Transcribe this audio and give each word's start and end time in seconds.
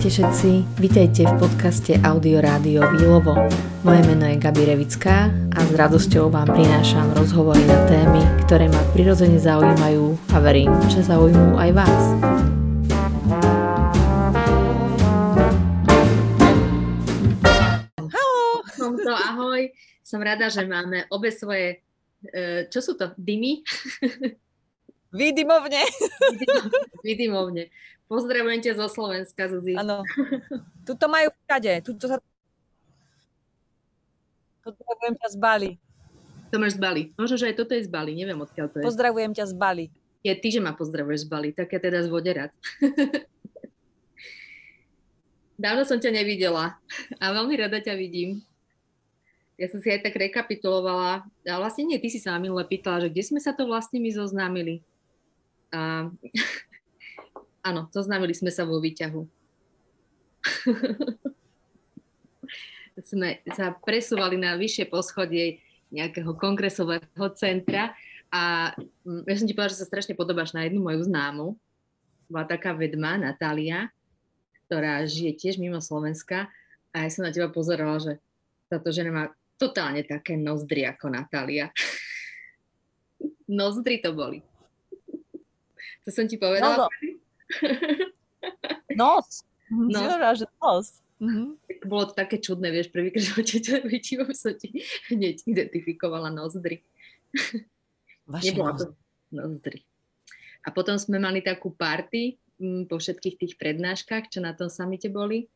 Ahojte 0.00 0.16
všetci, 0.16 0.80
vítajte 0.80 1.22
v 1.28 1.34
podcaste 1.36 1.92
Audio 2.00 2.40
Rádio 2.40 2.80
Výlovo. 2.96 3.36
Moje 3.84 4.00
meno 4.08 4.24
je 4.32 4.40
Gabi 4.40 4.64
Revická 4.64 5.28
a 5.28 5.60
s 5.60 5.76
radosťou 5.76 6.32
vám 6.32 6.48
prinášam 6.56 7.12
rozhovory 7.12 7.60
na 7.68 7.84
témy, 7.84 8.24
ktoré 8.48 8.72
ma 8.72 8.80
prirodzene 8.96 9.36
zaujímajú 9.36 10.16
a 10.32 10.36
verím, 10.40 10.72
že 10.88 11.04
zaujímujú 11.04 11.52
aj 11.52 11.70
vás. 11.76 12.02
Halo! 18.00 18.64
Tomto, 18.80 19.12
ahoj. 19.12 19.68
Som 20.00 20.24
rada, 20.24 20.48
že 20.48 20.64
máme 20.64 21.12
obe 21.12 21.28
svoje, 21.28 21.84
e, 22.24 22.72
čo 22.72 22.80
sú 22.80 22.96
to, 22.96 23.12
dymy? 23.20 23.60
Vydymovne. 25.20 25.84
Vydymovne. 27.04 27.68
Pozdravujem 28.10 28.58
ťa 28.58 28.74
zo 28.74 28.90
Slovenska, 28.90 29.46
Zuzi. 29.46 29.78
Áno. 29.78 30.02
Tuto 30.88 31.06
majú 31.06 31.30
všade. 31.46 31.78
Tuto 31.86 32.10
sa... 32.10 32.18
Pozdravujem 34.66 35.14
ťa 35.14 35.28
z 35.30 35.36
Bali. 35.38 35.70
To 36.50 36.58
máš 36.58 36.74
z 36.74 36.82
Bali. 36.82 37.02
Možno, 37.14 37.38
že 37.38 37.54
aj 37.54 37.62
toto 37.62 37.78
je 37.78 37.86
z 37.86 37.90
Bali. 37.90 38.18
Neviem, 38.18 38.42
odkiaľ 38.42 38.66
to 38.66 38.82
je. 38.82 38.84
Pozdravujem 38.90 39.30
ťa 39.30 39.46
z 39.46 39.54
Bali. 39.54 39.86
Je 40.26 40.34
ty, 40.34 40.50
že 40.50 40.58
ma 40.58 40.74
pozdravuješ 40.74 41.22
z 41.22 41.28
Bali. 41.30 41.48
Tak 41.54 41.70
ja 41.70 41.78
teda 41.78 42.02
z 42.02 42.10
Voderad. 42.10 42.50
Dávno 45.62 45.86
som 45.86 46.02
ťa 46.02 46.10
nevidela 46.10 46.82
a 47.22 47.24
veľmi 47.30 47.54
rada 47.62 47.78
ťa 47.78 47.94
vidím. 47.94 48.42
Ja 49.54 49.70
som 49.70 49.78
si 49.78 49.86
aj 49.86 50.02
tak 50.02 50.18
rekapitulovala. 50.18 51.22
A 51.46 51.54
vlastne 51.62 51.86
nie, 51.86 52.02
ty 52.02 52.10
si 52.10 52.18
sa 52.18 52.34
minule 52.42 52.66
pýtala, 52.66 53.06
že 53.06 53.12
kde 53.12 53.22
sme 53.22 53.38
sa 53.38 53.54
to 53.54 53.70
vlastne 53.70 54.02
my 54.02 54.10
zoznámili. 54.10 54.82
A 55.70 56.10
Áno, 57.60 57.92
zoznámili 57.92 58.32
sme 58.32 58.48
sa 58.48 58.64
vo 58.64 58.80
výťahu. 58.80 59.20
sme 63.10 63.40
sa 63.56 63.72
presúvali 63.76 64.36
na 64.36 64.56
vyššie 64.56 64.88
poschodie 64.88 65.60
nejakého 65.90 66.36
kongresového 66.36 67.28
centra 67.36 67.92
a 68.30 68.72
mm, 69.04 69.26
ja 69.26 69.34
som 69.36 69.46
ti 69.48 69.54
povedala, 69.56 69.74
že 69.74 69.80
sa 69.82 69.90
strašne 69.90 70.14
podobáš 70.14 70.54
na 70.54 70.64
jednu 70.64 70.80
moju 70.80 71.02
známu. 71.04 71.58
Bola 72.30 72.46
taká 72.46 72.72
vedma, 72.72 73.18
Natália, 73.18 73.90
ktorá 74.70 75.02
žije 75.02 75.34
tiež 75.34 75.58
mimo 75.58 75.82
Slovenska 75.82 76.46
a 76.94 76.96
ja 77.04 77.10
som 77.10 77.26
na 77.26 77.34
teba 77.34 77.50
pozerala, 77.50 77.98
že 77.98 78.22
táto 78.70 78.94
žena 78.94 79.10
má 79.10 79.24
totálne 79.58 80.06
také 80.06 80.38
nozdry 80.38 80.86
ako 80.86 81.10
Natália. 81.10 81.74
nozdry 83.50 83.98
to 83.98 84.14
boli. 84.14 84.46
To 86.06 86.08
som 86.14 86.24
ti 86.24 86.40
povedala. 86.40 86.86
No, 86.86 86.88
no. 86.88 87.09
Nos. 89.00 89.44
Nos. 89.70 90.38
Že 90.38 90.46
nos. 90.58 90.86
Mm-hmm. 91.20 91.48
Bolo 91.84 92.10
to 92.10 92.14
také 92.16 92.40
čudné, 92.40 92.72
vieš, 92.72 92.88
prvýkrát, 92.88 93.44
že 93.44 93.84
väčšinou 93.84 94.32
som 94.32 94.56
ti 94.56 94.80
hneď 95.12 95.44
identifikovala 95.44 96.32
nozdry. 96.32 96.80
Vaše 98.24 98.56
Nebola 98.56 98.72
to 98.74 98.96
nozdry. 99.28 99.84
A 100.64 100.72
potom 100.72 100.96
sme 100.96 101.20
mali 101.20 101.44
takú 101.44 101.72
party 101.76 102.40
m, 102.56 102.64
mm, 102.64 102.82
po 102.88 102.96
všetkých 102.96 103.36
tých 103.36 103.54
prednáškach, 103.60 104.32
čo 104.32 104.40
na 104.40 104.56
tom 104.56 104.72
samite 104.72 105.12
boli. 105.12 105.48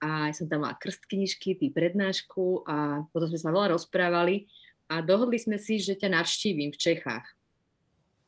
A 0.00 0.28
ja 0.28 0.34
som 0.36 0.48
tam 0.48 0.64
mala 0.64 0.76
krstknižky, 0.76 1.56
tý 1.56 1.72
prednášku 1.72 2.64
a 2.68 3.04
potom 3.12 3.28
sme 3.32 3.40
sa 3.40 3.52
veľa 3.52 3.76
rozprávali 3.76 4.48
a 4.92 5.00
dohodli 5.00 5.40
sme 5.40 5.56
si, 5.56 5.80
že 5.80 5.96
ťa 5.96 6.12
navštívim 6.20 6.72
v 6.72 6.80
Čechách 6.80 7.35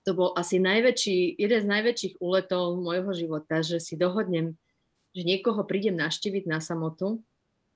to 0.09 0.17
bol 0.17 0.33
asi 0.33 0.57
najväčší, 0.57 1.37
jeden 1.37 1.61
z 1.61 1.69
najväčších 1.69 2.15
úletov 2.25 2.81
môjho 2.81 3.13
života, 3.13 3.61
že 3.61 3.77
si 3.77 3.93
dohodnem, 3.93 4.57
že 5.13 5.21
niekoho 5.21 5.61
prídem 5.69 6.01
naštíviť 6.01 6.49
na 6.49 6.65
samotu 6.65 7.21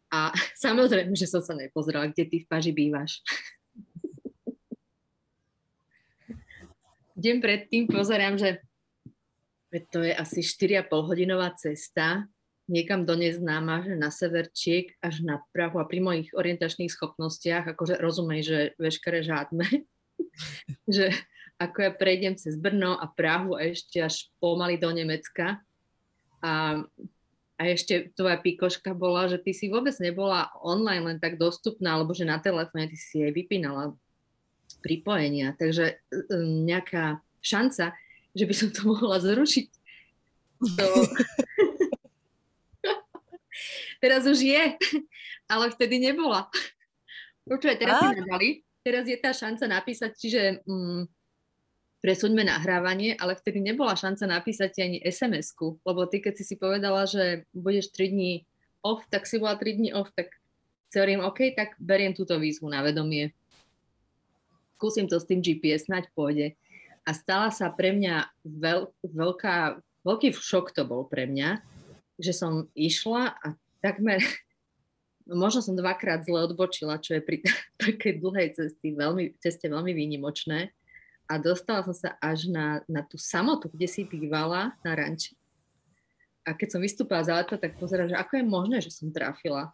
a 0.09 0.33
samozrejme, 0.65 1.13
že 1.13 1.29
som 1.29 1.45
sa 1.45 1.53
nepozrela, 1.53 2.09
kde 2.09 2.25
ty 2.25 2.37
v 2.41 2.49
Paži 2.49 2.73
bývaš. 2.73 3.21
Deň 7.13 7.45
predtým 7.45 7.85
pozerám, 7.85 8.41
že 8.41 8.65
to 9.93 10.01
je 10.01 10.17
asi 10.17 10.41
4,5 10.41 10.89
hodinová 10.89 11.53
cesta 11.53 12.25
niekam 12.73 13.05
do 13.05 13.13
neznáma, 13.13 13.85
že 13.85 13.95
na 14.01 14.09
severčiek 14.09 14.97
až 15.05 15.21
na 15.21 15.45
Prahu 15.53 15.77
a 15.77 15.85
pri 15.85 16.01
mojich 16.01 16.29
orientačných 16.33 16.89
schopnostiach, 16.89 17.77
akože 17.77 18.01
rozumej, 18.01 18.41
že 18.41 18.59
veškeré 18.81 19.21
žádne, 19.21 19.69
že 20.97 21.13
ako 21.69 21.79
ja 21.87 21.93
prejdem 21.95 22.35
cez 22.35 22.59
Brno 22.59 22.99
a 22.99 23.07
Prahu 23.07 23.55
a 23.55 23.71
ešte 23.71 24.03
až 24.03 24.31
pomaly 24.43 24.79
do 24.79 24.91
Nemecka. 24.91 25.63
A, 26.43 26.83
a 27.59 27.63
ešte 27.71 28.11
tvoja 28.19 28.41
pikoška 28.43 28.91
bola, 28.97 29.31
že 29.31 29.39
ty 29.39 29.55
si 29.55 29.71
vôbec 29.71 29.95
nebola 30.03 30.51
online 30.59 31.15
len 31.15 31.19
tak 31.23 31.39
dostupná, 31.39 31.95
alebo 31.95 32.11
že 32.11 32.27
na 32.27 32.43
telefóne 32.43 32.91
ty 32.91 32.99
si 32.99 33.23
jej 33.23 33.31
vypínala 33.31 33.95
pripojenia. 34.83 35.55
Takže 35.55 36.03
um, 36.35 36.67
nejaká 36.67 37.23
šanca, 37.39 37.95
že 38.35 38.45
by 38.45 38.55
som 38.55 38.69
to 38.75 38.83
mohla 38.93 39.23
zrušiť. 39.23 39.67
To... 40.63 40.87
teraz 44.03 44.27
už 44.27 44.43
je, 44.43 44.65
ale 45.47 45.65
vtedy 45.71 46.03
nebola. 46.03 46.51
Počúvaj, 47.47 47.79
teraz 47.79 47.97
a? 47.99 48.03
si 48.11 48.15
nadali, 48.19 48.49
teraz 48.83 49.05
je 49.07 49.19
tá 49.19 49.31
šanca 49.35 49.67
napísať, 49.67 50.11
čiže 50.15 50.43
um, 50.67 51.07
presuňme 52.03 52.43
nahrávanie, 52.43 53.15
ale 53.15 53.39
vtedy 53.39 53.63
nebola 53.63 53.95
šanca 53.95 54.27
napísať 54.27 54.69
ti 54.75 54.81
ani 54.83 54.99
SMS-ku, 54.99 55.79
lebo 55.87 56.11
ty 56.11 56.19
keď 56.19 56.35
si 56.35 56.45
si 56.45 56.55
povedala, 56.59 57.07
že 57.07 57.47
budeš 57.55 57.95
3 57.95 58.11
dní 58.11 58.33
off, 58.83 59.07
tak 59.07 59.25
si 59.31 59.39
bola 59.39 59.55
3 59.55 59.79
dní 59.79 59.91
off, 59.95 60.11
tak 60.19 60.35
si 60.91 60.99
hovorím, 60.99 61.23
OK, 61.23 61.55
tak 61.55 61.79
beriem 61.79 62.13
túto 62.13 62.37
výzvu 62.37 62.69
na 62.69 62.83
vedomie. 62.83 63.31
Skúsim 64.77 65.07
to 65.07 65.23
s 65.23 65.31
tým 65.31 65.41
GPS, 65.41 65.87
snáď 65.87 66.11
pôjde. 66.13 66.59
A 67.07 67.15
stala 67.15 67.55
sa 67.55 67.71
pre 67.71 67.95
mňa 67.95 68.29
veľ, 68.45 68.91
veľká, 69.07 69.79
veľký 70.03 70.35
šok 70.35 70.75
to 70.75 70.83
bol 70.83 71.07
pre 71.07 71.31
mňa, 71.31 71.63
že 72.19 72.35
som 72.35 72.67
išla 72.75 73.31
a 73.31 73.47
takmer, 73.79 74.19
no 75.31 75.39
možno 75.47 75.63
som 75.63 75.79
dvakrát 75.79 76.27
zle 76.27 76.51
odbočila, 76.51 76.99
čo 76.99 77.15
je 77.15 77.23
pri 77.23 77.47
takej 77.81 78.19
dlhej 78.19 78.49
cesty 78.59 78.91
veľmi, 78.91 79.39
ceste 79.39 79.71
veľmi 79.71 79.95
výnimočné 79.95 80.75
a 81.33 81.41
dostala 81.41 81.81
som 81.81 81.97
sa 81.97 82.21
až 82.21 82.53
na, 82.53 82.85
na 82.85 83.01
tú 83.01 83.17
samotu, 83.17 83.73
kde 83.73 83.89
si 83.89 84.05
bývala 84.05 84.77
na 84.85 84.93
ranči. 84.93 85.33
A 86.45 86.53
keď 86.53 86.77
som 86.77 86.85
vystúpila 86.85 87.25
za 87.25 87.33
leto, 87.41 87.57
tak 87.57 87.81
pozerám, 87.81 88.13
že 88.13 88.21
ako 88.21 88.37
je 88.37 88.45
možné, 88.45 88.77
že 88.85 88.93
som 88.93 89.09
trafila. 89.09 89.73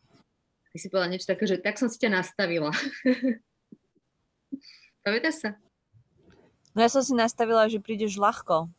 Ty 0.71 0.77
si 0.79 0.87
povedala 0.87 1.11
niečo 1.11 1.27
také, 1.27 1.51
že 1.51 1.59
tak 1.59 1.75
som 1.75 1.91
si 1.91 1.99
ťa 1.99 2.15
nastavila. 2.15 2.71
Pamätáš 5.03 5.43
sa? 5.43 5.51
No 6.79 6.87
ja 6.87 6.91
som 6.93 7.03
si 7.03 7.11
nastavila, 7.19 7.67
že 7.67 7.83
prídeš 7.83 8.15
ľahko. 8.15 8.71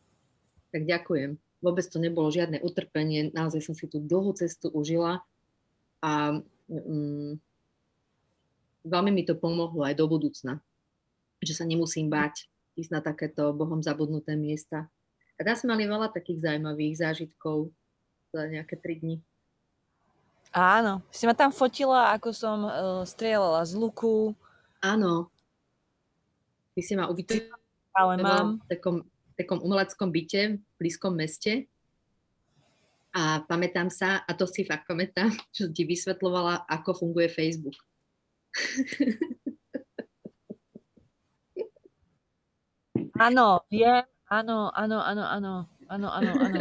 Tak 0.72 0.88
ďakujem. 0.88 1.36
Vôbec 1.60 1.84
to 1.84 2.00
nebolo 2.00 2.32
žiadne 2.32 2.64
utrpenie. 2.64 3.36
Naozaj 3.36 3.60
som 3.60 3.76
si 3.76 3.92
tú 3.92 4.00
dlhú 4.00 4.32
cestu 4.40 4.72
užila 4.72 5.20
a 6.00 6.40
mm, 6.72 7.36
veľmi 8.88 9.12
mi 9.12 9.28
to 9.28 9.36
pomohlo 9.36 9.84
aj 9.84 10.00
do 10.00 10.08
budúcna. 10.08 10.64
Že 11.44 11.54
sa 11.60 11.66
nemusím 11.68 12.08
báť 12.08 12.48
ísť 12.80 12.92
na 12.96 13.02
takéto 13.04 13.52
Bohom 13.52 13.84
zabudnuté 13.84 14.40
miesta. 14.40 14.88
A 15.40 15.44
tam 15.44 15.56
sme 15.56 15.76
mali 15.76 15.88
veľa 15.88 16.12
takých 16.12 16.48
zaujímavých 16.48 16.96
zážitkov 17.00 17.72
za 18.36 18.44
nejaké 18.48 18.76
tri 18.76 19.00
dni. 19.00 19.18
Áno, 20.50 21.06
si 21.14 21.30
ma 21.30 21.38
tam 21.38 21.54
fotila, 21.54 22.10
ako 22.18 22.30
som 22.34 22.58
uh, 22.66 23.04
strieľala 23.06 23.62
z 23.70 23.78
luku. 23.78 24.34
Áno. 24.82 25.30
Ty 26.74 26.82
si 26.82 26.94
ma 26.98 27.06
uvidela 27.06 27.54
Ale 27.94 28.18
mám. 28.18 28.58
v 28.66 28.68
takom, 28.68 28.98
takom 29.38 29.60
umeleckom 29.62 30.10
byte 30.10 30.58
v 30.58 30.76
blízkom 30.82 31.14
meste. 31.14 31.70
A 33.14 33.42
pamätám 33.46 33.90
sa, 33.90 34.22
a 34.26 34.32
to 34.34 34.46
si 34.50 34.66
fakt 34.66 34.90
pamätám, 34.90 35.30
že 35.56 35.70
ti 35.70 35.86
vysvetlovala, 35.86 36.66
ako 36.66 37.06
funguje 37.06 37.30
Facebook. 37.30 37.78
Áno, 43.20 43.68
viem, 43.68 44.00
áno, 44.32 44.72
áno, 44.72 45.04
áno, 45.04 45.24
áno, 45.28 45.54
áno, 45.92 46.08
áno, 46.08 46.32
áno. 46.40 46.60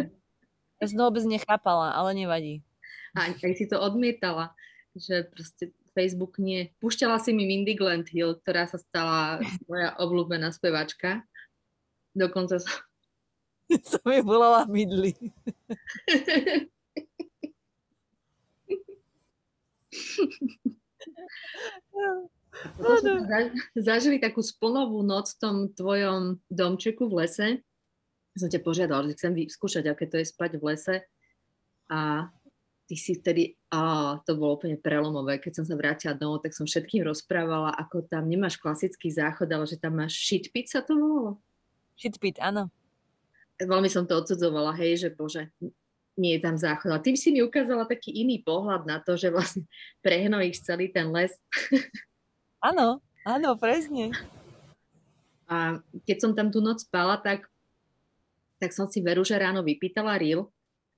Ja 0.83 0.85
som 0.91 0.99
to 0.99 1.07
vôbec 1.07 1.23
nechápala, 1.23 1.95
ale 1.95 2.19
nevadí. 2.19 2.67
A 3.15 3.31
aj 3.31 3.55
si 3.55 3.71
to 3.71 3.79
odmietala, 3.79 4.59
že 4.99 5.31
proste 5.31 5.71
Facebook 5.95 6.43
nie. 6.43 6.75
Púšťala 6.83 7.23
si 7.23 7.31
mi 7.31 7.47
Mindy 7.47 7.79
Hill, 8.11 8.43
ktorá 8.43 8.67
sa 8.67 8.79
stala 8.79 9.39
moja 9.71 9.95
obľúbená 10.03 10.51
spevačka. 10.51 11.23
Dokonca 12.15 12.59
som... 12.59 12.75
Som 13.91 14.03
mi 14.09 14.25
volala 14.25 14.65
Midli. 14.67 15.15
Potom 22.79 23.23
sme 23.23 23.55
zažili 23.79 24.19
takú 24.19 24.43
splnovú 24.43 25.03
noc 25.07 25.35
v 25.35 25.41
tom 25.41 25.57
tvojom 25.71 26.43
domčeku 26.51 27.07
v 27.07 27.25
lese. 27.25 27.49
Som 28.35 28.51
ťa 28.51 28.63
požiadala, 28.63 29.07
že 29.11 29.19
chcem 29.19 29.35
vyskúšať, 29.35 29.85
aké 29.91 30.07
to 30.07 30.19
je 30.19 30.27
spať 30.27 30.59
v 30.59 30.67
lese. 30.67 30.97
A 31.91 32.31
ty 32.89 32.97
si 32.97 33.21
vtedy, 33.21 33.55
á, 33.69 34.17
to 34.25 34.35
bolo 34.41 34.57
úplne 34.57 34.81
prelomové, 34.81 35.37
keď 35.37 35.63
som 35.63 35.65
sa 35.69 35.77
vrátila 35.77 36.17
domov, 36.17 36.41
tak 36.41 36.57
som 36.57 36.65
všetkým 36.65 37.05
rozprávala, 37.05 37.77
ako 37.77 38.09
tam 38.09 38.25
nemáš 38.25 38.57
klasický 38.57 39.13
záchod, 39.13 39.53
ale 39.53 39.69
že 39.69 39.77
tam 39.77 40.01
máš 40.01 40.17
shitpit 40.17 40.73
sa 40.73 40.81
to 40.81 40.97
volalo. 40.97 41.37
Shitpit, 42.01 42.41
áno. 42.41 42.73
Veľmi 43.61 43.91
som 43.93 44.07
to 44.09 44.17
odsudzovala, 44.17 44.73
hej, 44.79 45.05
že 45.05 45.09
bože, 45.13 45.51
nie 46.17 46.39
je 46.39 46.43
tam 46.43 46.57
záchod. 46.57 46.91
A 46.95 47.03
tým 47.03 47.15
si 47.15 47.29
mi 47.31 47.45
ukázala 47.45 47.85
taký 47.85 48.11
iný 48.11 48.41
pohľad 48.41 48.89
na 48.89 48.99
to, 49.05 49.15
že 49.15 49.29
vlastne 49.29 49.69
prehnojíš 50.01 50.65
celý 50.65 50.89
ten 50.89 51.13
les. 51.13 51.31
Áno, 52.59 52.99
áno, 53.23 53.55
presne. 53.55 54.11
A 55.47 55.79
keď 56.05 56.17
som 56.19 56.33
tam 56.35 56.51
tú 56.51 56.59
noc 56.59 56.83
spala, 56.83 57.17
tak, 57.23 57.47
tak 58.59 58.75
som 58.75 58.91
si 58.91 58.99
veru, 59.01 59.23
že 59.23 59.39
ráno 59.39 59.63
vypýtala 59.63 60.19
ril, 60.19 60.51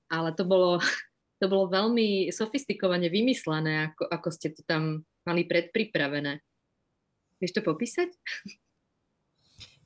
ale 0.09 0.33
to 0.33 0.49
bolo, 0.49 0.81
to 1.41 1.47
bolo 1.47 1.69
veľmi 1.69 2.33
sofistikovane 2.33 3.13
vymyslené, 3.13 3.93
ako, 3.93 4.09
ako 4.09 4.29
ste 4.33 4.57
to 4.57 4.65
tam 4.65 5.05
mali 5.29 5.45
predpripravené. 5.45 6.41
Vieš 7.41 7.61
to 7.61 7.63
popísať? 7.65 8.09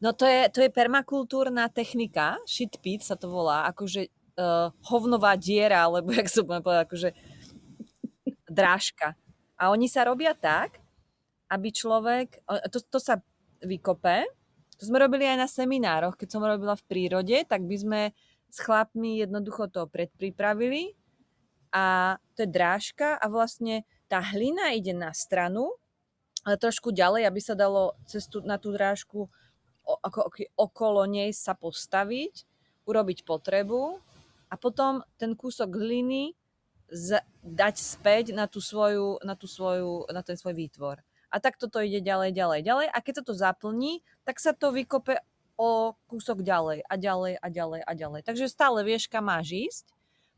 No 0.02 0.14
to 0.14 0.26
je, 0.26 0.50
to 0.50 0.58
je 0.62 0.70
permakultúrna 0.74 1.70
technika, 1.70 2.38
shit 2.46 2.76
pit 2.82 3.02
sa 3.02 3.14
to 3.18 3.30
volá, 3.30 3.66
akože 3.70 4.10
uh, 4.38 4.70
hovnová 4.90 5.34
diera, 5.34 5.86
alebo 5.86 6.14
jak 6.18 6.30
sa 6.30 6.46
budem 6.46 6.62
povedať, 6.62 6.82
akože 6.86 7.10
drážka. 8.46 9.18
A 9.58 9.70
oni 9.74 9.90
sa 9.90 10.06
robia 10.06 10.34
tak, 10.34 10.83
aby 11.54 11.70
človek, 11.70 12.42
to, 12.74 12.82
to 12.82 12.98
sa 12.98 13.22
vykope, 13.62 14.26
to 14.74 14.82
sme 14.90 14.98
robili 14.98 15.22
aj 15.30 15.38
na 15.38 15.48
seminároch, 15.48 16.18
keď 16.18 16.28
som 16.34 16.42
robila 16.42 16.74
v 16.74 16.86
prírode, 16.90 17.36
tak 17.46 17.62
by 17.62 17.76
sme 17.78 18.00
s 18.50 18.58
chlapmi 18.58 19.22
jednoducho 19.22 19.70
to 19.70 19.86
predpripravili. 19.86 20.98
A 21.74 22.18
to 22.34 22.46
je 22.46 22.50
drážka 22.50 23.18
a 23.18 23.26
vlastne 23.26 23.82
tá 24.06 24.22
hlina 24.22 24.74
ide 24.74 24.94
na 24.94 25.10
stranu, 25.10 25.74
ale 26.46 26.58
trošku 26.58 26.94
ďalej, 26.94 27.26
aby 27.26 27.40
sa 27.42 27.58
dalo 27.58 27.98
cestu 28.06 28.42
na 28.42 28.58
tú 28.58 28.70
drážku 28.70 29.26
ako, 29.84 30.32
okolo 30.56 31.04
nej 31.04 31.34
sa 31.34 31.52
postaviť, 31.52 32.46
urobiť 32.88 33.24
potrebu 33.24 34.00
a 34.48 34.54
potom 34.54 35.04
ten 35.20 35.34
kúsok 35.36 35.72
hliny 35.76 36.36
z, 36.88 37.20
dať 37.42 37.74
späť 37.80 38.24
na, 38.36 38.46
tú 38.46 38.60
svoju, 38.60 39.20
na, 39.24 39.34
tú 39.36 39.48
svoju, 39.48 40.08
na 40.12 40.20
ten 40.24 40.36
svoj 40.36 40.56
výtvor. 40.56 41.00
A 41.34 41.42
tak 41.42 41.58
toto 41.58 41.82
ide 41.82 41.98
ďalej, 41.98 42.30
ďalej, 42.30 42.60
ďalej. 42.62 42.86
A 42.94 42.98
keď 43.02 43.14
sa 43.18 43.24
to 43.26 43.34
zaplní, 43.34 44.06
tak 44.22 44.38
sa 44.38 44.54
to 44.54 44.70
vykope 44.70 45.18
o 45.58 45.98
kúsok 46.06 46.46
ďalej 46.46 46.86
a 46.86 46.94
ďalej 46.94 47.34
a 47.42 47.46
ďalej 47.50 47.80
a 47.82 47.92
ďalej. 47.94 48.20
Takže 48.22 48.46
stále 48.46 48.86
vieš, 48.86 49.10
kam 49.10 49.26
máš 49.26 49.50
ísť. 49.50 49.86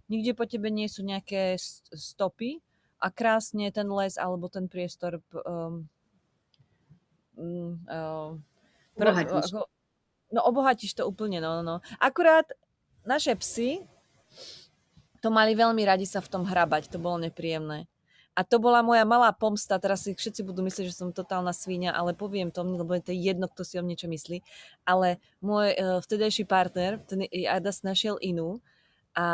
Nikde 0.08 0.32
po 0.32 0.48
tebe 0.48 0.72
nie 0.72 0.88
sú 0.88 1.04
nejaké 1.04 1.60
stopy 1.92 2.64
a 2.96 3.12
krásne 3.12 3.68
ten 3.68 3.88
les 3.92 4.16
alebo 4.16 4.48
ten 4.48 4.72
priestor 4.72 5.20
um, 5.44 5.84
um, 7.36 7.76
um, 7.90 8.40
obohatíš. 8.96 9.52
Ako, 9.52 9.68
no 10.32 10.40
obohatíš 10.48 10.96
to 10.96 11.04
úplne, 11.04 11.44
no, 11.44 11.60
no, 11.60 11.62
no. 11.64 11.76
Akurát 12.00 12.48
naše 13.04 13.36
psy 13.36 13.84
to 15.20 15.28
mali 15.32 15.58
veľmi 15.58 15.82
radi 15.82 16.06
sa 16.06 16.22
v 16.22 16.30
tom 16.30 16.46
hrabať, 16.46 16.92
to 16.92 17.02
bolo 17.02 17.18
nepríjemné. 17.18 17.90
A 18.36 18.44
to 18.44 18.60
bola 18.60 18.84
moja 18.84 19.08
malá 19.08 19.32
pomsta, 19.32 19.80
teraz 19.80 20.04
si 20.04 20.12
všetci 20.12 20.44
budú 20.44 20.60
myslieť, 20.60 20.92
že 20.92 20.98
som 21.00 21.08
totálna 21.08 21.56
svíňa, 21.56 21.96
ale 21.96 22.12
poviem 22.12 22.52
to, 22.52 22.60
lebo 22.60 22.92
to 23.00 23.16
je 23.16 23.32
jedno, 23.32 23.48
kto 23.48 23.64
si 23.64 23.80
o 23.80 23.82
niečo 23.82 24.12
myslí. 24.12 24.44
Ale 24.84 25.16
môj 25.40 25.72
uh, 25.72 25.98
vtedajší 26.04 26.44
partner, 26.44 27.00
ten 27.08 27.24
Adas 27.48 27.80
našiel 27.80 28.20
inú 28.20 28.60
a 29.16 29.26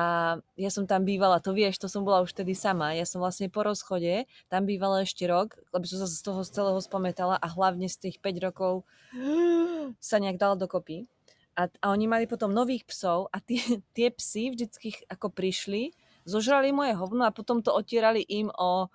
ja 0.55 0.71
som 0.71 0.87
tam 0.87 1.03
bývala, 1.03 1.43
to 1.43 1.51
vieš, 1.51 1.83
to 1.83 1.91
som 1.91 2.07
bola 2.07 2.23
už 2.23 2.31
vtedy 2.31 2.55
sama. 2.55 2.95
Ja 2.95 3.03
som 3.03 3.19
vlastne 3.19 3.51
po 3.51 3.67
rozchode 3.67 4.31
tam 4.47 4.63
bývala 4.63 5.03
ešte 5.03 5.27
rok, 5.27 5.59
lebo 5.75 5.83
som 5.91 5.99
sa 5.99 6.07
z 6.07 6.23
toho 6.23 6.47
z 6.47 6.55
celého 6.55 6.79
spometala 6.79 7.35
a 7.35 7.47
hlavne 7.51 7.91
z 7.91 7.99
tých 7.99 8.23
5 8.23 8.47
rokov 8.47 8.87
sa 9.99 10.23
nejak 10.23 10.39
dala 10.39 10.55
dokopy. 10.55 11.11
A, 11.59 11.67
a 11.83 11.91
oni 11.91 12.07
mali 12.07 12.31
potom 12.31 12.55
nových 12.55 12.87
psov 12.87 13.27
a 13.35 13.43
tie, 13.43 13.83
tie 13.91 14.15
psy 14.15 14.55
vždycky 14.55 14.95
ako 15.11 15.35
prišli 15.35 15.91
zožrali 16.25 16.73
moje 16.73 16.95
hovno 16.95 17.27
a 17.27 17.35
potom 17.35 17.63
to 17.63 17.75
otierali 17.75 18.23
im 18.23 18.51
o, 18.51 18.87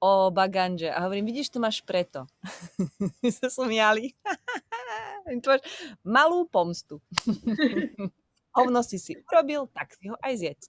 o 0.00 0.10
baganže. 0.30 0.92
A 0.92 1.04
hovorím, 1.04 1.28
vidíš, 1.28 1.54
to 1.54 1.58
máš 1.60 1.80
preto. 1.84 2.26
sa 3.40 3.48
smiali. 3.48 4.12
to 5.44 5.48
máš 5.54 5.62
malú 6.04 6.44
pomstu. 6.48 7.00
hovno 8.54 8.80
si 8.86 9.02
si 9.02 9.18
urobil, 9.26 9.66
tak 9.74 9.92
si 9.98 10.06
ho 10.08 10.16
aj 10.22 10.34
zjedz. 10.38 10.62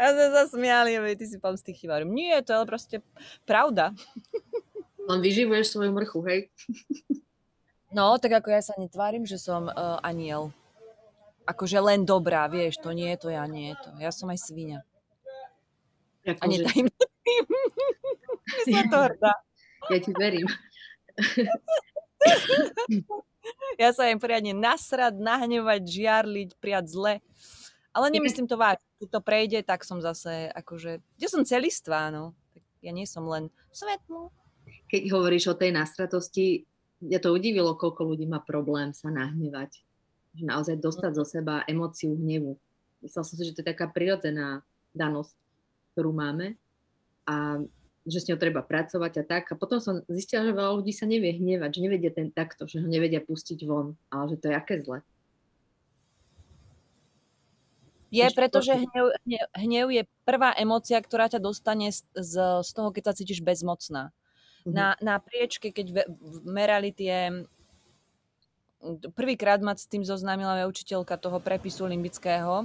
a 0.00 0.02
sme 0.08 0.26
sa 0.32 0.42
smiali, 0.48 0.96
ty 1.20 1.24
si 1.28 1.36
pomsty 1.36 1.76
chyba. 1.76 2.00
Nie, 2.08 2.40
to 2.40 2.56
je 2.56 2.64
proste 2.64 2.96
pravda. 3.44 3.92
Len 5.04 5.20
vyživuješ 5.20 5.76
svoju 5.76 5.92
mrchu, 5.92 6.18
hej? 6.28 6.40
no, 7.96 8.16
tak 8.16 8.40
ako 8.40 8.48
ja 8.52 8.64
sa 8.64 8.74
netvárim, 8.80 9.28
že 9.28 9.36
som 9.36 9.68
uh, 9.68 10.00
aniel 10.00 10.52
akože 11.48 11.80
len 11.80 12.04
dobrá, 12.04 12.44
vieš, 12.52 12.76
to 12.84 12.92
nie 12.92 13.08
je 13.16 13.18
to, 13.24 13.28
ja 13.32 13.48
nie 13.48 13.72
je 13.72 13.76
to. 13.80 13.90
Ja 13.96 14.12
som 14.12 14.28
aj 14.28 14.44
svinia. 14.44 14.84
Ako 16.28 16.44
a 16.44 16.46
netajím 16.46 16.92
tým. 16.92 17.44
sa 18.76 18.82
to 18.84 18.98
hrdá. 19.00 19.32
Ja 19.88 19.98
ti 20.04 20.12
verím. 20.12 20.44
ja 23.82 23.88
sa 23.96 24.12
im 24.12 24.20
poriadne 24.20 24.52
nasrať, 24.52 25.16
nahnevať, 25.16 25.88
žiarliť, 25.88 26.60
prijať 26.60 26.92
zle. 26.92 27.14
Ale 27.96 28.12
nemyslím 28.12 28.44
to 28.44 28.60
vážne. 28.60 28.84
Keď 29.00 29.08
to 29.08 29.20
prejde, 29.24 29.58
tak 29.64 29.86
som 29.86 30.04
zase 30.04 30.52
akože... 30.52 31.00
Ja 31.16 31.28
som 31.32 31.48
celistvá, 31.48 32.12
no. 32.12 32.36
Ja 32.84 32.92
nie 32.92 33.08
som 33.08 33.24
len 33.24 33.48
svetlo. 33.72 34.28
Keď 34.92 35.08
hovoríš 35.14 35.48
o 35.48 35.56
tej 35.56 35.72
nastratosti, 35.72 36.68
ja 37.00 37.22
to 37.22 37.32
udivilo, 37.32 37.78
koľko 37.78 38.04
ľudí 38.04 38.26
má 38.26 38.42
problém 38.42 38.92
sa 38.92 39.08
nahnevať 39.08 39.87
že 40.34 40.44
naozaj 40.44 40.76
dostať 40.80 41.12
zo 41.16 41.24
seba 41.24 41.64
emóciu 41.64 42.14
hnevu. 42.14 42.58
Myslel 43.04 43.22
som 43.24 43.34
si, 43.38 43.44
že 43.46 43.54
to 43.54 43.62
je 43.62 43.70
taká 43.70 43.86
prirodzená 43.88 44.66
danosť, 44.92 45.34
ktorú 45.94 46.10
máme 46.10 46.58
a 47.28 47.62
že 48.08 48.24
s 48.24 48.28
ňou 48.32 48.40
treba 48.40 48.64
pracovať 48.64 49.12
a 49.20 49.24
tak. 49.24 49.44
A 49.52 49.54
potom 49.54 49.78
som 49.78 50.00
zistila, 50.08 50.42
že 50.42 50.56
veľa 50.56 50.80
ľudí 50.80 50.96
sa 50.96 51.04
nevie 51.04 51.36
hnevať, 51.36 51.70
že 51.76 51.84
nevedia 51.84 52.10
ten 52.10 52.32
takto, 52.32 52.64
že 52.64 52.80
ho 52.80 52.88
nevedia 52.88 53.20
pustiť 53.20 53.58
von, 53.68 53.94
ale 54.08 54.34
že 54.34 54.36
to 54.40 54.46
je 54.48 54.54
aké 54.56 54.80
zle. 54.80 54.98
Je, 58.08 58.24
pretože 58.32 58.72
hnev, 58.72 59.12
hnev, 59.28 59.46
hnev 59.52 59.86
je 59.92 60.02
prvá 60.24 60.56
emócia, 60.56 60.96
ktorá 60.96 61.28
ťa 61.28 61.44
dostane 61.44 61.92
z, 61.92 62.00
z, 62.16 62.70
toho, 62.72 62.88
keď 62.88 63.12
sa 63.12 63.16
cítiš 63.20 63.44
bezmocná. 63.44 64.08
Mm-hmm. 64.64 64.72
Na, 64.72 64.96
na 65.04 65.20
priečke, 65.20 65.68
keď 65.68 66.08
merali 66.48 66.88
tie 66.88 67.44
Prvýkrát 69.18 69.58
ma 69.58 69.74
s 69.74 69.90
tým 69.90 70.06
zoznámila 70.06 70.54
moja 70.54 70.70
učiteľka 70.70 71.18
toho 71.18 71.42
prepisu 71.42 71.90
limbického, 71.90 72.62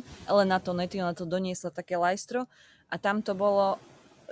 to 0.61 0.71
nety, 0.77 1.01
ona 1.01 1.17
to 1.17 1.25
doniesla 1.25 1.73
také 1.73 1.97
lajstro 1.97 2.45
a 2.85 2.95
tam 3.01 3.25
to 3.25 3.33
bolo, 3.33 3.81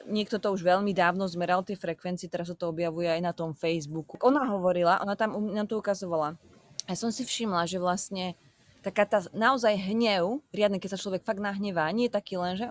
niekto 0.05 0.37
to 0.37 0.53
už 0.53 0.61
veľmi 0.61 0.93
dávno 0.93 1.25
zmeral 1.25 1.65
tie 1.65 1.73
frekvencie, 1.73 2.29
teraz 2.29 2.53
sa 2.53 2.55
to 2.55 2.69
objavuje 2.69 3.09
aj 3.09 3.21
na 3.25 3.33
tom 3.33 3.57
Facebooku. 3.57 4.21
Ona 4.21 4.45
hovorila, 4.53 5.01
ona 5.01 5.17
tam 5.17 5.33
nám 5.33 5.65
to 5.65 5.81
ukazovala. 5.81 6.37
Ja 6.85 6.93
som 6.93 7.09
si 7.09 7.25
všimla, 7.25 7.65
že 7.65 7.81
vlastne 7.81 8.37
taká 8.85 9.09
tá 9.09 9.25
naozaj 9.33 9.73
hnev, 9.73 10.45
riadne, 10.53 10.77
keď 10.77 10.97
sa 10.97 11.01
človek 11.01 11.25
fakt 11.25 11.41
nahnevá, 11.41 11.89
nie 11.89 12.09
je 12.09 12.13
taký 12.13 12.37
len, 12.37 12.61
že 12.61 12.69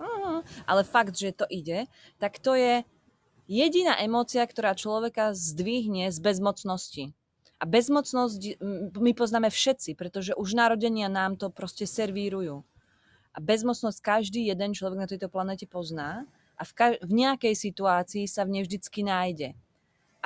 ale 0.63 0.87
fakt, 0.87 1.19
že 1.19 1.35
to 1.35 1.43
ide, 1.51 1.83
tak 2.15 2.39
to 2.39 2.55
je 2.55 2.87
jediná 3.51 3.99
emócia, 3.99 4.47
ktorá 4.47 4.71
človeka 4.71 5.35
zdvihne 5.35 6.07
z 6.07 6.17
bezmocnosti. 6.23 7.11
A 7.61 7.63
bezmocnosť 7.69 8.57
my 8.97 9.11
poznáme 9.13 9.53
všetci, 9.53 9.93
pretože 9.93 10.33
už 10.33 10.57
narodenia 10.57 11.13
nám 11.13 11.37
to 11.37 11.53
proste 11.53 11.85
servírujú. 11.85 12.65
A 13.31 13.37
bezmocnosť 13.37 14.01
každý 14.01 14.49
jeden 14.49 14.73
človek 14.73 14.97
na 14.97 15.05
tejto 15.05 15.29
planete 15.29 15.69
pozná 15.69 16.25
a 16.57 16.65
v, 16.65 16.71
ka- 16.73 16.99
v 16.99 17.11
nejakej 17.13 17.53
situácii 17.53 18.25
sa 18.25 18.49
v 18.49 18.57
nej 18.57 18.63
vždycky 18.65 19.05
nájde. 19.05 19.53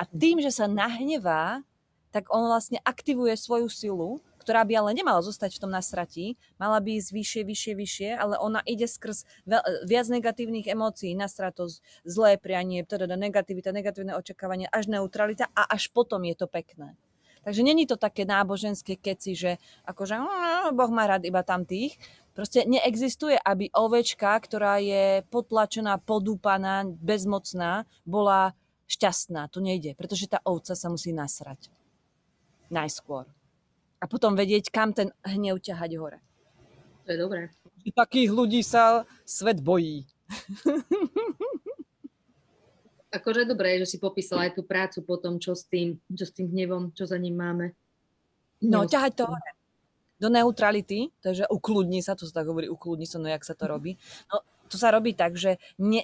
A 0.00 0.08
tým, 0.08 0.40
že 0.40 0.48
sa 0.48 0.64
nahnevá, 0.64 1.60
tak 2.08 2.32
on 2.32 2.48
vlastne 2.48 2.80
aktivuje 2.80 3.36
svoju 3.36 3.68
silu, 3.68 4.10
ktorá 4.40 4.64
by 4.64 4.78
ale 4.78 4.96
nemala 4.96 5.20
zostať 5.20 5.58
v 5.58 5.62
tom 5.66 5.74
nasratí, 5.74 6.40
mala 6.56 6.80
by 6.80 7.02
ísť 7.02 7.10
vyššie, 7.12 7.42
vyššie, 7.44 7.72
vyššie, 7.76 8.10
ale 8.16 8.40
ona 8.40 8.62
ide 8.64 8.88
skrz 8.88 9.28
viac 9.84 10.06
negatívnych 10.08 10.70
emócií, 10.70 11.12
nasratosť, 11.18 11.82
zlé 12.08 12.40
prianie, 12.40 12.86
teda 12.86 13.10
negativita, 13.12 13.74
negatívne 13.74 14.14
očakávanie, 14.16 14.70
až 14.72 14.88
neutralita 14.88 15.50
a 15.52 15.68
až 15.68 15.92
potom 15.92 16.24
je 16.24 16.38
to 16.38 16.46
pekné. 16.48 16.96
Takže 17.46 17.62
není 17.62 17.86
to 17.86 17.94
také 17.94 18.26
náboženské 18.26 18.98
keci, 18.98 19.38
že 19.38 19.62
akože 19.86 20.18
Boh 20.74 20.90
má 20.90 21.06
rád 21.06 21.22
iba 21.22 21.46
tam 21.46 21.62
tých. 21.62 21.94
Proste 22.34 22.66
neexistuje, 22.66 23.38
aby 23.38 23.70
ovečka, 23.70 24.34
ktorá 24.34 24.82
je 24.82 25.22
potlačená, 25.30 26.02
podúpaná, 26.02 26.82
bezmocná, 26.82 27.86
bola 28.02 28.50
šťastná. 28.90 29.46
To 29.54 29.62
nejde, 29.62 29.94
pretože 29.94 30.26
tá 30.26 30.42
ovca 30.42 30.74
sa 30.74 30.90
musí 30.90 31.14
nasrať. 31.14 31.70
Najskôr. 32.66 33.30
A 34.02 34.04
potom 34.10 34.34
vedieť, 34.34 34.74
kam 34.74 34.90
ten 34.90 35.14
hnev 35.22 35.62
ťahať 35.62 35.90
hore. 36.02 36.18
To 37.06 37.14
je 37.14 37.18
dobré. 37.22 37.54
Takých 37.94 38.34
ľudí 38.34 38.66
sa 38.66 39.06
svet 39.22 39.62
bojí. 39.62 40.02
Akože 43.14 43.46
dobré, 43.46 43.78
že 43.78 43.86
si 43.86 43.98
popísala 44.02 44.50
aj 44.50 44.58
tú 44.58 44.62
prácu 44.66 44.98
potom, 45.06 45.38
čo 45.38 45.54
s 45.54 45.66
tým, 45.66 45.98
čo 46.10 46.26
s 46.26 46.32
tým 46.34 46.50
hnevom, 46.50 46.90
čo 46.90 47.06
za 47.06 47.16
ním 47.16 47.38
máme. 47.38 47.66
No, 48.64 48.88
ťahať 48.88 49.12
to 49.14 49.24
do 50.16 50.28
neutrality, 50.32 51.12
takže 51.20 51.44
ukludni 51.52 52.00
sa, 52.00 52.16
to 52.16 52.24
sa 52.24 52.40
tak 52.40 52.48
hovorí, 52.48 52.72
ukludni 52.72 53.04
sa, 53.04 53.20
no 53.20 53.28
jak 53.28 53.44
sa 53.44 53.52
to 53.52 53.68
robí. 53.68 54.00
No, 54.32 54.40
to 54.66 54.76
sa 54.80 54.90
robí 54.90 55.12
tak, 55.14 55.36
že 55.38 55.60
ne, 55.78 56.02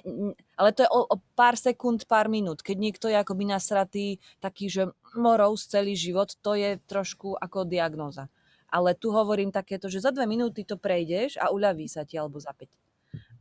ale 0.55 0.69
to 0.71 0.85
je 0.85 0.89
o, 0.89 1.01
o 1.03 1.15
pár 1.35 1.57
sekúnd, 1.59 2.05
pár 2.05 2.29
minút. 2.31 2.63
Keď 2.63 2.77
niekto 2.77 3.05
je 3.09 3.17
akoby 3.19 3.43
nasratý, 3.49 4.21
taký, 4.39 4.69
že 4.69 4.83
morou 5.17 5.57
celý 5.57 5.97
život, 5.97 6.31
to 6.39 6.55
je 6.55 6.79
trošku 6.87 7.35
ako 7.41 7.67
diagnóza. 7.67 8.29
Ale 8.69 8.97
tu 8.97 9.13
hovorím 9.13 9.53
takéto, 9.53 9.85
že 9.89 10.01
za 10.01 10.09
dve 10.09 10.25
minúty 10.25 10.65
to 10.65 10.79
prejdeš 10.79 11.37
a 11.37 11.53
uľaví 11.53 11.85
sa 11.85 12.05
ti, 12.05 12.17
alebo 12.17 12.41
za 12.41 12.53
5. 12.55 12.69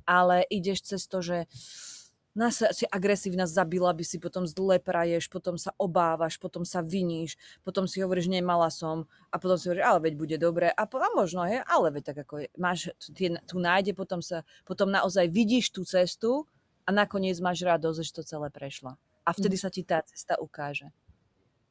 Ale 0.05 0.45
ideš 0.51 0.85
cez 0.85 1.09
to, 1.09 1.25
že 1.25 1.49
nás 2.33 2.65
si 2.73 2.89
agresívna 2.89 3.45
zabila, 3.45 3.93
by 3.93 4.05
si 4.05 4.17
potom 4.17 4.49
zle 4.49 4.81
praješ, 4.81 5.29
potom 5.29 5.61
sa 5.61 5.77
obávaš, 5.77 6.41
potom 6.41 6.65
sa 6.65 6.81
viníš, 6.81 7.37
potom 7.61 7.85
si 7.85 8.01
hovoríš, 8.01 8.33
nemala 8.33 8.73
som 8.73 9.05
a 9.29 9.37
potom 9.37 9.61
si 9.61 9.69
hovoríš, 9.69 9.85
ale 9.85 9.99
veď 10.09 10.15
bude 10.17 10.37
dobre 10.41 10.67
a, 10.73 10.83
po, 10.89 10.97
a 10.97 11.13
možno 11.13 11.45
je, 11.45 11.61
ale 11.61 11.87
veď 11.93 12.03
tak 12.13 12.19
ako 12.25 12.35
je, 12.45 12.47
máš 12.57 12.89
tie, 13.13 13.37
tu 13.45 13.61
nájde, 13.61 13.93
potom 13.93 14.25
sa, 14.25 14.49
potom 14.65 14.89
naozaj 14.89 15.29
vidíš 15.29 15.77
tú 15.77 15.85
cestu 15.85 16.49
a 16.89 16.91
nakoniec 16.91 17.37
máš 17.45 17.69
radosť, 17.69 18.01
že 18.01 18.17
to 18.17 18.23
celé 18.25 18.49
prešla. 18.49 18.97
A 19.23 19.31
vtedy 19.37 19.55
mm. 19.55 19.63
sa 19.63 19.69
ti 19.71 19.83
tá 19.87 20.03
cesta 20.03 20.35
ukáže. 20.41 20.91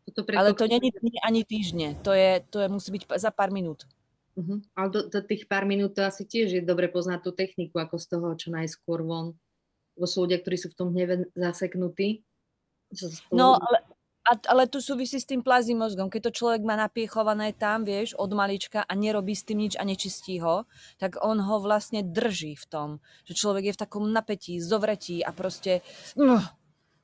Toto 0.08 0.24
preto... 0.24 0.40
Ale 0.40 0.54
to 0.54 0.70
není 0.70 0.94
ani 1.26 1.42
týždne, 1.42 1.98
to, 2.06 2.14
je, 2.14 2.42
to 2.48 2.64
je, 2.64 2.68
musí 2.70 2.90
byť 2.94 3.18
za 3.18 3.34
pár 3.34 3.50
minút. 3.50 3.90
Uh-huh. 4.32 4.64
Ale 4.80 4.88
do, 4.88 5.00
do 5.12 5.20
tých 5.20 5.44
pár 5.50 5.68
minút 5.68 6.00
to 6.00 6.08
asi 6.08 6.24
tiež 6.24 6.48
je 6.56 6.62
dobre 6.64 6.88
poznať 6.88 7.20
tú 7.28 7.32
techniku, 7.36 7.84
ako 7.84 8.00
z 8.00 8.06
toho 8.08 8.28
čo 8.40 8.48
najskôr 8.54 9.04
von 9.04 9.36
lebo 10.02 10.10
sú 10.10 10.26
ľudia, 10.26 10.42
ktorí 10.42 10.58
sú 10.58 10.74
v 10.74 10.78
tom 10.82 10.90
hneve 10.90 11.30
zaseknutí. 11.38 12.26
No, 13.30 13.54
ale, 13.54 13.86
ale 14.50 14.66
tu 14.66 14.82
súvisí 14.82 15.22
s 15.22 15.30
tým 15.30 15.46
plazím 15.46 15.78
mozgom. 15.78 16.10
Keď 16.10 16.26
to 16.26 16.38
človek 16.42 16.66
má 16.66 16.74
napiechované 16.74 17.54
tam, 17.54 17.86
vieš, 17.86 18.18
od 18.18 18.34
malička 18.34 18.82
a 18.82 18.94
nerobí 18.98 19.38
s 19.38 19.46
tým 19.46 19.62
nič 19.62 19.78
a 19.78 19.86
nečistí 19.86 20.42
ho, 20.42 20.66
tak 20.98 21.22
on 21.22 21.38
ho 21.38 21.62
vlastne 21.62 22.02
drží 22.02 22.58
v 22.58 22.66
tom, 22.66 22.90
že 23.30 23.38
človek 23.38 23.70
je 23.70 23.76
v 23.78 23.82
takom 23.86 24.10
napätí, 24.10 24.58
zovretí 24.58 25.22
a 25.22 25.30
proste 25.30 25.86
uh, 26.18 26.42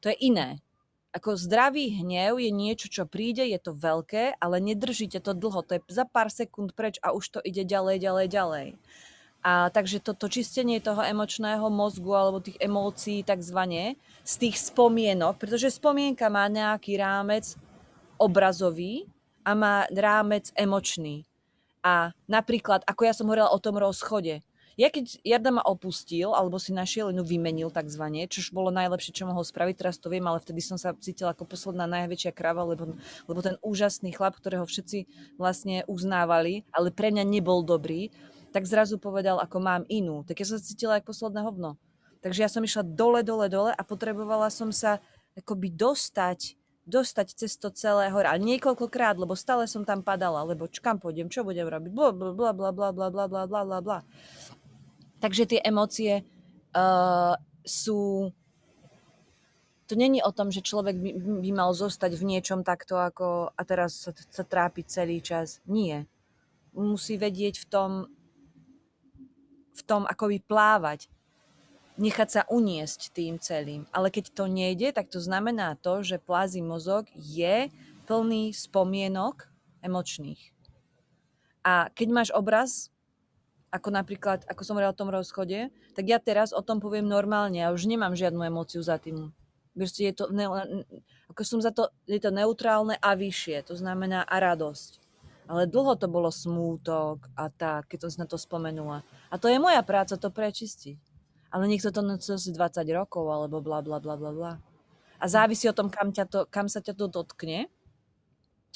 to 0.02 0.10
je 0.10 0.18
iné. 0.18 0.66
Ako 1.14 1.38
zdravý 1.38 2.02
hnev 2.02 2.42
je 2.42 2.50
niečo, 2.50 2.90
čo 2.90 3.06
príde, 3.06 3.46
je 3.46 3.62
to 3.62 3.78
veľké, 3.78 4.42
ale 4.42 4.58
nedržíte 4.58 5.22
to 5.22 5.38
dlho. 5.38 5.62
To 5.70 5.78
je 5.78 5.82
za 5.94 6.10
pár 6.10 6.34
sekúnd 6.34 6.74
preč 6.74 6.98
a 7.06 7.14
už 7.14 7.38
to 7.38 7.40
ide 7.46 7.62
ďalej, 7.62 8.02
ďalej, 8.02 8.28
ďalej. 8.28 8.68
A 9.48 9.72
takže 9.72 10.04
toto 10.04 10.28
čistenie 10.28 10.84
toho 10.84 11.00
emočného 11.00 11.72
mozgu 11.72 12.12
alebo 12.12 12.44
tých 12.44 12.60
emócií 12.60 13.24
takzvané 13.24 13.96
z 14.28 14.34
tých 14.44 14.60
spomienok, 14.60 15.40
pretože 15.40 15.72
spomienka 15.72 16.28
má 16.28 16.52
nejaký 16.52 17.00
rámec 17.00 17.56
obrazový 18.20 19.08
a 19.48 19.56
má 19.56 19.88
rámec 19.88 20.52
emočný. 20.52 21.24
A 21.80 22.12
napríklad, 22.28 22.84
ako 22.84 23.02
ja 23.08 23.16
som 23.16 23.32
hovorila 23.32 23.48
o 23.48 23.64
tom 23.64 23.80
rozchode, 23.80 24.44
ja 24.78 24.94
keď 24.94 25.18
Jarda 25.26 25.50
ma 25.50 25.64
opustil, 25.66 26.36
alebo 26.36 26.62
si 26.62 26.70
našiel 26.70 27.10
inú 27.10 27.26
vymenil 27.26 27.74
takzvané, 27.74 28.30
čo 28.30 28.46
bolo 28.54 28.70
najlepšie, 28.70 29.10
čo 29.10 29.26
mohol 29.26 29.42
spraviť, 29.42 29.74
teraz 29.74 29.98
to 29.98 30.12
viem, 30.12 30.28
ale 30.30 30.38
vtedy 30.38 30.62
som 30.62 30.78
sa 30.78 30.94
cítila 30.94 31.34
ako 31.34 31.50
posledná 31.50 31.90
najväčšia 31.90 32.30
krava, 32.30 32.62
lebo, 32.62 32.94
lebo 33.26 33.40
ten 33.42 33.58
úžasný 33.66 34.14
chlap, 34.14 34.38
ktorého 34.38 34.70
všetci 34.70 35.10
vlastne 35.42 35.82
uznávali, 35.90 36.62
ale 36.70 36.94
pre 36.94 37.10
mňa 37.10 37.26
nebol 37.26 37.66
dobrý, 37.66 38.14
tak 38.58 38.66
zrazu 38.66 38.98
povedal, 38.98 39.38
ako 39.38 39.62
mám 39.62 39.86
inú. 39.86 40.26
Tak 40.26 40.42
ja 40.42 40.50
som 40.50 40.58
sa 40.58 40.66
cítila 40.66 40.98
ako 40.98 41.14
posledné 41.14 41.46
hovno. 41.46 41.78
Takže 42.26 42.42
ja 42.42 42.50
som 42.50 42.66
išla 42.66 42.82
dole, 42.82 43.22
dole, 43.22 43.54
dole 43.54 43.70
a 43.70 43.82
potrebovala 43.86 44.50
som 44.50 44.74
sa 44.74 44.98
akoby 45.38 45.70
dostať, 45.70 46.58
dostať 46.90 47.38
cez 47.38 47.54
to 47.62 47.70
celé 47.70 48.10
hore. 48.10 48.26
Ale 48.26 48.42
niekoľkokrát, 48.42 49.14
lebo 49.22 49.38
stále 49.38 49.70
som 49.70 49.86
tam 49.86 50.02
padala, 50.02 50.42
lebo 50.42 50.66
kam 50.82 50.98
pôjdem, 50.98 51.30
čo 51.30 51.46
budem 51.46 51.70
robiť, 51.70 51.94
bla, 51.94 52.10
bla, 52.10 52.34
bla, 52.34 52.50
bla, 52.74 52.90
bla, 52.90 53.10
bla, 53.14 53.26
bla, 53.30 53.46
bla, 53.46 53.78
bla. 53.78 54.00
Takže 55.22 55.46
tie 55.46 55.62
emócie 55.62 56.26
uh, 56.74 57.38
sú... 57.62 58.34
To 59.86 59.94
není 59.94 60.18
o 60.26 60.34
tom, 60.34 60.50
že 60.50 60.66
človek 60.66 60.98
by, 60.98 61.12
by 61.46 61.52
mal 61.54 61.78
zostať 61.78 62.18
v 62.18 62.26
niečom 62.26 62.66
takto 62.66 62.98
ako 62.98 63.54
a 63.54 63.62
teraz 63.62 64.10
sa, 64.10 64.18
sa 64.18 64.42
trápiť 64.42 64.86
celý 64.90 65.22
čas. 65.22 65.62
Nie. 65.70 66.10
Musí 66.74 67.22
vedieť 67.22 67.62
v 67.62 67.68
tom 67.70 67.92
v 69.78 69.82
tom 69.86 70.04
akoby 70.10 70.42
plávať, 70.42 71.06
nechať 72.02 72.30
sa 72.30 72.42
uniesť 72.50 73.14
tým 73.14 73.38
celým. 73.38 73.86
Ale 73.94 74.10
keď 74.10 74.34
to 74.34 74.46
nejde, 74.50 74.94
tak 74.94 75.10
to 75.10 75.22
znamená 75.22 75.78
to, 75.78 76.02
že 76.02 76.22
plází 76.22 76.62
mozog 76.62 77.10
je 77.14 77.70
plný 78.10 78.54
spomienok 78.54 79.50
emočných. 79.82 80.54
A 81.66 81.92
keď 81.92 82.08
máš 82.10 82.30
obraz, 82.32 82.90
ako 83.68 83.92
napríklad, 83.92 84.48
ako 84.48 84.62
som 84.64 84.80
hovorila 84.80 84.96
o 84.96 85.02
tom 85.02 85.12
rozchode, 85.12 85.68
tak 85.92 86.06
ja 86.08 86.18
teraz 86.22 86.56
o 86.56 86.64
tom 86.64 86.80
poviem 86.80 87.04
normálne. 87.04 87.60
Ja 87.60 87.76
už 87.76 87.90
nemám 87.90 88.16
žiadnu 88.16 88.40
emóciu 88.48 88.80
za 88.80 88.96
tým. 88.96 89.36
je 89.76 90.14
to, 90.16 90.32
ako 91.28 91.42
som 91.44 91.60
za 91.60 91.76
to, 91.76 91.92
je 92.08 92.22
to 92.24 92.32
neutrálne 92.32 92.96
a 92.96 93.10
vyššie, 93.14 93.68
to 93.68 93.76
znamená 93.76 94.24
a 94.24 94.36
radosť. 94.40 95.07
Ale 95.48 95.64
dlho 95.64 95.96
to 95.96 96.12
bolo 96.12 96.28
smútok 96.28 97.32
a 97.40 97.48
tak, 97.48 97.88
keď 97.88 98.08
som 98.08 98.10
si 98.12 98.20
na 98.20 98.28
to 98.28 98.36
spomenula. 98.36 99.04
A 99.32 99.40
to 99.40 99.48
je 99.48 99.56
moja 99.58 99.80
práca 99.80 100.20
to 100.20 100.28
prečistiť. 100.28 101.00
Ale 101.48 101.72
niekto 101.72 101.96
to 101.96 102.04
nosí 102.04 102.52
20 102.52 102.84
rokov, 102.92 103.24
alebo 103.32 103.64
bla 103.64 103.80
bla 103.80 104.04
bla 104.04 104.20
bla 104.20 104.32
bla. 104.36 104.54
A 105.18 105.26
závisí 105.26 105.66
o 105.72 105.74
tom, 105.74 105.88
kam, 105.88 106.12
ťa 106.12 106.26
to, 106.28 106.40
kam 106.52 106.68
sa 106.68 106.84
ťa 106.84 106.94
to 106.94 107.08
dotkne. 107.08 107.72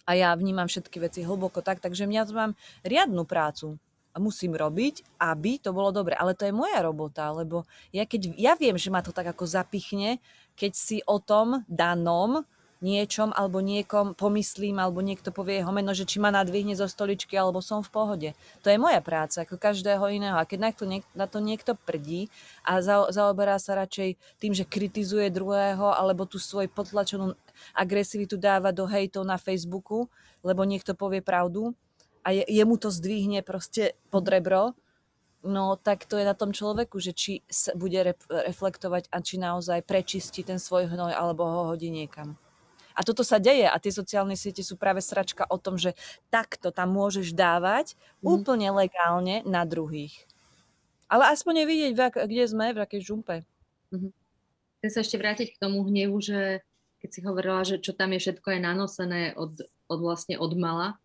A 0.08 0.18
ja 0.18 0.34
vnímam 0.34 0.66
všetky 0.66 0.98
veci 0.98 1.22
hlboko 1.22 1.62
tak, 1.62 1.84
takže 1.84 2.10
mňa 2.10 2.26
to 2.26 2.34
mám 2.34 2.52
riadnu 2.82 3.28
prácu 3.28 3.78
a 4.12 4.18
musím 4.20 4.56
robiť, 4.56 5.20
aby 5.22 5.62
to 5.62 5.72
bolo 5.72 5.94
dobre. 5.94 6.18
Ale 6.18 6.36
to 6.36 6.48
je 6.48 6.56
moja 6.56 6.80
robota, 6.84 7.32
lebo 7.32 7.64
ja, 7.96 8.04
keď, 8.04 8.36
ja 8.36 8.56
viem, 8.60 8.76
že 8.76 8.92
ma 8.92 9.00
to 9.00 9.16
tak 9.16 9.32
ako 9.32 9.48
zapichne, 9.48 10.20
keď 10.56 10.72
si 10.76 10.98
o 11.08 11.20
tom 11.22 11.64
danom 11.70 12.44
niečom 12.82 13.30
alebo 13.32 13.62
niekom 13.62 14.18
pomyslím, 14.18 14.82
alebo 14.82 15.06
niekto 15.06 15.30
povie 15.30 15.62
jeho 15.62 15.70
meno, 15.70 15.94
že 15.94 16.10
či 16.10 16.18
ma 16.18 16.34
nadvihne 16.34 16.74
zo 16.74 16.90
stoličky, 16.90 17.38
alebo 17.38 17.62
som 17.62 17.86
v 17.86 17.94
pohode. 17.94 18.30
To 18.66 18.68
je 18.74 18.82
moja 18.82 19.00
práca, 19.06 19.46
ako 19.46 19.62
každého 19.62 20.02
iného. 20.10 20.36
A 20.36 20.50
keď 20.50 20.60
na 20.60 20.72
to, 20.74 20.86
niek- 20.90 21.12
na 21.14 21.26
to 21.30 21.38
niekto 21.38 21.78
prdí 21.78 22.34
a 22.66 22.82
za- 22.82 23.14
zaoberá 23.14 23.62
sa 23.62 23.78
radšej 23.78 24.18
tým, 24.42 24.52
že 24.58 24.66
kritizuje 24.66 25.30
druhého, 25.30 25.94
alebo 25.94 26.26
tú 26.26 26.42
svoj 26.42 26.66
potlačenú 26.68 27.38
agresivitu 27.78 28.36
dáva 28.42 28.74
do 28.74 28.90
hejtov 28.90 29.22
na 29.30 29.38
Facebooku, 29.38 30.10
lebo 30.42 30.66
niekto 30.66 30.98
povie 30.98 31.22
pravdu 31.22 31.78
a 32.26 32.34
je, 32.34 32.42
jemu 32.50 32.76
to 32.82 32.90
zdvihne 32.90 33.46
proste 33.46 33.94
pod 34.10 34.26
rebro, 34.26 34.74
no 35.46 35.78
tak 35.78 36.10
to 36.10 36.18
je 36.18 36.26
na 36.26 36.34
tom 36.34 36.54
človeku, 36.54 36.98
že 36.98 37.14
či 37.14 37.46
bude 37.78 38.18
reflektovať 38.30 39.10
a 39.14 39.18
či 39.22 39.38
naozaj 39.38 39.86
prečistí 39.86 40.42
ten 40.42 40.58
svoj 40.58 40.90
hnoj 40.90 41.14
alebo 41.14 41.46
ho 41.46 41.62
hodí 41.74 41.94
niekam. 41.94 42.41
A 42.96 43.02
toto 43.02 43.24
sa 43.24 43.40
deje 43.40 43.68
a 43.68 43.76
tie 43.80 43.94
sociálne 43.94 44.36
siete 44.36 44.62
sú 44.62 44.76
práve 44.76 45.00
sračka 45.00 45.48
o 45.48 45.58
tom, 45.58 45.80
že 45.80 45.96
takto 46.28 46.70
tam 46.70 46.94
môžeš 46.96 47.32
dávať 47.32 47.96
mm. 47.96 48.28
úplne 48.28 48.70
legálne 48.74 49.42
na 49.48 49.64
druhých. 49.64 50.28
Ale 51.12 51.28
aspoň 51.28 51.68
vidieť, 51.68 51.92
kde 52.24 52.46
sme, 52.48 52.72
v 52.72 52.84
akej 52.88 53.02
žumpe. 53.04 53.44
Mm-hmm. 53.92 54.12
Chcem 54.80 54.92
sa 54.96 55.00
ešte 55.04 55.20
vrátiť 55.20 55.48
k 55.54 55.62
tomu 55.62 55.84
hnevu, 55.84 56.18
že 56.24 56.64
keď 57.04 57.10
si 57.12 57.20
hovorila, 57.26 57.62
že 57.68 57.84
čo 57.84 57.92
tam 57.92 58.16
je 58.16 58.24
všetko 58.24 58.48
je 58.48 58.60
nanosené 58.64 59.22
od, 59.36 59.60
od 59.92 60.00
vlastne 60.00 60.40
od 60.40 60.54
mala. 60.56 60.96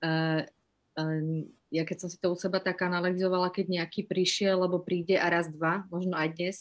Uh, 0.00 0.48
uh, 0.96 1.44
ja 1.70 1.84
keď 1.86 1.96
som 2.02 2.08
si 2.08 2.18
to 2.18 2.32
u 2.32 2.36
seba 2.38 2.58
tak 2.58 2.80
analyzovala, 2.82 3.52
keď 3.52 3.82
nejaký 3.82 4.08
prišiel, 4.08 4.64
lebo 4.64 4.82
príde 4.82 5.14
a 5.20 5.28
raz, 5.30 5.46
dva, 5.52 5.86
možno 5.92 6.18
aj 6.18 6.28
dnes, 6.34 6.56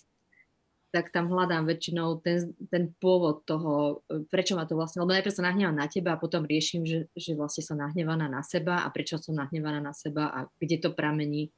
tak 0.89 1.13
tam 1.13 1.29
hľadám 1.29 1.69
väčšinou 1.69 2.17
ten, 2.25 2.57
ten 2.73 2.89
pôvod 2.97 3.45
toho, 3.45 4.01
prečo 4.33 4.57
ma 4.57 4.65
to 4.65 4.73
vlastne, 4.73 5.05
lebo 5.05 5.13
najprv 5.13 5.33
sa 5.33 5.45
nahnevam 5.45 5.77
na 5.77 5.85
teba 5.85 6.17
a 6.17 6.21
potom 6.21 6.49
riešim, 6.49 6.81
že, 6.81 7.05
že 7.13 7.37
vlastne 7.37 7.61
som 7.61 7.77
nahnevaná 7.77 8.25
na 8.25 8.41
seba 8.41 8.81
a 8.81 8.89
prečo 8.89 9.21
som 9.21 9.37
nahnevaná 9.37 9.77
na 9.77 9.93
seba 9.93 10.33
a 10.33 10.39
kde 10.57 10.81
to 10.81 10.89
pramení. 10.97 11.53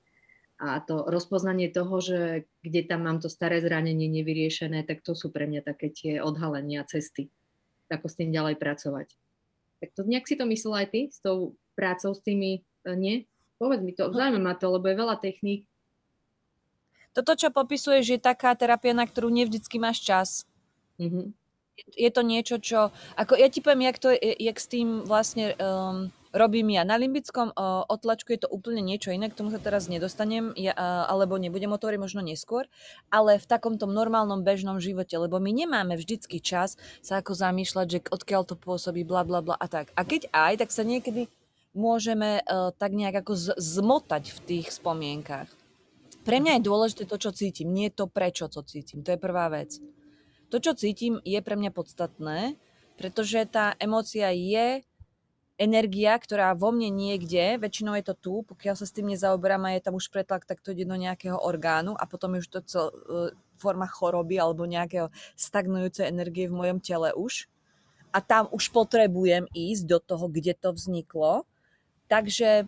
A 0.61 0.83
to 0.83 1.07
rozpoznanie 1.09 1.71
toho, 1.71 2.03
že 2.03 2.45
kde 2.61 2.85
tam 2.85 3.07
mám 3.07 3.17
to 3.23 3.31
staré 3.31 3.63
zranenie 3.63 4.11
nevyriešené, 4.11 4.83
tak 4.85 5.01
to 5.01 5.17
sú 5.17 5.31
pre 5.33 5.47
mňa 5.47 5.63
také 5.63 5.89
tie 5.89 6.21
odhalenia 6.21 6.83
cesty. 6.85 7.31
Ako 7.89 8.11
s 8.11 8.19
tým 8.19 8.35
ďalej 8.35 8.59
pracovať. 8.59 9.15
Tak 9.81 9.89
to 9.97 10.05
nejak 10.05 10.29
si 10.29 10.37
to 10.37 10.45
myslel 10.45 10.75
aj 10.77 10.87
ty 10.93 11.01
s 11.09 11.17
tou 11.23 11.57
prácou 11.73 12.13
s 12.13 12.21
tými, 12.21 12.61
e, 12.85 12.93
nie? 12.93 13.25
Povedz 13.57 13.81
mi 13.81 13.95
to, 13.97 14.13
zaujíma 14.13 14.37
ma 14.37 14.53
to, 14.53 14.69
lebo 14.69 14.85
je 14.85 15.01
veľa 15.01 15.17
techník, 15.17 15.65
toto, 17.11 17.35
čo 17.35 17.51
popisuješ, 17.51 18.05
je 18.15 18.19
taká 18.19 18.55
terapia, 18.55 18.95
na 18.95 19.03
ktorú 19.03 19.27
nevždycky 19.27 19.77
máš 19.77 20.03
čas. 20.03 20.29
Mm-hmm. 20.99 21.35
Je 21.97 22.09
to 22.13 22.21
niečo, 22.21 22.55
čo... 22.61 22.93
Ako 23.17 23.33
ja 23.39 23.49
ti 23.49 23.63
poviem, 23.63 23.89
jak, 23.89 23.97
to, 23.97 24.13
jak 24.21 24.57
s 24.59 24.67
tým 24.69 25.01
vlastne 25.01 25.57
um, 25.57 26.13
robím 26.29 26.71
ja. 26.71 26.85
Na 26.85 26.95
limbickom 26.95 27.51
uh, 27.51 27.83
otlačku 27.89 28.31
je 28.31 28.45
to 28.45 28.49
úplne 28.53 28.79
niečo 28.85 29.11
iné, 29.11 29.27
k 29.27 29.37
tomu 29.37 29.51
sa 29.51 29.59
teraz 29.59 29.91
nedostanem, 29.91 30.55
ja, 30.55 30.71
uh, 30.77 31.09
alebo 31.11 31.35
nebudem 31.41 31.71
o 31.71 31.79
to 31.81 31.91
možno 31.97 32.21
neskôr, 32.23 32.69
ale 33.11 33.41
v 33.41 33.49
takomto 33.49 33.89
normálnom 33.89 34.45
bežnom 34.45 34.79
živote, 34.79 35.17
lebo 35.17 35.41
my 35.41 35.51
nemáme 35.51 35.97
vždycky 35.97 36.39
čas 36.39 36.79
sa 37.03 37.19
ako 37.19 37.35
zamýšľať, 37.35 37.87
že 37.87 37.99
odkiaľ 38.13 38.47
to 38.47 38.55
pôsobí, 38.55 39.03
bla 39.03 39.27
bla 39.27 39.43
bla 39.43 39.55
a 39.59 39.65
tak. 39.67 39.91
A 39.97 40.07
keď 40.07 40.31
aj, 40.31 40.61
tak 40.61 40.69
sa 40.71 40.87
niekedy 40.87 41.27
môžeme 41.75 42.43
uh, 42.45 42.71
tak 42.75 42.95
nejak 42.95 43.25
ako 43.25 43.33
z- 43.35 43.57
zmotať 43.57 44.23
v 44.31 44.39
tých 44.47 44.67
spomienkach. 44.75 45.49
Pre 46.21 46.37
mňa 46.37 46.61
je 46.61 46.67
dôležité 46.69 47.03
to, 47.09 47.17
čo 47.17 47.33
cítim, 47.33 47.73
nie 47.73 47.89
to, 47.89 48.05
prečo 48.05 48.45
to 48.45 48.61
cítim. 48.61 49.01
To 49.01 49.17
je 49.17 49.19
prvá 49.19 49.49
vec. 49.49 49.81
To, 50.53 50.61
čo 50.61 50.77
cítim, 50.77 51.17
je 51.25 51.39
pre 51.41 51.57
mňa 51.57 51.73
podstatné, 51.73 52.59
pretože 52.99 53.41
tá 53.49 53.73
emócia 53.81 54.29
je 54.29 54.85
energia, 55.61 56.17
ktorá 56.17 56.57
vo 56.57 56.73
mne 56.73 56.89
niekde, 56.89 57.57
väčšinou 57.61 57.93
je 57.97 58.05
to 58.09 58.15
tu, 58.17 58.33
pokiaľ 58.49 58.75
sa 58.77 58.85
s 58.89 58.93
tým 58.93 59.13
nezaoberám 59.13 59.69
a 59.69 59.77
je 59.77 59.85
tam 59.85 59.97
už 59.97 60.09
pretlak, 60.09 60.45
tak 60.49 60.57
to 60.61 60.73
ide 60.73 60.89
do 60.89 60.97
nejakého 60.97 61.37
orgánu 61.37 61.93
a 61.93 62.09
potom 62.09 62.33
je 62.33 62.41
už 62.41 62.49
to 62.49 62.59
cel, 62.65 62.85
e, 62.89 63.33
forma 63.61 63.85
choroby 63.85 64.41
alebo 64.41 64.65
nejakého 64.65 65.13
stagnujúcej 65.37 66.09
energie 66.09 66.49
v 66.49 66.57
mojom 66.57 66.81
tele 66.81 67.13
už. 67.13 67.45
A 68.09 68.19
tam 68.19 68.49
už 68.49 68.73
potrebujem 68.73 69.45
ísť 69.53 69.83
do 69.85 69.97
toho, 70.01 70.25
kde 70.27 70.57
to 70.57 70.73
vzniklo. 70.73 71.45
Takže 72.09 72.67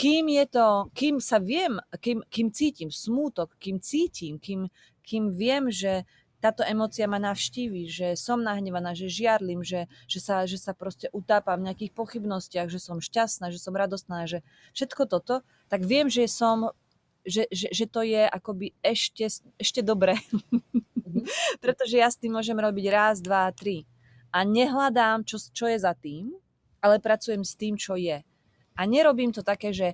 kým 0.00 0.32
je 0.32 0.44
to, 0.48 0.68
kým 0.96 1.20
sa 1.20 1.36
viem, 1.36 1.76
kým, 2.00 2.24
kým 2.32 2.48
cítim 2.48 2.88
smútok, 2.88 3.52
kým 3.60 3.84
cítim, 3.84 4.40
kým, 4.40 4.72
kým 5.04 5.28
viem, 5.36 5.68
že 5.68 6.08
táto 6.40 6.64
emócia 6.64 7.04
ma 7.04 7.20
navštíví, 7.20 7.84
že 7.84 8.16
som 8.16 8.40
nahnevaná, 8.40 8.96
že 8.96 9.12
žiarlim, 9.12 9.60
že, 9.60 9.92
že, 10.08 10.18
sa, 10.24 10.48
že 10.48 10.56
sa 10.56 10.72
proste 10.72 11.12
utápam 11.12 11.60
v 11.60 11.68
nejakých 11.68 11.92
pochybnostiach, 11.92 12.72
že 12.72 12.80
som 12.80 12.96
šťastná, 12.96 13.52
že 13.52 13.60
som 13.60 13.76
radostná, 13.76 14.24
že 14.24 14.40
všetko 14.72 15.04
toto, 15.04 15.44
tak 15.68 15.84
viem, 15.84 16.08
že 16.08 16.24
som 16.24 16.72
že, 17.20 17.44
že, 17.52 17.68
že 17.68 17.84
to 17.84 18.00
je 18.00 18.24
akoby 18.24 18.72
ešte, 18.80 19.28
ešte 19.60 19.84
dobré. 19.84 20.16
Mm-hmm. 20.32 21.28
Pretože 21.64 22.00
ja 22.00 22.08
s 22.08 22.16
tým 22.16 22.32
môžem 22.32 22.56
robiť 22.56 22.86
raz, 22.88 23.20
dva, 23.20 23.52
tri. 23.52 23.84
A 24.32 24.40
nehľadám, 24.40 25.28
čo, 25.28 25.36
čo 25.36 25.68
je 25.68 25.76
za 25.76 25.92
tým, 25.92 26.32
ale 26.80 26.96
pracujem 26.96 27.44
s 27.44 27.52
tým, 27.60 27.76
čo 27.76 28.00
je. 28.00 28.24
A 28.80 28.88
nerobím 28.88 29.28
to 29.36 29.44
také, 29.44 29.76
že 29.76 29.92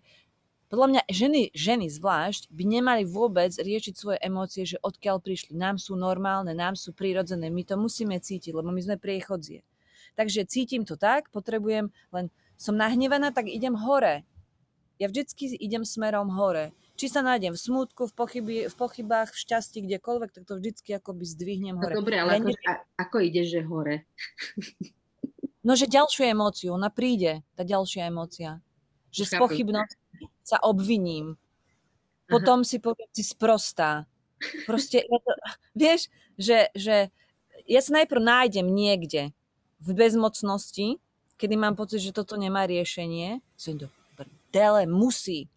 podľa 0.70 0.86
mňa 0.86 1.02
ženy, 1.10 1.42
ženy 1.54 1.86
zvlášť 1.90 2.50
by 2.54 2.62
nemali 2.66 3.02
vôbec 3.02 3.50
riešiť 3.50 3.94
svoje 3.98 4.18
emócie, 4.22 4.62
že 4.62 4.78
odkiaľ 4.78 5.18
prišli. 5.18 5.58
Nám 5.58 5.82
sú 5.82 5.98
normálne, 5.98 6.54
nám 6.54 6.78
sú 6.78 6.94
prírodzené, 6.94 7.50
my 7.50 7.66
to 7.66 7.74
musíme 7.74 8.14
cítiť, 8.18 8.54
lebo 8.54 8.70
my 8.70 8.78
sme 8.82 8.94
priechodzie. 8.98 9.66
Takže 10.14 10.46
cítim 10.46 10.86
to 10.86 10.94
tak, 10.94 11.30
potrebujem, 11.34 11.90
len 12.14 12.30
som 12.54 12.78
nahnevaná, 12.78 13.34
tak 13.34 13.50
idem 13.50 13.74
hore. 13.74 14.22
Ja 14.96 15.12
vždycky 15.12 15.54
idem 15.60 15.84
smerom 15.84 16.32
hore. 16.32 16.72
Či 16.96 17.12
sa 17.12 17.20
nájdem 17.20 17.52
v 17.52 17.60
smútku, 17.60 18.08
v, 18.08 18.14
pochyby, 18.16 18.56
v 18.72 18.74
pochybách, 18.74 19.36
v 19.36 19.40
šťastí, 19.44 19.84
kdekoľvek, 19.84 20.30
tak 20.32 20.48
to 20.48 20.56
vždycky 20.56 20.96
akoby 20.96 21.28
zdvihnem 21.28 21.76
hore. 21.76 21.92
No 21.92 22.00
dobre, 22.00 22.16
ale 22.16 22.40
ja 22.40 22.40
ako, 22.40 22.48
ne... 22.48 22.74
ako 22.96 23.16
ideš, 23.20 23.46
že 23.52 23.60
hore? 23.68 23.94
No, 25.66 25.74
že 25.74 25.90
ďalšiu 25.90 26.30
emóciu, 26.30 26.78
ona 26.78 26.88
príde, 26.88 27.44
tá 27.58 27.66
ďalšia 27.66 28.08
emócia. 28.08 28.62
Že 29.16 29.24
z 29.24 29.32
pochybnosti 29.40 29.96
sa 30.44 30.60
obviním. 30.60 31.40
Potom 32.28 32.62
Aha. 32.62 32.68
si 32.68 32.76
poviem, 32.78 33.08
si 33.10 33.24
sprostá. 33.24 34.04
Proste, 34.68 35.00
ja 35.02 35.18
to, 35.22 35.32
vieš, 35.82 36.12
že, 36.36 36.68
že 36.76 37.08
ja 37.64 37.80
sa 37.80 38.02
najprv 38.02 38.22
nájdem 38.22 38.66
niekde 38.68 39.32
v 39.80 39.88
bezmocnosti, 39.96 41.00
kedy 41.40 41.54
mám 41.56 41.74
pocit, 41.74 42.04
že 42.04 42.16
toto 42.16 42.36
nemá 42.36 42.68
riešenie. 42.68 43.40
Som 43.56 43.80
do 43.80 43.88
prdele, 44.16 44.88
musí. 44.88 45.48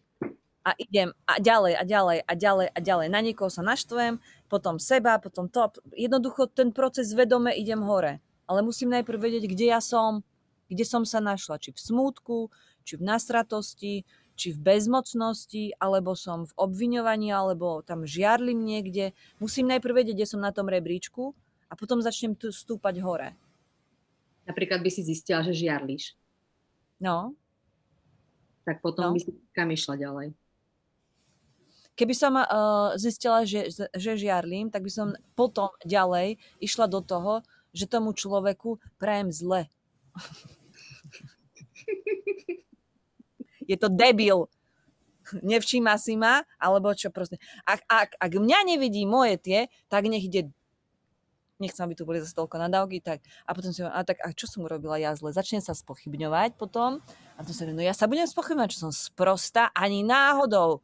A 0.60 0.76
idem 0.76 1.16
a 1.24 1.40
ďalej 1.40 1.72
a 1.80 1.82
ďalej 1.88 2.18
a 2.20 2.32
ďalej 2.36 2.66
a 2.68 2.78
ďalej. 2.84 3.06
Na 3.08 3.20
niekoho 3.24 3.48
sa 3.48 3.64
naštvem, 3.64 4.20
potom 4.52 4.76
seba, 4.76 5.16
potom 5.16 5.48
to. 5.48 5.72
Jednoducho 5.96 6.52
ten 6.52 6.68
proces 6.68 7.16
vedome 7.16 7.56
idem 7.56 7.80
hore. 7.80 8.20
Ale 8.44 8.60
musím 8.60 8.92
najprv 8.92 9.16
vedieť, 9.16 9.44
kde 9.48 9.66
ja 9.72 9.80
som, 9.80 10.20
kde 10.68 10.84
som 10.84 11.08
sa 11.08 11.22
našla. 11.22 11.56
Či 11.56 11.72
v 11.72 11.80
smútku, 11.80 12.36
či 12.84 12.98
v 12.98 13.06
nasratosti, 13.06 14.04
či 14.40 14.56
v 14.56 14.58
bezmocnosti, 14.64 15.76
alebo 15.76 16.16
som 16.16 16.48
v 16.48 16.52
obviňovaní, 16.56 17.28
alebo 17.28 17.84
tam 17.84 18.08
žiarlim 18.08 18.56
niekde. 18.56 19.12
Musím 19.36 19.68
najprv 19.68 20.00
vedieť, 20.00 20.16
kde 20.16 20.30
som 20.32 20.40
na 20.40 20.48
tom 20.48 20.64
rebríčku 20.72 21.36
a 21.68 21.76
potom 21.76 22.00
začnem 22.00 22.32
tu 22.32 22.48
stúpať 22.48 23.04
hore. 23.04 23.36
Napríklad 24.48 24.80
by 24.80 24.88
si 24.88 25.04
zistila, 25.04 25.44
že 25.44 25.52
žiarliš. 25.52 26.16
No. 26.96 27.36
Tak 28.64 28.80
potom 28.80 29.12
no. 29.12 29.14
by 29.14 29.20
si 29.20 29.30
kam 29.52 29.68
išla 29.68 30.00
ďalej? 30.00 30.32
Keby 32.00 32.14
som 32.16 32.32
uh, 32.32 32.96
zistila, 32.96 33.44
že, 33.44 33.68
že 33.76 34.10
žiarlim, 34.16 34.72
tak 34.72 34.88
by 34.88 34.92
som 34.92 35.12
potom 35.36 35.68
ďalej 35.84 36.40
išla 36.64 36.88
do 36.88 37.04
toho, 37.04 37.44
že 37.76 37.84
tomu 37.84 38.16
človeku 38.16 38.80
prajem 38.96 39.28
zle. 39.28 39.68
je 43.70 43.76
to 43.78 43.86
debil. 43.86 44.50
Nevšíma 45.30 45.94
si 45.94 46.18
ma, 46.18 46.42
alebo 46.58 46.90
čo 46.90 47.14
proste. 47.14 47.38
Ak, 47.62 47.86
ak, 47.86 48.18
ak 48.18 48.32
mňa 48.34 48.66
nevidí 48.66 49.06
moje 49.06 49.38
tie, 49.38 49.60
tak 49.86 50.10
nech 50.10 50.26
ide 50.26 50.50
nechcem, 51.60 51.84
aby 51.84 51.94
tu 51.94 52.08
boli 52.08 52.18
zase 52.24 52.32
toľko 52.32 52.56
nadávky, 52.56 53.04
tak 53.04 53.20
a 53.44 53.52
potom 53.52 53.70
si 53.70 53.84
a 53.84 54.00
tak 54.00 54.16
a 54.24 54.32
čo 54.32 54.48
som 54.48 54.64
urobila 54.64 54.96
ja 54.96 55.12
zle? 55.12 55.30
Začne 55.30 55.60
sa 55.60 55.76
spochybňovať 55.76 56.56
potom 56.56 57.04
a 57.36 57.40
to 57.44 57.52
sa 57.52 57.68
no 57.68 57.84
ja 57.84 57.92
sa 57.92 58.08
budem 58.08 58.24
spochybňovať, 58.24 58.72
čo 58.72 58.88
som 58.88 58.92
sprosta 58.96 59.68
ani 59.76 60.00
náhodou. 60.00 60.80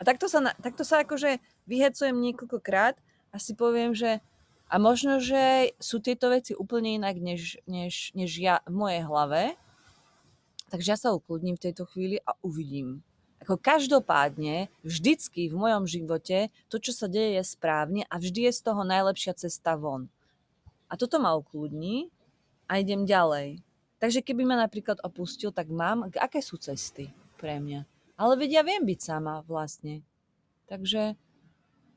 A 0.00 0.02
takto 0.02 0.26
sa, 0.26 0.42
takto 0.58 0.82
sa 0.82 1.04
akože 1.04 1.38
vyhecujem 1.68 2.16
niekoľkokrát 2.16 2.98
a 3.30 3.36
si 3.36 3.52
poviem, 3.54 3.94
že 3.94 4.24
a 4.64 4.80
možno, 4.80 5.20
že 5.20 5.76
sú 5.76 6.00
tieto 6.00 6.32
veci 6.32 6.56
úplne 6.56 6.96
inak, 6.96 7.20
než, 7.20 7.60
než, 7.68 8.16
než 8.16 8.32
ja 8.40 8.64
v 8.64 8.74
mojej 8.74 9.02
hlave 9.04 9.42
Takže 10.74 10.90
ja 10.90 10.98
sa 10.98 11.14
ukludním 11.14 11.54
v 11.54 11.70
tejto 11.70 11.86
chvíli 11.86 12.18
a 12.26 12.34
uvidím. 12.42 12.98
Ako 13.38 13.54
každopádne, 13.54 14.66
vždycky 14.82 15.46
v 15.46 15.54
mojom 15.54 15.86
živote 15.86 16.50
to, 16.66 16.82
čo 16.82 16.90
sa 16.90 17.06
deje, 17.06 17.38
je 17.38 17.46
správne 17.46 18.02
a 18.10 18.18
vždy 18.18 18.50
je 18.50 18.58
z 18.58 18.60
toho 18.66 18.82
najlepšia 18.82 19.38
cesta 19.38 19.78
von. 19.78 20.10
A 20.90 20.98
toto 20.98 21.22
ma 21.22 21.38
ukludní 21.38 22.10
a 22.66 22.82
idem 22.82 23.06
ďalej. 23.06 23.62
Takže 24.02 24.18
keby 24.26 24.42
ma 24.42 24.58
napríklad 24.58 24.98
opustil, 25.06 25.54
tak 25.54 25.70
mám, 25.70 26.10
aké 26.10 26.42
sú 26.42 26.58
cesty 26.58 27.14
pre 27.38 27.62
mňa. 27.62 27.86
Ale 28.18 28.34
veď 28.34 28.50
ja 28.58 28.62
viem 28.66 28.82
byť 28.82 28.98
sama 28.98 29.46
vlastne. 29.46 30.02
Takže 30.66 31.14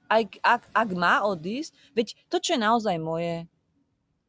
aj, 0.06 0.38
ak, 0.46 0.70
ak 0.70 0.90
má 0.94 1.26
odísť, 1.26 1.74
veď 1.98 2.14
to, 2.30 2.38
čo 2.38 2.54
je 2.54 2.62
naozaj 2.62 3.02
moje, 3.02 3.50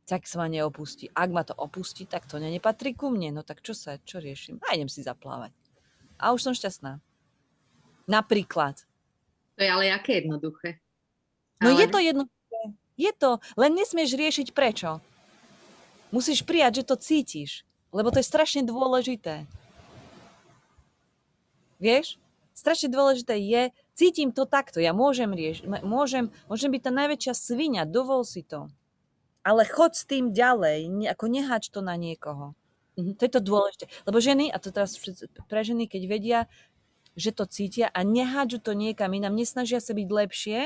tak 0.08 0.24
sa 0.24 0.40
ma 0.40 0.48
neopustí. 0.48 1.12
Ak 1.12 1.28
ma 1.28 1.44
to 1.44 1.52
opustí, 1.52 2.08
tak 2.08 2.24
to 2.24 2.40
nepatrí 2.40 2.96
ku 2.96 3.12
mne. 3.12 3.36
No 3.36 3.42
tak 3.44 3.60
čo 3.60 3.76
sa, 3.76 4.00
čo 4.00 4.24
riešim? 4.24 4.56
A 4.64 4.72
idem 4.72 4.88
si 4.88 5.04
zaplávať. 5.04 5.52
A 6.16 6.32
už 6.32 6.48
som 6.48 6.56
šťastná. 6.56 7.04
Napríklad. 8.08 8.88
To 9.60 9.60
je 9.60 9.68
ale 9.68 9.92
aké 9.92 10.24
jednoduché. 10.24 10.80
No 11.60 11.76
ale... 11.76 11.84
je 11.84 11.86
to 11.92 11.98
jednoduché. 12.00 12.62
Je 12.98 13.12
to, 13.14 13.30
len 13.60 13.76
nesmieš 13.76 14.16
riešiť 14.16 14.56
prečo. 14.56 15.04
Musíš 16.08 16.40
prijať, 16.40 16.82
že 16.82 16.88
to 16.88 16.96
cítiš. 16.96 17.68
Lebo 17.92 18.08
to 18.08 18.18
je 18.18 18.26
strašne 18.26 18.64
dôležité. 18.64 19.44
Vieš? 21.76 22.16
Strašne 22.56 22.90
dôležité 22.90 23.38
je, 23.38 23.70
cítim 23.94 24.34
to 24.34 24.42
takto, 24.42 24.82
ja 24.82 24.90
môžem 24.90 25.30
riešiť, 25.30 25.86
môžem, 25.86 26.26
môžem 26.50 26.74
byť 26.74 26.82
tá 26.82 26.90
najväčšia 26.90 27.34
svinia, 27.38 27.86
dovol 27.86 28.26
si 28.26 28.42
to 28.42 28.66
ale 29.42 29.62
chod 29.64 29.94
s 29.94 30.04
tým 30.04 30.34
ďalej, 30.34 30.88
ne, 30.90 31.06
ako 31.10 31.24
nehač 31.30 31.70
to 31.72 31.80
na 31.80 31.94
niekoho. 31.94 32.54
Mm-hmm. 32.98 33.14
To 33.18 33.22
je 33.22 33.32
to 33.32 33.42
dôležité. 33.42 33.84
Lebo 34.04 34.18
ženy, 34.18 34.50
a 34.50 34.58
to 34.58 34.74
teraz 34.74 34.98
pre 35.46 35.62
ženy, 35.62 35.86
keď 35.86 36.02
vedia, 36.10 36.40
že 37.18 37.30
to 37.34 37.46
cítia 37.46 37.90
a 37.90 38.02
nehádžu 38.02 38.62
to 38.62 38.74
niekam 38.74 39.14
inám, 39.14 39.34
nesnažia 39.34 39.78
sa 39.78 39.94
byť 39.94 40.08
lepšie, 40.10 40.58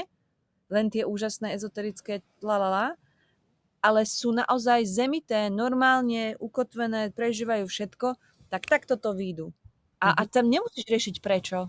len 0.73 0.87
tie 0.89 1.05
úžasné 1.05 1.53
ezoterické 1.57 2.25
lalala, 2.41 2.97
ale 3.85 4.09
sú 4.09 4.33
naozaj 4.33 4.89
zemité, 4.89 5.53
normálne 5.53 6.39
ukotvené, 6.41 7.13
prežívajú 7.13 7.69
všetko, 7.69 8.17
tak 8.49 8.69
takto 8.69 8.97
to 8.97 9.13
výjdu. 9.13 9.53
A, 10.01 10.13
mm-hmm. 10.13 10.21
a 10.21 10.23
tam 10.29 10.47
nemusíš 10.49 10.87
riešiť 10.89 11.17
prečo. 11.21 11.69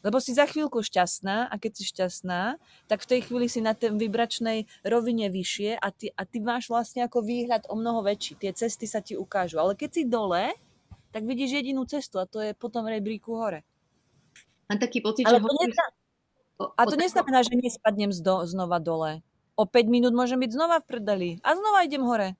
Lebo 0.00 0.16
si 0.16 0.32
za 0.32 0.48
chvíľku 0.48 0.80
šťastná 0.80 1.52
a 1.52 1.54
keď 1.60 1.72
si 1.76 1.84
šťastná, 1.92 2.56
tak 2.88 3.04
v 3.04 3.10
tej 3.12 3.20
chvíli 3.28 3.46
si 3.52 3.60
na 3.60 3.76
tej 3.76 3.92
vibračnej 3.92 4.64
rovine 4.80 5.28
vyššie 5.28 5.76
a 5.76 5.88
ty, 5.92 6.08
a 6.16 6.22
ty 6.24 6.40
máš 6.40 6.72
vlastne 6.72 7.04
ako 7.04 7.20
výhľad 7.20 7.68
o 7.68 7.76
mnoho 7.76 8.00
väčší. 8.00 8.40
Tie 8.40 8.52
cesty 8.56 8.88
sa 8.88 9.04
ti 9.04 9.12
ukážu. 9.20 9.60
Ale 9.60 9.76
keď 9.76 9.90
si 9.92 10.02
dole, 10.08 10.56
tak 11.12 11.28
vidíš 11.28 11.60
jedinú 11.60 11.84
cestu 11.84 12.16
a 12.16 12.24
to 12.24 12.40
je 12.40 12.56
potom 12.56 12.88
rebríku 12.88 13.36
hore. 13.36 13.60
Mám 14.72 14.80
taký 14.80 15.04
pocit, 15.04 15.26
Ale 15.28 15.42
že... 15.42 15.44
To 15.44 15.54
nezna... 15.60 15.86
A 16.76 16.82
to 16.84 16.96
neznamená, 16.96 17.40
že 17.40 17.56
nespadnem 17.56 18.12
zdo, 18.12 18.44
znova 18.44 18.76
dole. 18.80 19.24
O 19.56 19.64
5 19.64 19.88
minút 19.88 20.12
môžem 20.12 20.40
byť 20.40 20.50
znova 20.52 20.80
v 20.80 20.88
prdeli 20.88 21.30
a 21.40 21.56
znova 21.56 21.84
idem 21.84 22.04
hore. 22.04 22.36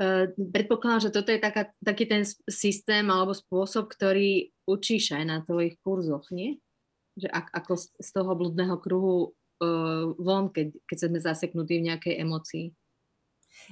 Uh, 0.00 0.32
predpokladám, 0.32 1.08
že 1.08 1.10
toto 1.12 1.28
je 1.28 1.36
taká, 1.36 1.68
taký 1.84 2.08
ten 2.08 2.24
systém 2.48 3.04
alebo 3.12 3.36
spôsob, 3.36 3.92
ktorý 3.92 4.48
učíš 4.70 5.18
aj 5.18 5.24
na 5.26 5.36
tvojich 5.42 5.82
kurzoch, 5.82 6.30
nie? 6.30 6.62
Že 7.18 7.28
ak, 7.28 7.46
ako 7.50 7.72
z 7.78 8.10
toho 8.14 8.32
blúdneho 8.38 8.78
kruhu 8.78 9.34
uh, 9.60 10.14
von, 10.16 10.48
keď, 10.48 10.72
keď 10.86 10.96
sme 10.96 11.18
zaseknutí 11.18 11.82
v 11.82 11.86
nejakej 11.92 12.14
emocii. 12.22 12.66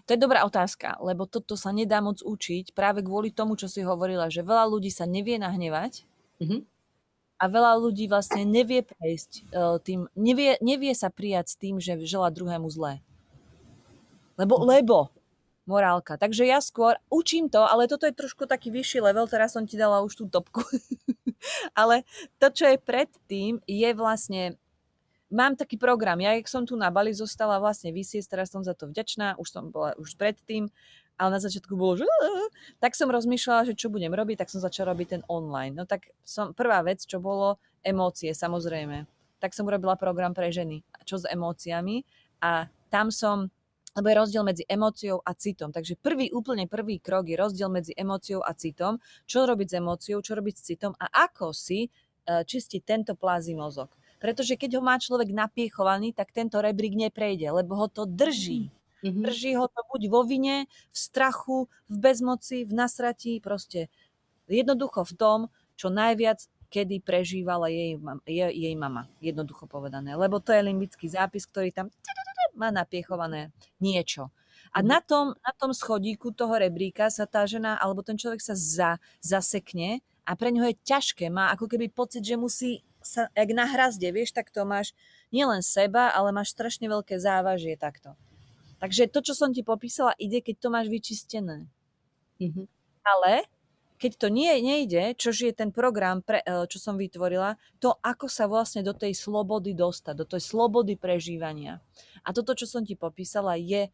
To 0.05 0.11
je 0.13 0.21
dobrá 0.21 0.43
otázka, 0.43 0.99
lebo 1.01 1.25
toto 1.25 1.55
sa 1.55 1.71
nedá 1.71 2.03
moc 2.03 2.19
učiť 2.21 2.75
práve 2.75 3.01
kvôli 3.01 3.31
tomu, 3.31 3.55
čo 3.55 3.71
si 3.71 3.81
hovorila, 3.81 4.27
že 4.29 4.43
veľa 4.43 4.67
ľudí 4.67 4.91
sa 4.91 5.07
nevie 5.07 5.39
nahnevať 5.39 6.03
mm-hmm. 6.43 6.61
a 7.39 7.45
veľa 7.47 7.73
ľudí 7.79 8.11
vlastne 8.11 8.43
nevie 8.43 8.83
prejsť 8.83 9.31
uh, 9.55 9.79
tým, 9.79 10.11
nevie, 10.19 10.59
nevie 10.61 10.93
sa 10.99 11.09
prijať 11.15 11.47
s 11.55 11.57
tým, 11.57 11.79
že 11.79 11.95
žela 12.05 12.29
druhému 12.35 12.67
zlé. 12.69 13.01
Lebo, 14.39 14.63
lebo, 14.67 15.11
morálka. 15.69 16.17
Takže 16.17 16.49
ja 16.49 16.65
skôr 16.65 16.97
učím 17.13 17.53
to, 17.53 17.61
ale 17.61 17.85
toto 17.85 18.09
je 18.09 18.17
trošku 18.17 18.49
taký 18.49 18.73
vyšší 18.73 19.05
level, 19.05 19.29
teraz 19.29 19.53
som 19.53 19.69
ti 19.69 19.77
dala 19.77 20.01
už 20.01 20.17
tú 20.17 20.25
topku. 20.25 20.65
ale 21.81 22.09
to, 22.41 22.49
čo 22.49 22.65
je 22.73 22.79
predtým, 22.81 23.61
je 23.69 23.91
vlastne 23.93 24.57
mám 25.29 25.55
taký 25.55 25.77
program. 25.77 26.19
Ja, 26.25 26.33
jak 26.33 26.49
som 26.49 26.65
tu 26.65 26.75
na 26.75 26.89
Bali 26.89 27.13
zostala 27.13 27.61
vlastne 27.61 27.93
vysieť, 27.93 28.25
teraz 28.33 28.49
som 28.49 28.65
za 28.65 28.73
to 28.73 28.89
vďačná, 28.89 29.37
už 29.37 29.49
som 29.49 29.69
bola 29.69 29.93
už 30.01 30.17
predtým, 30.17 30.73
ale 31.21 31.29
na 31.37 31.41
začiatku 31.43 31.75
bolo, 31.77 32.01
že 32.01 32.07
tak 32.83 32.97
som 32.97 33.13
rozmýšľala, 33.13 33.69
že 33.69 33.75
čo 33.77 33.93
budem 33.93 34.15
robiť, 34.15 34.41
tak 34.41 34.49
som 34.49 34.63
začala 34.63 34.97
robiť 34.97 35.09
ten 35.19 35.23
online. 35.29 35.75
No 35.77 35.85
tak 35.85 36.09
som, 36.25 36.57
prvá 36.57 36.81
vec, 36.81 37.05
čo 37.05 37.21
bolo, 37.21 37.61
emócie, 37.85 38.33
samozrejme. 38.33 39.05
Tak 39.39 39.55
som 39.55 39.67
urobila 39.67 39.95
program 39.99 40.35
pre 40.35 40.51
ženy, 40.51 40.83
čo 41.05 41.19
s 41.21 41.29
emóciami 41.29 42.03
a 42.43 42.71
tam 42.89 43.13
som 43.13 43.53
lebo 43.99 44.07
je 44.07 44.17
rozdiel 44.23 44.45
medzi 44.47 44.63
emóciou 44.71 45.19
a 45.27 45.35
citom. 45.35 45.75
Takže 45.75 45.99
prvý, 45.99 46.31
úplne 46.31 46.71
prvý 46.71 47.03
krok 47.03 47.27
je 47.27 47.35
rozdiel 47.35 47.67
medzi 47.67 47.91
emóciou 47.99 48.47
a 48.47 48.55
citom. 48.55 49.03
Čo 49.27 49.51
robiť 49.51 49.67
s 49.67 49.75
emóciou, 49.75 50.23
čo 50.23 50.39
robiť 50.39 50.55
s 50.55 50.63
citom 50.63 50.95
a 50.95 51.11
ako 51.27 51.51
si 51.51 51.87
e, 51.87 51.89
čistiť 52.47 52.81
tento 52.87 53.19
plází 53.19 53.59
mozog. 53.59 53.91
Pretože 54.23 54.55
keď 54.55 54.79
ho 54.79 54.83
má 54.87 54.95
človek 55.03 55.35
napiechovaný, 55.35 56.15
tak 56.15 56.31
tento 56.31 56.63
rebrík 56.63 56.95
neprejde, 56.95 57.51
lebo 57.51 57.75
ho 57.75 57.91
to 57.91 58.07
drží. 58.07 58.71
Mm-hmm. 59.03 59.23
Drží 59.27 59.53
ho 59.59 59.67
to 59.67 59.81
buď 59.91 60.03
vo 60.11 60.23
vine, 60.23 60.67
v 60.71 60.97
strachu, 60.99 61.67
v 61.87 61.97
bezmoci, 61.99 62.67
v 62.67 62.73
nasratí, 62.75 63.39
proste 63.39 63.91
jednoducho 64.51 65.07
v 65.07 65.13
tom, 65.15 65.39
čo 65.79 65.91
najviac 65.91 66.47
kedy 66.69 67.01
prežívala 67.01 67.73
jej, 67.73 67.97
je, 68.29 68.47
jej 68.53 68.75
mama. 68.77 69.09
Jednoducho 69.25 69.65
povedané. 69.65 70.15
Lebo 70.15 70.37
to 70.37 70.53
je 70.53 70.61
limbický 70.61 71.09
zápis, 71.09 71.49
ktorý 71.49 71.73
tam 71.73 71.89
má 72.59 72.75
napiechované 72.75 73.55
niečo. 73.79 74.35
A 74.75 74.83
mhm. 74.83 74.87
na 74.87 74.99
tom, 75.01 75.27
na 75.41 75.53
tom 75.57 75.73
schodíku 75.73 76.35
toho 76.35 76.59
rebríka 76.59 77.09
sa 77.09 77.25
tá 77.25 77.47
žena 77.49 77.79
alebo 77.79 78.05
ten 78.05 78.19
človek 78.19 78.43
sa 78.43 78.53
za, 78.59 78.91
zasekne 79.23 80.05
a 80.29 80.37
pre 80.37 80.53
ňo 80.53 80.69
je 80.69 80.75
ťažké. 80.85 81.33
Má 81.33 81.55
ako 81.57 81.71
keby 81.71 81.89
pocit, 81.89 82.21
že 82.21 82.37
musí 82.37 82.85
sa, 83.01 83.33
jak 83.33 83.51
na 83.57 83.65
hrazde, 83.65 84.05
vieš, 84.13 84.37
tak 84.37 84.53
to 84.53 84.67
máš 84.69 84.93
nielen 85.33 85.65
seba, 85.65 86.13
ale 86.13 86.35
máš 86.35 86.53
strašne 86.53 86.85
veľké 86.91 87.17
závažie 87.17 87.79
takto. 87.81 88.13
Takže 88.79 89.11
to, 89.11 89.25
čo 89.25 89.35
som 89.35 89.51
ti 89.51 89.65
popísala, 89.65 90.15
ide, 90.21 90.39
keď 90.45 90.57
to 90.61 90.69
máš 90.69 90.87
vyčistené. 90.93 91.67
Mm-hmm. 92.39 92.67
Ale 93.03 93.49
keď 93.99 94.13
to 94.17 94.29
nie, 94.31 94.49
nejde, 94.63 95.19
čož 95.19 95.51
je 95.51 95.53
ten 95.53 95.75
program, 95.75 96.23
pre, 96.23 96.41
e, 96.47 96.65
čo 96.71 96.79
som 96.79 96.95
vytvorila, 96.95 97.59
to, 97.83 97.99
ako 98.01 98.31
sa 98.31 98.47
vlastne 98.47 98.87
do 98.87 98.95
tej 98.95 99.13
slobody 99.13 99.75
dostať, 99.75 100.15
do 100.15 100.27
tej 100.27 100.43
slobody 100.43 100.95
prežívania. 100.95 101.83
A 102.23 102.31
toto, 102.31 102.55
čo 102.55 102.71
som 102.71 102.87
ti 102.87 102.95
popísala, 102.95 103.59
je 103.59 103.91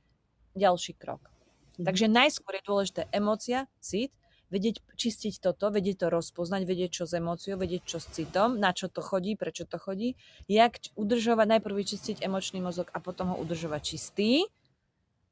ďalší 0.54 0.94
krok. 0.94 1.24
Mm-hmm. 1.26 1.84
Takže 1.88 2.06
najskôr 2.06 2.52
je 2.60 2.68
dôležité 2.68 3.02
emócia, 3.10 3.66
cit, 3.82 4.14
vedieť 4.54 4.84
čistiť 4.94 5.42
toto, 5.42 5.72
vedieť 5.74 6.06
to 6.06 6.06
rozpoznať, 6.14 6.62
vedieť 6.62 7.02
čo 7.02 7.04
s 7.10 7.18
emóciou, 7.18 7.58
vedieť 7.58 7.82
čo 7.82 7.98
s 7.98 8.06
citom, 8.14 8.62
na 8.62 8.70
čo 8.70 8.86
to 8.86 9.02
chodí, 9.02 9.34
prečo 9.34 9.66
to 9.66 9.82
chodí, 9.82 10.14
jak 10.46 10.78
udržovať, 10.94 11.58
najprv 11.58 11.74
vyčistiť 11.74 12.22
emočný 12.22 12.62
mozog 12.62 12.86
a 12.94 13.02
potom 13.02 13.34
ho 13.34 13.36
udržovať 13.42 13.82
čistý. 13.82 14.46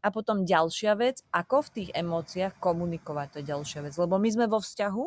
A 0.03 0.11
potom 0.11 0.43
ďalšia 0.43 0.99
vec, 0.99 1.23
ako 1.31 1.63
v 1.63 1.73
tých 1.79 1.91
emóciách 1.95 2.59
komunikovať, 2.59 3.27
to 3.31 3.37
je 3.39 3.51
ďalšia 3.55 3.81
vec. 3.87 3.95
Lebo 3.95 4.19
my 4.19 4.29
sme 4.29 4.47
vo 4.51 4.59
vzťahu, 4.59 5.05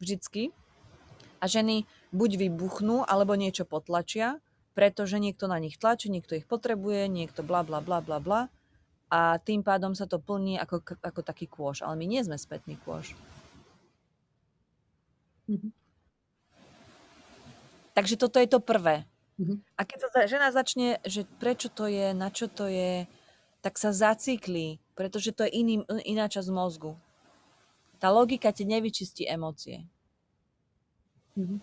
vždycky, 0.00 0.52
a 1.36 1.44
ženy 1.44 1.84
buď 2.16 2.40
vybuchnú, 2.48 3.04
alebo 3.04 3.36
niečo 3.36 3.68
potlačia, 3.68 4.40
pretože 4.72 5.20
niekto 5.20 5.48
na 5.48 5.60
nich 5.60 5.76
tlačí, 5.76 6.08
niekto 6.08 6.36
ich 6.36 6.48
potrebuje, 6.48 7.08
niekto 7.08 7.44
bla 7.44 7.64
bla 7.64 7.80
bla 7.80 8.00
bla 8.00 8.20
bla 8.20 8.48
a 9.08 9.38
tým 9.38 9.62
pádom 9.62 9.94
sa 9.94 10.04
to 10.04 10.18
plní 10.18 10.58
ako, 10.58 10.82
ako 11.00 11.20
taký 11.22 11.46
kôš. 11.46 11.80
Ale 11.80 11.94
my 11.96 12.04
nie 12.04 12.20
sme 12.20 12.36
spätný 12.36 12.76
kôš. 12.82 13.14
Mm-hmm. 15.46 15.70
Takže 17.96 18.14
toto 18.18 18.36
je 18.42 18.48
to 18.50 18.60
prvé. 18.60 19.06
Mm-hmm. 19.40 19.58
A 19.78 19.80
keď 19.86 19.98
sa 20.04 20.28
žena 20.28 20.48
začne, 20.50 20.98
že 21.06 21.24
prečo 21.38 21.70
to 21.70 21.86
je, 21.86 22.12
na 22.12 22.28
čo 22.28 22.50
to 22.50 22.66
je, 22.66 23.06
tak 23.60 23.80
sa 23.80 23.90
zaciklí, 23.90 24.78
pretože 24.96 25.32
to 25.32 25.44
je 25.48 25.52
iný, 25.52 25.74
iná 26.04 26.26
časť 26.28 26.48
mozgu. 26.52 26.94
Tá 27.96 28.12
logika 28.12 28.52
ti 28.52 28.68
nevyčistí 28.68 29.24
emócie. 29.24 29.88
Mm-hmm. 31.36 31.60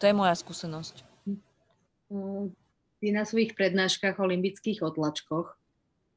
To 0.00 0.04
je 0.08 0.14
moja 0.16 0.32
skúsenosť. 0.32 1.04
Mm. 2.12 2.52
Ty 3.00 3.06
na 3.16 3.24
svojich 3.24 3.56
prednáškach 3.56 4.20
o 4.20 4.28
limbických 4.28 4.84
otlačkoch 4.84 5.60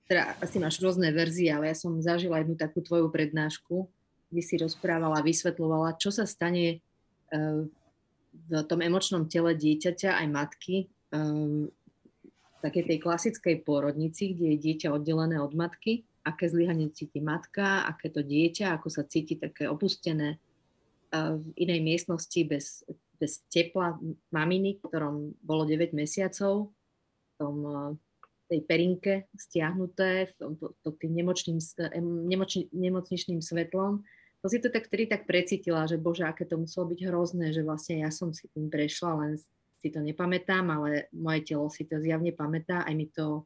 teda 0.08 0.36
asi 0.44 0.60
máš 0.60 0.84
rôzne 0.84 1.10
verzie, 1.16 1.48
ale 1.48 1.72
ja 1.72 1.76
som 1.78 1.96
zažila 2.04 2.44
jednu 2.44 2.60
takú 2.60 2.84
tvoju 2.84 3.08
prednášku, 3.08 3.88
kde 4.28 4.42
si 4.44 4.56
rozprávala, 4.60 5.24
vysvetlovala, 5.24 5.96
čo 5.96 6.12
sa 6.12 6.28
stane 6.28 6.66
e, 6.68 6.78
v 8.34 8.52
tom 8.68 8.84
emočnom 8.84 9.32
tele 9.32 9.56
dieťaťa 9.56 10.20
aj 10.20 10.28
matky 10.28 10.76
e, 10.76 10.86
v 11.72 11.83
takej 12.64 12.84
tej 12.88 12.98
klasickej 13.04 13.56
pôrodnici, 13.68 14.32
kde 14.32 14.56
je 14.56 14.58
dieťa 14.64 14.96
oddelené 14.96 15.36
od 15.44 15.52
matky, 15.52 16.08
aké 16.24 16.48
zlyhanie 16.48 16.88
cíti 16.96 17.20
matka, 17.20 17.84
aké 17.84 18.08
to 18.08 18.24
dieťa, 18.24 18.80
ako 18.80 18.88
sa 18.88 19.04
cíti 19.04 19.36
také 19.36 19.68
opustené 19.68 20.36
e, 20.36 20.38
v 21.36 21.46
inej 21.60 21.84
miestnosti 21.84 22.42
bez, 22.48 22.88
bez 23.20 23.44
tepla 23.52 24.00
maminy, 24.32 24.80
ktorom 24.80 25.36
bolo 25.44 25.68
9 25.68 25.92
mesiacov, 25.92 26.72
v 26.72 27.32
tom 27.36 27.56
tej 28.48 28.60
perinke 28.64 29.14
stiahnuté, 29.36 30.32
to, 30.40 30.56
to 30.86 30.90
tým 30.96 31.20
nemočným, 31.20 31.60
nemoč, 32.32 32.70
nemocničným 32.72 33.44
svetlom, 33.44 34.08
to 34.44 34.52
si 34.52 34.60
to 34.60 34.68
tak 34.68 34.92
vtedy 34.92 35.08
tak 35.08 35.24
precítila, 35.24 35.88
že 35.88 35.96
bože, 35.96 36.28
aké 36.28 36.44
to 36.44 36.60
muselo 36.60 36.92
byť 36.92 37.00
hrozné, 37.08 37.56
že 37.56 37.64
vlastne 37.64 38.04
ja 38.04 38.12
som 38.12 38.36
si 38.36 38.52
tým 38.52 38.68
prešla, 38.68 39.16
len 39.24 39.40
si 39.84 39.92
to 39.92 40.00
nepamätám, 40.00 40.64
ale 40.72 41.12
moje 41.12 41.52
telo 41.52 41.68
si 41.68 41.84
to 41.84 42.00
zjavne 42.00 42.32
pamätá, 42.32 42.88
aj 42.88 42.96
mi 42.96 43.12
to 43.12 43.44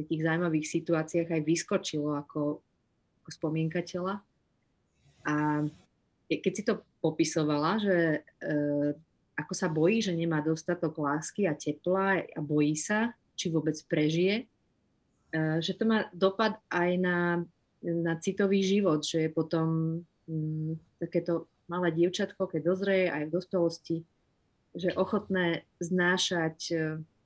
v 0.00 0.08
tých 0.08 0.24
zaujímavých 0.24 0.64
situáciách 0.64 1.28
aj 1.28 1.42
vyskočilo 1.44 2.16
ako, 2.16 2.64
ako 3.20 3.28
spomienka 3.28 3.84
tela. 3.84 4.24
A 5.28 5.60
keď 6.24 6.52
si 6.56 6.64
to 6.64 6.80
popisovala, 7.04 7.76
že 7.76 8.24
e, 8.40 8.58
ako 9.36 9.52
sa 9.52 9.68
bojí, 9.72 10.04
že 10.04 10.16
nemá 10.16 10.44
dostatok 10.44 11.00
lásky 11.00 11.44
a 11.44 11.52
tepla 11.52 12.20
a 12.20 12.40
bojí 12.40 12.76
sa, 12.76 13.12
či 13.40 13.48
vôbec 13.48 13.76
prežije, 13.88 14.44
eh, 15.32 15.58
že 15.64 15.72
to 15.80 15.88
má 15.88 16.04
dopad 16.12 16.60
aj 16.68 16.90
na, 17.00 17.18
na 17.80 18.20
citový 18.20 18.60
život, 18.60 19.00
že 19.00 19.24
je 19.26 19.30
potom 19.32 19.68
um, 20.04 20.76
takéto 21.00 21.48
malé 21.64 21.88
dievčatko, 21.96 22.44
keď 22.44 22.60
dozrie 22.60 23.08
aj 23.08 23.30
v 23.30 23.34
dospelosti, 23.40 23.96
že 24.74 24.94
ochotné 24.94 25.66
znášať 25.82 26.58
uh, 26.72 26.80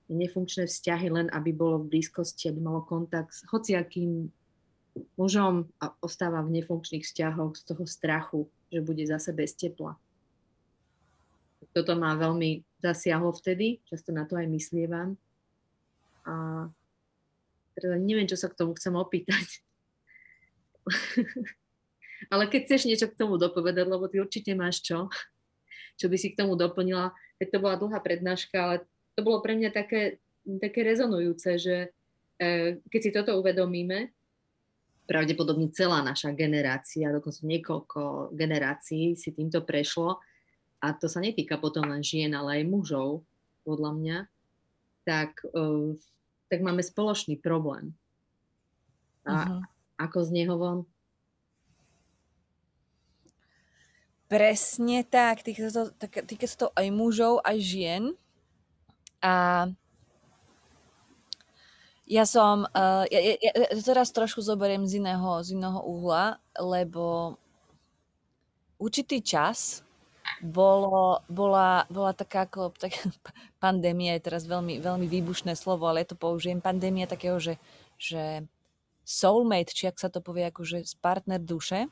nefunkčné 0.08 0.68
vzťahy 0.68 1.08
len 1.08 1.26
aby 1.32 1.50
bolo 1.52 1.80
v 1.80 1.96
blízkosti, 1.96 2.52
aby 2.52 2.60
malo 2.60 2.84
kontakt 2.84 3.32
s 3.32 3.44
hociakým 3.48 4.28
mužom 5.18 5.66
a 5.80 5.90
ostáva 6.04 6.44
v 6.44 6.60
nefunkčných 6.60 7.02
vzťahoch 7.02 7.56
z 7.56 7.62
toho 7.66 7.84
strachu, 7.88 8.40
že 8.70 8.84
bude 8.84 9.02
zase 9.08 9.34
bez 9.34 9.56
tepla. 9.56 9.96
Toto 11.74 11.98
ma 11.98 12.14
veľmi 12.14 12.62
zasiahlo 12.78 13.34
vtedy, 13.34 13.82
často 13.90 14.14
na 14.14 14.22
to 14.22 14.38
aj 14.38 14.46
myslievam. 14.46 15.18
A 16.22 16.66
teda 17.74 17.98
neviem, 17.98 18.30
čo 18.30 18.38
sa 18.38 18.46
k 18.46 18.54
tomu 18.54 18.78
chcem 18.78 18.94
opýtať. 18.94 19.64
Ale 22.32 22.46
keď 22.46 22.60
chceš 22.70 22.86
niečo 22.86 23.10
k 23.10 23.18
tomu 23.18 23.34
dopovedať, 23.34 23.84
lebo 23.90 24.06
ty 24.06 24.22
určite 24.22 24.54
máš 24.54 24.86
čo, 24.86 25.10
čo 25.94 26.06
by 26.10 26.16
si 26.18 26.32
k 26.34 26.38
tomu 26.42 26.58
doplnila, 26.58 27.14
keď 27.38 27.48
to 27.54 27.58
bola 27.62 27.76
dlhá 27.78 27.98
prednáška, 28.02 28.56
ale 28.56 28.76
to 29.14 29.20
bolo 29.22 29.42
pre 29.44 29.54
mňa 29.54 29.70
také, 29.70 30.18
také 30.58 30.82
rezonujúce, 30.82 31.58
že 31.58 31.76
e, 32.38 32.78
keď 32.90 33.00
si 33.00 33.10
toto 33.14 33.38
uvedomíme, 33.38 34.10
pravdepodobne 35.04 35.68
celá 35.70 36.00
naša 36.00 36.32
generácia, 36.32 37.12
dokonca 37.12 37.44
niekoľko 37.44 38.00
generácií 38.32 39.14
si 39.14 39.30
týmto 39.36 39.62
prešlo, 39.62 40.18
a 40.84 40.92
to 40.92 41.08
sa 41.08 41.20
netýka 41.20 41.56
potom 41.56 41.88
len 41.88 42.04
žien, 42.04 42.32
ale 42.36 42.60
aj 42.60 42.68
mužov, 42.68 43.24
podľa 43.64 43.92
mňa, 43.96 44.18
tak 45.08 45.40
e, 45.56 45.96
tak 46.54 46.62
máme 46.62 46.86
spoločný 46.86 47.42
problém. 47.42 47.90
A 49.26 49.34
uh-huh. 49.34 49.60
ako 49.98 50.18
z 50.22 50.30
neho 50.30 50.54
von? 50.54 50.78
Presne 54.34 55.06
tak. 55.06 55.46
Týka 55.46 55.70
sa 56.50 56.56
to, 56.58 56.66
aj 56.74 56.90
mužov, 56.90 57.38
aj 57.46 57.54
žien. 57.62 58.02
A 59.22 59.70
ja 62.10 62.26
som, 62.26 62.66
uh, 62.66 63.06
ja, 63.14 63.20
ja, 63.38 63.50
ja 63.54 63.78
teraz 63.78 64.10
trošku 64.10 64.42
zoberiem 64.42 64.90
z 64.90 64.98
iného, 64.98 65.38
z 65.38 65.54
iného 65.54 65.78
uhla, 65.86 66.42
lebo 66.58 67.38
určitý 68.82 69.22
čas 69.22 69.86
bolo, 70.42 71.22
bola, 71.30 71.86
bola 71.86 72.10
taká 72.10 72.50
ako 72.50 72.74
tak, 72.74 72.90
pandémia, 73.62 74.18
je 74.18 74.26
teraz 74.34 74.50
veľmi, 74.50 74.82
veľmi 74.82 75.06
výbušné 75.14 75.54
slovo, 75.54 75.86
ale 75.86 76.02
ja 76.02 76.10
to 76.10 76.18
použijem, 76.18 76.58
pandémia 76.58 77.06
takého, 77.06 77.38
že, 77.38 77.54
že 78.02 78.42
soulmate, 79.06 79.70
či 79.70 79.86
ak 79.86 80.02
sa 80.02 80.10
to 80.10 80.18
povie, 80.18 80.42
akože 80.50 80.82
partner 80.98 81.38
duše. 81.38 81.86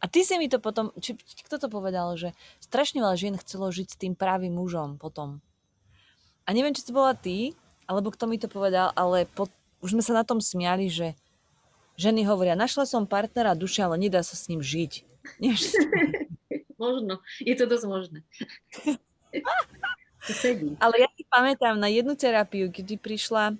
A 0.00 0.04
ty 0.06 0.22
si 0.26 0.36
mi 0.36 0.50
to 0.50 0.60
potom, 0.60 0.92
či, 1.00 1.16
kto 1.46 1.56
to 1.56 1.68
povedal, 1.72 2.14
že 2.18 2.36
strašne 2.60 3.00
veľa 3.00 3.16
žien 3.16 3.34
chcelo 3.40 3.72
žiť 3.72 3.88
s 3.88 4.00
tým 4.00 4.12
pravým 4.12 4.54
mužom 4.54 5.00
potom. 5.00 5.40
A 6.46 6.54
neviem, 6.54 6.76
či 6.76 6.86
to 6.86 6.94
bola 6.94 7.16
ty, 7.16 7.56
alebo 7.90 8.14
kto 8.14 8.30
mi 8.30 8.38
to 8.38 8.46
povedal, 8.46 8.94
ale 8.94 9.26
po, 9.34 9.50
už 9.82 9.98
sme 9.98 10.02
sa 10.04 10.14
na 10.14 10.24
tom 10.26 10.38
smiali, 10.38 10.86
že 10.86 11.18
ženy 11.98 12.26
hovoria, 12.28 12.58
našla 12.58 12.86
som 12.86 13.08
partnera 13.08 13.58
duše, 13.58 13.82
ale 13.82 13.98
nedá 13.98 14.22
sa 14.22 14.36
s 14.38 14.46
ním 14.46 14.62
žiť. 14.62 15.02
Možno, 16.76 17.24
je 17.40 17.54
to 17.56 17.64
dosť 17.64 17.84
možné. 17.88 18.20
ale 20.76 20.94
ja 21.00 21.08
si 21.16 21.24
pamätám 21.24 21.80
na 21.80 21.88
jednu 21.88 22.12
terapiu, 22.12 22.68
kedy 22.68 23.00
prišla 23.00 23.56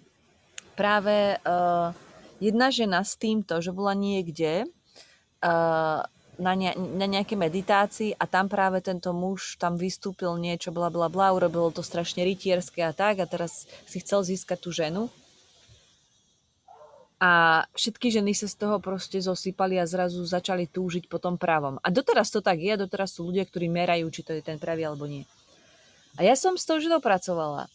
práve 0.76 1.40
uh, 1.40 1.96
jedna 2.36 2.68
žena 2.68 3.00
s 3.00 3.16
týmto, 3.16 3.64
že 3.64 3.72
bola 3.72 3.96
niekde 3.96 4.68
uh, 4.68 6.04
na, 6.36 6.52
ne, 6.52 6.72
na 6.76 7.06
nejaké 7.08 7.36
meditácii 7.36 8.16
a 8.16 8.24
tam 8.28 8.48
práve 8.48 8.80
tento 8.84 9.12
muž 9.16 9.56
tam 9.56 9.76
vystúpil 9.80 10.36
niečo, 10.36 10.72
bla 10.72 10.92
bla 10.92 11.08
bla, 11.08 11.32
urobilo 11.32 11.72
to 11.72 11.80
strašne 11.80 12.24
rytierské 12.24 12.84
a 12.84 12.92
tak 12.92 13.20
a 13.20 13.26
teraz 13.28 13.64
si 13.88 14.00
chcel 14.00 14.24
získať 14.24 14.58
tú 14.60 14.70
ženu. 14.72 15.08
A 17.16 17.64
všetky 17.72 18.12
ženy 18.12 18.36
sa 18.36 18.44
z 18.44 18.60
toho 18.60 18.76
proste 18.76 19.16
zosypali 19.16 19.80
a 19.80 19.88
zrazu 19.88 20.20
začali 20.20 20.68
túžiť 20.68 21.08
po 21.08 21.16
tom 21.16 21.40
pravom. 21.40 21.80
A 21.80 21.88
doteraz 21.88 22.28
to 22.28 22.44
tak 22.44 22.60
je, 22.60 22.76
doteraz 22.76 23.16
sú 23.16 23.32
ľudia, 23.32 23.48
ktorí 23.48 23.72
merajú, 23.72 24.04
či 24.12 24.20
to 24.20 24.36
je 24.36 24.44
ten 24.44 24.60
pravý 24.60 24.84
alebo 24.84 25.08
nie. 25.08 25.24
A 26.20 26.28
ja 26.28 26.36
som 26.36 26.60
s 26.60 26.68
tou 26.68 26.76
ženou 26.76 27.00
pracovala. 27.00 27.72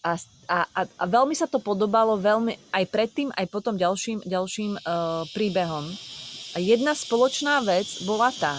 A, 0.00 0.16
a, 0.48 0.58
a, 0.64 0.80
a 0.84 1.04
veľmi 1.04 1.36
sa 1.36 1.44
to 1.44 1.60
podobalo 1.60 2.16
veľmi 2.16 2.56
aj 2.72 2.84
predtým, 2.88 3.28
aj 3.36 3.48
potom 3.52 3.76
ďalším, 3.76 4.24
ďalším 4.24 4.80
uh, 4.80 5.24
príbehom 5.32 6.13
a 6.54 6.62
jedna 6.62 6.94
spoločná 6.94 7.58
vec 7.66 8.06
bola 8.06 8.30
tá, 8.30 8.54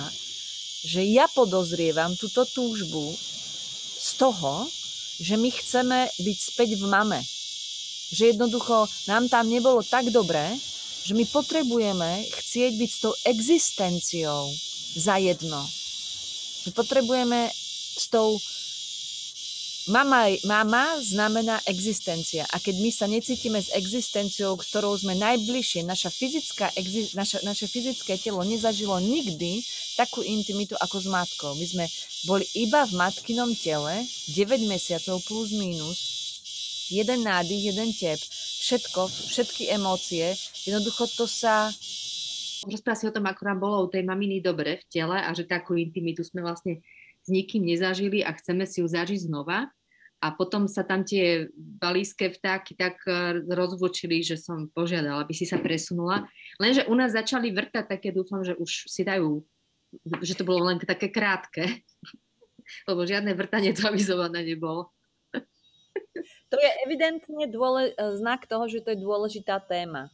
že 0.83 0.99
ja 1.01 1.31
podozrievam 1.31 2.11
túto 2.19 2.43
túžbu 2.43 3.15
z 3.95 4.09
toho, 4.19 4.67
že 5.23 5.39
my 5.39 5.47
chceme 5.47 6.11
byť 6.19 6.37
späť 6.37 6.75
v 6.75 6.85
mame. 6.91 7.23
Že 8.11 8.35
jednoducho 8.35 8.85
nám 9.07 9.31
tam 9.31 9.47
nebolo 9.47 9.79
tak 9.81 10.11
dobré, 10.11 10.53
že 11.07 11.15
my 11.15 11.23
potrebujeme 11.31 12.27
chcieť 12.35 12.71
byť 12.75 12.89
s 12.91 12.99
tou 12.99 13.13
existenciou 13.25 14.43
za 14.99 15.15
jedno. 15.15 15.63
My 16.67 16.71
potrebujeme 16.75 17.47
s 17.95 18.11
tou 18.11 18.35
Mama, 19.85 20.33
mama 20.49 20.97
znamená 20.97 21.61
existencia. 21.69 22.41
A 22.49 22.57
keď 22.57 22.75
my 22.81 22.89
sa 22.89 23.05
necítime 23.05 23.61
s 23.61 23.69
existenciou, 23.69 24.57
ktorou 24.57 24.97
sme 24.97 25.13
najbližšie, 25.13 25.85
naša 25.85 26.09
fyzická, 26.09 26.73
naša, 27.13 27.45
naše 27.45 27.69
fyzické 27.69 28.17
telo 28.17 28.41
nezažilo 28.41 28.97
nikdy 28.97 29.61
takú 29.93 30.25
intimitu 30.25 30.73
ako 30.81 31.05
s 31.05 31.07
matkou. 31.07 31.53
My 31.53 31.65
sme 31.69 31.85
boli 32.25 32.49
iba 32.57 32.81
v 32.89 32.97
matkinom 32.97 33.53
tele 33.53 34.01
9 34.33 34.65
mesiacov 34.65 35.21
plus 35.29 35.53
minus, 35.53 35.99
jeden 36.89 37.21
nádych, 37.21 37.69
jeden 37.69 37.93
tep, 37.93 38.17
všetko, 38.65 39.05
všetky 39.05 39.69
emócie, 39.69 40.33
jednoducho 40.65 41.05
to 41.13 41.29
sa 41.29 41.69
rozpráva 42.65 42.97
si 42.97 43.05
o 43.05 43.13
tom, 43.13 43.29
ako 43.29 43.41
nám 43.45 43.59
bolo 43.61 43.85
u 43.85 43.91
tej 43.93 44.01
maminy 44.01 44.41
dobre 44.41 44.81
v 44.81 44.85
tele 44.89 45.21
a 45.21 45.29
že 45.37 45.45
takú 45.45 45.77
intimitu 45.77 46.25
sme 46.25 46.41
vlastne 46.41 46.81
s 47.25 47.27
nikým 47.29 47.65
nezažili 47.65 48.21
a 48.21 48.33
chceme 48.33 48.65
si 48.65 48.81
ju 48.81 48.87
zažiť 48.89 49.29
znova. 49.29 49.69
A 50.25 50.33
potom 50.33 50.65
sa 50.65 50.81
tam 50.81 51.05
tie 51.05 51.53
balíske 51.53 52.33
vtáky 52.33 52.73
tak 52.73 52.97
e, 53.05 53.45
rozvočili, 53.45 54.25
že 54.25 54.41
som 54.41 54.65
požiadala, 54.73 55.21
aby 55.21 55.37
si 55.37 55.45
sa 55.45 55.61
presunula. 55.61 56.25
Lenže 56.57 56.89
u 56.89 56.97
nás 56.97 57.13
začali 57.13 57.53
vrtať 57.53 57.85
také, 57.85 58.09
dúfam, 58.09 58.41
že 58.41 58.57
už 58.57 58.89
si 58.89 59.05
dajú, 59.05 59.45
že 60.25 60.33
to 60.33 60.41
bolo 60.41 60.65
len 60.65 60.81
také 60.81 61.13
krátke, 61.13 61.85
lebo 62.89 63.05
žiadne 63.05 63.37
vrtanie 63.37 63.77
to 63.77 63.85
avizované 63.85 64.41
nebolo. 64.41 64.89
To 66.49 66.57
je 66.57 66.71
evidentne 66.87 67.45
dôle, 67.53 67.93
e, 67.93 68.17
znak 68.17 68.49
toho, 68.49 68.65
že 68.65 68.81
to 68.81 68.97
je 68.97 69.03
dôležitá 69.03 69.61
téma. 69.61 70.09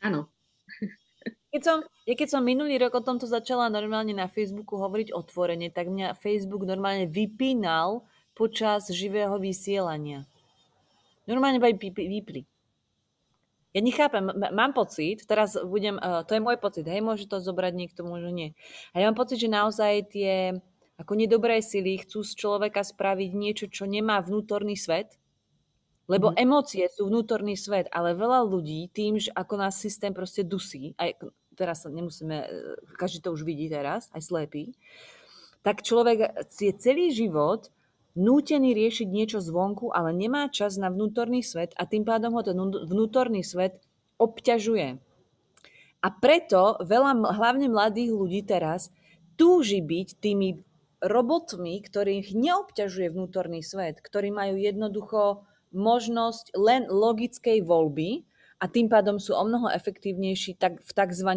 Áno. 0.00 0.32
Keď 1.52 1.60
som, 1.60 1.78
ja 2.08 2.14
keď 2.16 2.28
som 2.32 2.40
minulý 2.40 2.80
rok 2.80 2.96
o 2.96 3.04
tomto 3.04 3.28
začala 3.28 3.68
normálne 3.68 4.16
na 4.16 4.32
Facebooku 4.32 4.80
hovoriť 4.80 5.12
otvorene, 5.12 5.68
tak 5.68 5.92
mňa 5.92 6.16
Facebook 6.16 6.64
normálne 6.64 7.04
vypínal 7.04 8.08
počas 8.32 8.88
živého 8.88 9.36
vysielania. 9.38 10.24
Normálne 11.28 11.62
by 11.62 11.76
vypli. 11.78 12.42
Ja 13.72 13.80
nechápem, 13.80 14.28
mám 14.52 14.76
pocit, 14.76 15.24
teraz 15.24 15.56
budem, 15.56 15.96
uh, 15.96 16.20
to 16.28 16.36
je 16.36 16.44
môj 16.44 16.60
pocit, 16.60 16.84
hej, 16.84 17.00
môže 17.00 17.24
to 17.24 17.40
zobrať 17.40 17.72
niekto, 17.72 18.04
možno 18.04 18.28
nie. 18.28 18.52
A 18.92 19.00
ja 19.00 19.08
mám 19.08 19.16
pocit, 19.16 19.40
že 19.40 19.48
naozaj 19.48 20.12
tie 20.12 20.60
ako 21.00 21.16
nedobré 21.16 21.64
sily 21.64 22.04
chcú 22.04 22.20
z 22.20 22.36
človeka 22.36 22.84
spraviť 22.84 23.30
niečo, 23.32 23.66
čo 23.72 23.88
nemá 23.88 24.20
vnútorný 24.20 24.76
svet, 24.76 25.16
lebo 26.04 26.30
mm. 26.30 26.36
emócie 26.36 26.84
sú 26.92 27.08
vnútorný 27.08 27.56
svet, 27.56 27.88
ale 27.88 28.12
veľa 28.12 28.44
ľudí 28.44 28.92
tým, 28.92 29.16
že 29.16 29.32
ako 29.32 29.54
nás 29.56 29.80
systém 29.80 30.12
proste 30.12 30.44
dusí, 30.44 30.92
aj 31.00 31.32
teraz 31.56 31.88
nemusíme, 31.88 32.36
e, 32.44 32.48
každý 33.00 33.24
to 33.24 33.32
už 33.32 33.42
vidí 33.48 33.72
teraz, 33.72 34.12
aj 34.12 34.20
slepý, 34.20 34.76
tak 35.64 35.80
človek 35.80 36.44
je 36.52 36.72
celý 36.76 37.08
život 37.14 37.72
nútený 38.18 38.76
riešiť 38.76 39.08
niečo 39.08 39.38
zvonku, 39.40 39.92
ale 39.92 40.12
nemá 40.12 40.48
čas 40.52 40.76
na 40.76 40.92
vnútorný 40.92 41.40
svet 41.40 41.72
a 41.80 41.88
tým 41.88 42.04
pádom 42.04 42.36
ho 42.36 42.42
ten 42.44 42.56
vnútorný 42.60 43.40
svet 43.40 43.80
obťažuje. 44.20 45.00
A 46.02 46.08
preto 46.10 46.82
veľa, 46.82 47.14
hlavne 47.38 47.70
mladých 47.70 48.10
ľudí 48.10 48.42
teraz, 48.42 48.90
túži 49.38 49.80
byť 49.80 50.08
tými 50.18 50.60
robotmi, 51.02 51.82
ktorých 51.82 52.34
neobťažuje 52.34 53.08
vnútorný 53.10 53.62
svet, 53.62 53.98
ktorí 53.98 54.30
majú 54.30 54.54
jednoducho 54.58 55.46
možnosť 55.72 56.54
len 56.54 56.86
logickej 56.86 57.64
voľby 57.64 58.22
a 58.62 58.70
tým 58.70 58.86
pádom 58.86 59.18
sú 59.18 59.34
o 59.34 59.42
mnoho 59.42 59.72
efektívnejší 59.74 60.60
tak 60.60 60.78
v 60.84 60.90
tzv. 60.94 61.30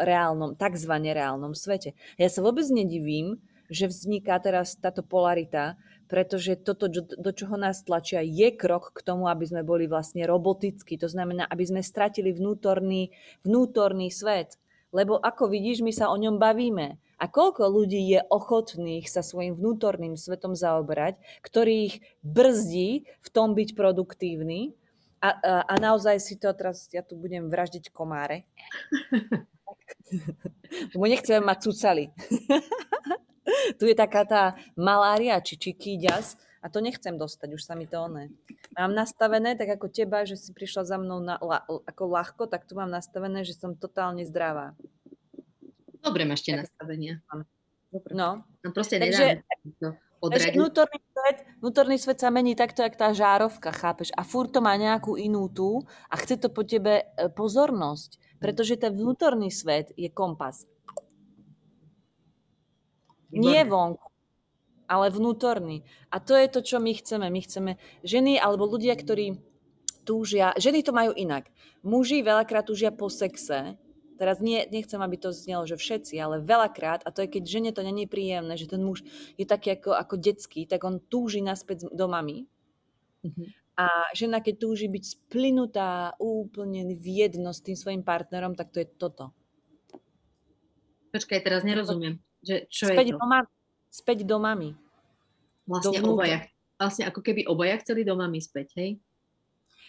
reálnom, 0.00 0.56
tzv. 0.56 0.92
reálnom 1.04 1.52
svete. 1.52 1.92
Ja 2.16 2.32
sa 2.32 2.40
vôbec 2.40 2.64
nedivím, 2.72 3.44
že 3.68 3.88
vzniká 3.88 4.40
teraz 4.40 4.76
táto 4.76 5.04
polarita, 5.04 5.76
pretože 6.08 6.56
toto, 6.56 6.88
do 7.04 7.30
čoho 7.36 7.60
nás 7.60 7.84
tlačia, 7.84 8.24
je 8.24 8.48
krok 8.56 8.96
k 8.96 9.04
tomu, 9.04 9.28
aby 9.28 9.44
sme 9.44 9.60
boli 9.60 9.84
vlastne 9.84 10.24
robotickí. 10.24 10.96
To 11.00 11.08
znamená, 11.08 11.44
aby 11.44 11.64
sme 11.68 11.84
stratili 11.84 12.32
vnútorný, 12.32 13.12
vnútorný 13.44 14.08
svet. 14.08 14.56
Lebo 14.88 15.20
ako 15.20 15.52
vidíš, 15.52 15.84
my 15.84 15.92
sa 15.92 16.08
o 16.08 16.16
ňom 16.16 16.40
bavíme. 16.40 16.96
A 17.20 17.24
koľko 17.28 17.68
ľudí 17.68 18.00
je 18.08 18.24
ochotných 18.24 19.04
sa 19.04 19.20
svojim 19.20 19.52
vnútorným 19.52 20.16
svetom 20.16 20.56
zaoberať, 20.56 21.20
ktorých 21.44 22.24
brzdí 22.24 23.04
v 23.04 23.28
tom 23.28 23.52
byť 23.52 23.76
produktívny, 23.76 24.72
a, 25.18 25.34
a, 25.34 25.52
a 25.66 25.74
naozaj 25.82 26.22
si 26.22 26.38
to, 26.38 26.46
teraz 26.54 26.86
ja 26.94 27.02
tu 27.02 27.18
budem 27.18 27.50
vraždiť 27.50 27.90
komáre. 27.90 28.46
Lebo 30.94 31.04
nechcem 31.06 31.40
mať 31.44 31.58
cucali. 31.68 32.04
tu 33.78 33.84
je 33.88 33.96
taká 33.96 34.24
tá 34.24 34.42
malária, 34.78 35.40
či 35.40 35.56
čikýďas, 35.58 36.36
a 36.58 36.66
to 36.66 36.82
nechcem 36.82 37.14
dostať, 37.14 37.54
už 37.54 37.62
sa 37.62 37.78
mi 37.78 37.86
to 37.86 38.02
oné. 38.02 38.34
Mám 38.74 38.90
nastavené, 38.90 39.54
tak 39.54 39.78
ako 39.78 39.86
teba, 39.88 40.26
že 40.26 40.34
si 40.34 40.50
prišla 40.50 40.82
za 40.84 40.96
mnou 40.98 41.22
na, 41.22 41.38
la, 41.38 41.62
ako 41.86 42.02
ľahko, 42.10 42.42
tak 42.50 42.66
tu 42.66 42.74
mám 42.74 42.90
nastavené, 42.90 43.46
že 43.46 43.54
som 43.54 43.78
totálne 43.78 44.26
zdravá. 44.26 44.74
Dobre 46.02 46.26
máš 46.26 46.42
tie 46.46 46.58
nastavenia. 46.58 47.22
Dobre. 47.88 48.12
No. 48.12 48.42
no 48.62 48.68
proste 48.74 49.00
Takže, 49.00 49.40
Takže 50.18 50.50
vnútorný 50.50 50.98
svet, 50.98 51.36
vnútorný 51.62 51.96
svet 51.96 52.18
sa 52.18 52.28
mení 52.34 52.58
takto, 52.58 52.82
jak 52.82 52.98
tá 52.98 53.14
žárovka, 53.14 53.70
chápeš? 53.70 54.10
A 54.18 54.26
furt 54.26 54.50
to 54.50 54.58
má 54.58 54.74
nejakú 54.74 55.14
inú 55.14 55.46
tú 55.46 55.86
a 56.10 56.18
chce 56.18 56.42
to 56.42 56.50
po 56.50 56.66
tebe 56.66 57.06
e, 57.06 57.30
pozornosť, 57.30 58.42
pretože 58.42 58.74
ten 58.82 58.98
vnútorný 58.98 59.54
svet 59.54 59.94
je 59.94 60.10
kompas. 60.10 60.66
Nie 63.32 63.64
vonku, 63.68 64.08
ale 64.88 65.12
vnútorný. 65.12 65.84
A 66.08 66.18
to 66.18 66.32
je 66.32 66.48
to, 66.48 66.60
čo 66.64 66.76
my 66.80 66.96
chceme. 66.96 67.28
My 67.28 67.40
chceme 67.44 67.76
ženy 68.00 68.40
alebo 68.40 68.64
ľudia, 68.64 68.96
ktorí 68.96 69.36
túžia, 70.08 70.56
ženy 70.56 70.80
to 70.80 70.96
majú 70.96 71.12
inak. 71.12 71.52
Muži 71.84 72.24
veľakrát 72.24 72.64
túžia 72.64 72.88
po 72.88 73.12
sexe, 73.12 73.76
teraz 74.16 74.40
nie, 74.40 74.64
nechcem, 74.72 74.98
aby 74.98 75.20
to 75.20 75.36
znelo, 75.36 75.68
že 75.68 75.76
všetci, 75.76 76.16
ale 76.16 76.40
veľakrát, 76.40 77.04
a 77.04 77.12
to 77.12 77.22
je 77.22 77.38
keď 77.38 77.44
žene 77.44 77.70
to 77.76 77.84
není 77.84 78.08
príjemné, 78.08 78.56
že 78.56 78.72
ten 78.72 78.80
muž 78.80 79.04
je 79.36 79.44
taký 79.44 79.76
ako, 79.76 79.92
ako 79.94 80.14
detský, 80.16 80.64
tak 80.64 80.82
on 80.88 80.98
túži 80.98 81.44
naspäť 81.44 81.92
do 81.92 82.08
mami. 82.08 82.48
Mm-hmm. 83.22 83.46
A 83.78 83.86
žena, 84.10 84.42
keď 84.42 84.58
túži 84.58 84.90
byť 84.90 85.04
splynutá 85.06 86.18
úplne 86.18 86.98
v 86.98 87.06
jedno 87.06 87.54
s 87.54 87.62
tým 87.62 87.78
svojim 87.78 88.02
partnerom, 88.02 88.58
tak 88.58 88.74
to 88.74 88.82
je 88.82 88.90
toto. 88.90 89.30
Počkaj, 91.14 91.46
teraz 91.46 91.62
nerozumiem. 91.62 92.18
Že, 92.42 92.56
čo 92.70 92.84
späť 92.90 93.06
je 93.10 93.14
to? 93.14 93.18
Do 93.18 93.26
mami. 93.26 93.48
Späť 93.88 94.18
do 94.24 94.36
mami. 94.38 94.70
Vlastne 95.68 95.98
obaja. 96.04 96.38
Vlastne 96.78 97.04
ako 97.10 97.20
keby 97.20 97.44
obaja 97.50 97.76
chceli 97.82 98.06
do 98.06 98.14
mami 98.14 98.38
späť, 98.38 98.78
hej? 98.78 98.90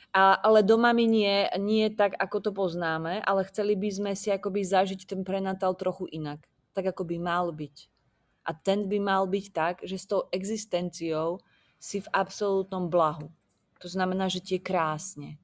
A, 0.10 0.42
ale 0.42 0.66
do 0.66 0.74
mami 0.74 1.06
nie, 1.06 1.46
nie 1.62 1.86
tak, 1.94 2.18
ako 2.18 2.38
to 2.42 2.52
poznáme, 2.52 3.22
ale 3.22 3.46
chceli 3.46 3.78
by 3.78 3.90
sme 3.94 4.12
si 4.18 4.34
akoby 4.34 4.66
zažiť 4.66 5.06
ten 5.06 5.22
prenatal 5.22 5.78
trochu 5.78 6.10
inak. 6.10 6.42
Tak, 6.74 6.98
ako 6.98 7.06
by 7.06 7.18
mal 7.22 7.54
byť. 7.54 7.76
A 8.50 8.58
ten 8.58 8.90
by 8.90 8.98
mal 8.98 9.30
byť 9.30 9.46
tak, 9.54 9.76
že 9.86 10.02
s 10.02 10.10
tou 10.10 10.26
existenciou 10.34 11.38
si 11.78 12.02
v 12.02 12.10
absolútnom 12.10 12.90
blahu. 12.90 13.30
To 13.80 13.88
znamená, 13.88 14.28
že 14.28 14.42
ti 14.42 14.58
je 14.58 14.66
krásne. 14.66 15.38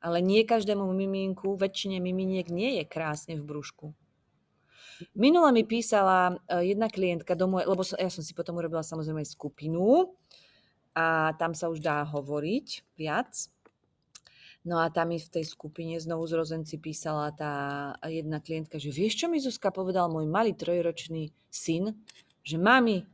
Ale 0.00 0.24
nie 0.24 0.48
každému 0.48 0.88
miminku, 0.96 1.52
väčšine 1.54 2.00
miminiek 2.00 2.48
nie 2.48 2.80
je 2.80 2.84
krásne 2.88 3.36
v 3.36 3.44
brúšku. 3.44 3.92
Minula 5.12 5.52
mi 5.52 5.64
písala 5.64 6.36
e, 6.48 6.72
jedna 6.72 6.88
klientka 6.88 7.36
do 7.36 7.48
mojej, 7.48 7.68
lebo 7.68 7.82
ja 7.84 8.10
som 8.10 8.24
si 8.24 8.32
potom 8.32 8.56
urobila 8.56 8.80
samozrejme 8.80 9.24
skupinu 9.24 10.16
a 10.96 11.36
tam 11.36 11.52
sa 11.52 11.68
už 11.68 11.84
dá 11.84 12.04
hovoriť 12.08 12.96
viac. 12.96 13.52
No 14.66 14.82
a 14.82 14.90
tam 14.90 15.14
mi 15.14 15.22
v 15.22 15.30
tej 15.30 15.46
skupine 15.46 15.94
znovu 16.02 16.26
z 16.26 16.42
Rozenci 16.42 16.76
písala 16.82 17.30
tá 17.30 17.54
jedna 18.02 18.42
klientka, 18.42 18.82
že 18.82 18.90
vieš, 18.90 19.22
čo 19.22 19.30
mi 19.30 19.38
Zuzka 19.38 19.70
povedal 19.70 20.10
môj 20.10 20.26
malý 20.26 20.58
trojročný 20.58 21.30
syn? 21.46 21.94
Že 22.42 22.56
mami, 22.58 23.06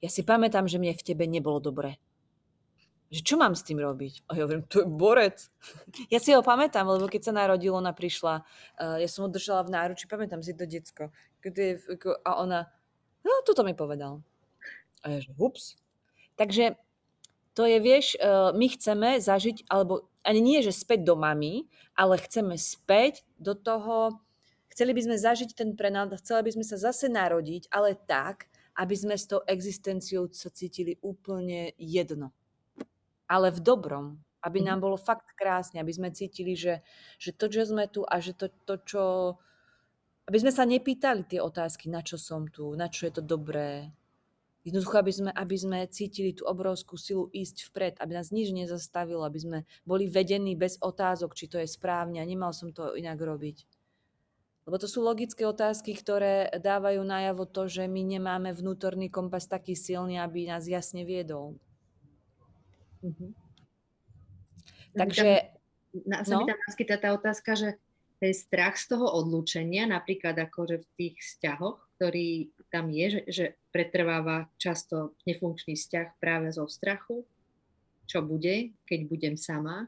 ja 0.00 0.08
si 0.08 0.24
pamätám, 0.24 0.64
že 0.64 0.80
mne 0.80 0.96
v 0.96 1.04
tebe 1.04 1.28
nebolo 1.28 1.60
dobre 1.60 2.00
že 3.12 3.20
čo 3.22 3.38
mám 3.38 3.54
s 3.54 3.62
tým 3.62 3.78
robiť? 3.78 4.26
A 4.26 4.34
ja 4.34 4.42
hovorím, 4.48 4.66
to 4.66 4.82
je 4.82 4.88
borec. 4.88 5.38
Ja 6.12 6.18
si 6.18 6.34
ho 6.34 6.42
pamätám, 6.42 6.88
lebo 6.88 7.06
keď 7.06 7.30
sa 7.30 7.32
narodil, 7.36 7.70
ona 7.70 7.94
prišla, 7.94 8.42
uh, 8.42 8.98
ja 8.98 9.08
som 9.08 9.26
ho 9.26 9.30
držala 9.30 9.62
v 9.62 9.74
náruči, 9.74 10.10
pamätám 10.10 10.42
si 10.42 10.56
to 10.56 10.66
decko. 10.66 11.14
A 12.24 12.30
ona, 12.40 12.66
no 13.22 13.32
toto 13.46 13.62
mi 13.62 13.76
povedal. 13.76 14.18
A 15.04 15.14
ja 15.14 15.18
že, 15.20 15.30
ups. 15.36 15.76
Takže 16.34 16.74
to 17.54 17.68
je, 17.68 17.78
vieš, 17.78 18.18
uh, 18.18 18.50
my 18.56 18.66
chceme 18.72 19.22
zažiť, 19.22 19.70
alebo 19.70 20.10
ani 20.26 20.40
nie, 20.42 20.58
že 20.64 20.74
späť 20.74 21.06
do 21.06 21.14
mami, 21.14 21.68
ale 21.94 22.18
chceme 22.18 22.58
späť 22.58 23.22
do 23.38 23.54
toho, 23.54 24.18
chceli 24.72 24.90
by 24.96 25.00
sme 25.06 25.16
zažiť 25.20 25.54
ten 25.54 25.76
prenad, 25.78 26.10
chceli 26.18 26.50
by 26.50 26.50
sme 26.58 26.64
sa 26.66 26.80
zase 26.80 27.06
narodiť, 27.12 27.70
ale 27.70 27.94
tak, 27.94 28.50
aby 28.74 28.94
sme 28.98 29.14
s 29.14 29.30
tou 29.30 29.38
existenciou 29.46 30.26
sa 30.34 30.50
cítili 30.50 30.98
úplne 30.98 31.70
jedno 31.78 32.34
ale 33.34 33.50
v 33.50 33.58
dobrom, 33.58 34.22
aby 34.46 34.62
mhm. 34.62 34.66
nám 34.70 34.78
bolo 34.86 34.96
fakt 35.00 35.34
krásne, 35.34 35.82
aby 35.82 35.90
sme 35.90 36.14
cítili, 36.14 36.54
že, 36.54 36.86
že 37.18 37.34
to, 37.34 37.50
že 37.50 37.74
sme 37.74 37.90
tu 37.90 38.06
a 38.06 38.22
že 38.22 38.38
to, 38.38 38.46
to, 38.62 38.74
čo... 38.86 39.02
Aby 40.24 40.40
sme 40.40 40.52
sa 40.54 40.64
nepýtali 40.64 41.28
tie 41.28 41.40
otázky, 41.42 41.92
na 41.92 42.00
čo 42.00 42.16
som 42.16 42.48
tu, 42.48 42.72
na 42.78 42.88
čo 42.88 43.04
je 43.04 43.20
to 43.20 43.22
dobré. 43.26 43.92
Jednoducho, 44.64 44.96
aby 44.96 45.12
sme, 45.12 45.30
aby 45.36 45.56
sme 45.60 45.78
cítili 45.92 46.32
tú 46.32 46.48
obrovskú 46.48 46.96
silu 46.96 47.28
ísť 47.28 47.68
vpred, 47.68 47.94
aby 48.00 48.12
nás 48.16 48.32
nič 48.32 48.48
nezastavilo, 48.48 49.20
aby 49.20 49.36
sme 49.36 49.58
boli 49.84 50.08
vedení 50.08 50.56
bez 50.56 50.80
otázok, 50.80 51.36
či 51.36 51.52
to 51.52 51.60
je 51.60 51.68
správne 51.68 52.16
a 52.16 52.24
nemal 52.24 52.56
som 52.56 52.72
to 52.72 52.96
inak 52.96 53.20
robiť. 53.20 53.68
Lebo 54.64 54.80
to 54.80 54.88
sú 54.88 55.04
logické 55.04 55.44
otázky, 55.44 55.92
ktoré 55.92 56.48
dávajú 56.56 57.04
najavo 57.04 57.44
to, 57.44 57.68
že 57.68 57.84
my 57.84 58.00
nemáme 58.16 58.56
vnútorný 58.56 59.12
kompas 59.12 59.44
taký 59.44 59.76
silný, 59.76 60.16
aby 60.16 60.48
nás 60.48 60.64
jasne 60.64 61.04
viedol. 61.04 61.60
Mm-hmm. 63.04 63.30
Takže... 64.96 65.28
Na, 66.08 66.26
sa 66.26 66.34
no? 66.34 66.42
mi 66.42 66.50
tam 66.50 66.58
naskytá 66.66 66.98
tá 66.98 67.14
otázka, 67.14 67.54
že 67.54 67.68
ten 68.18 68.34
strach 68.34 68.74
z 68.80 68.94
toho 68.94 69.06
odlúčenia, 69.14 69.86
napríklad 69.86 70.34
akože 70.34 70.82
v 70.82 70.86
tých 70.98 71.14
vzťahoch, 71.22 71.78
ktorý 71.94 72.50
tam 72.72 72.90
je, 72.90 73.06
že, 73.06 73.20
že 73.30 73.44
pretrváva 73.70 74.50
často 74.58 75.14
nefunkčný 75.28 75.78
vzťah 75.78 76.18
práve 76.18 76.50
zo 76.50 76.66
strachu, 76.66 77.22
čo 78.10 78.26
bude, 78.26 78.74
keď 78.88 79.00
budem 79.06 79.34
sama. 79.38 79.86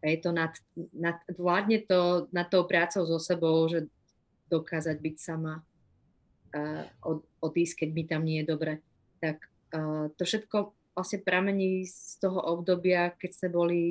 Je 0.00 0.16
to 0.16 0.32
nad, 0.32 0.56
nad, 0.96 1.20
vládne 1.36 1.84
to 1.84 2.26
nad 2.32 2.48
tou 2.48 2.64
prácou 2.64 3.04
so 3.04 3.20
sebou, 3.20 3.68
že 3.68 3.86
dokázať 4.48 4.96
byť 4.96 5.16
sama, 5.20 5.60
uh, 6.56 6.84
od, 7.04 7.22
odísť, 7.44 7.84
keď 7.84 7.88
mi 7.94 8.04
tam 8.08 8.22
nie 8.26 8.42
je 8.42 8.46
dobre. 8.48 8.72
Tak 9.20 9.44
uh, 9.76 10.08
to 10.16 10.22
všetko 10.24 10.72
vlastne 10.94 11.22
pramení 11.22 11.86
z 11.86 12.20
toho 12.20 12.40
obdobia, 12.40 13.14
keď 13.16 13.30
sme 13.32 13.48
boli, 13.48 13.82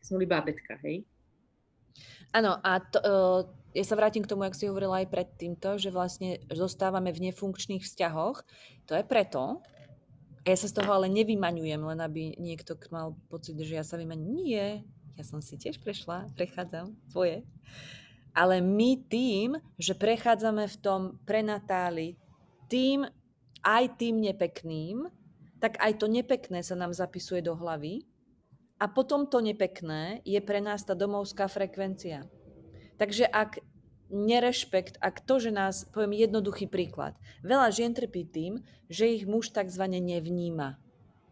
keď 0.00 0.04
sme 0.04 0.16
boli 0.22 0.28
bábetka, 0.28 0.74
hej? 0.82 1.04
Áno, 2.32 2.56
a 2.64 2.80
to, 2.80 2.98
uh, 3.04 3.40
ja 3.76 3.84
sa 3.84 3.96
vrátim 3.96 4.24
k 4.24 4.30
tomu, 4.30 4.48
ak 4.48 4.56
si 4.56 4.64
hovorila 4.68 5.04
aj 5.04 5.12
pred 5.12 5.28
týmto, 5.36 5.76
že 5.76 5.92
vlastne 5.92 6.40
zostávame 6.48 7.12
v 7.12 7.28
nefunkčných 7.28 7.84
vzťahoch. 7.84 8.40
To 8.88 8.92
je 8.96 9.04
preto, 9.04 9.60
ja 10.42 10.56
sa 10.58 10.66
z 10.66 10.74
toho 10.74 10.90
ale 10.90 11.06
nevymaňujem, 11.06 11.78
len 11.78 12.00
aby 12.02 12.34
niekto 12.34 12.74
mal 12.90 13.14
pocit, 13.30 13.54
že 13.62 13.78
ja 13.78 13.84
sa 13.86 13.94
vymaňujem. 13.94 14.32
Nie, 14.42 14.82
ja 15.14 15.22
som 15.22 15.38
si 15.38 15.54
tiež 15.54 15.78
prešla, 15.78 16.34
prechádzam 16.34 16.98
svoje. 17.14 17.46
Ale 18.34 18.58
my 18.58 18.98
tým, 19.06 19.60
že 19.78 19.94
prechádzame 19.94 20.66
v 20.66 20.76
tom 20.80 21.00
prenatáli 21.28 22.18
tým, 22.66 23.06
aj 23.62 23.84
tým 24.00 24.18
nepekným, 24.18 25.06
tak 25.62 25.78
aj 25.78 26.02
to 26.02 26.10
nepekné 26.10 26.66
sa 26.66 26.74
nám 26.74 26.90
zapisuje 26.90 27.38
do 27.38 27.54
hlavy 27.54 28.02
a 28.82 28.90
potom 28.90 29.30
to 29.30 29.38
nepekné 29.38 30.18
je 30.26 30.42
pre 30.42 30.58
nás 30.58 30.82
tá 30.82 30.98
domovská 30.98 31.46
frekvencia. 31.46 32.26
Takže 32.98 33.30
ak 33.30 33.62
nerešpekt, 34.10 34.98
ak 34.98 35.22
to, 35.22 35.38
že 35.38 35.54
nás, 35.54 35.86
poviem 35.94 36.18
jednoduchý 36.18 36.66
príklad, 36.66 37.14
veľa 37.46 37.70
žien 37.70 37.94
trpí 37.94 38.26
tým, 38.26 38.58
že 38.90 39.06
ich 39.06 39.24
muž 39.24 39.54
tzv. 39.54 39.86
nevníma. 39.86 40.82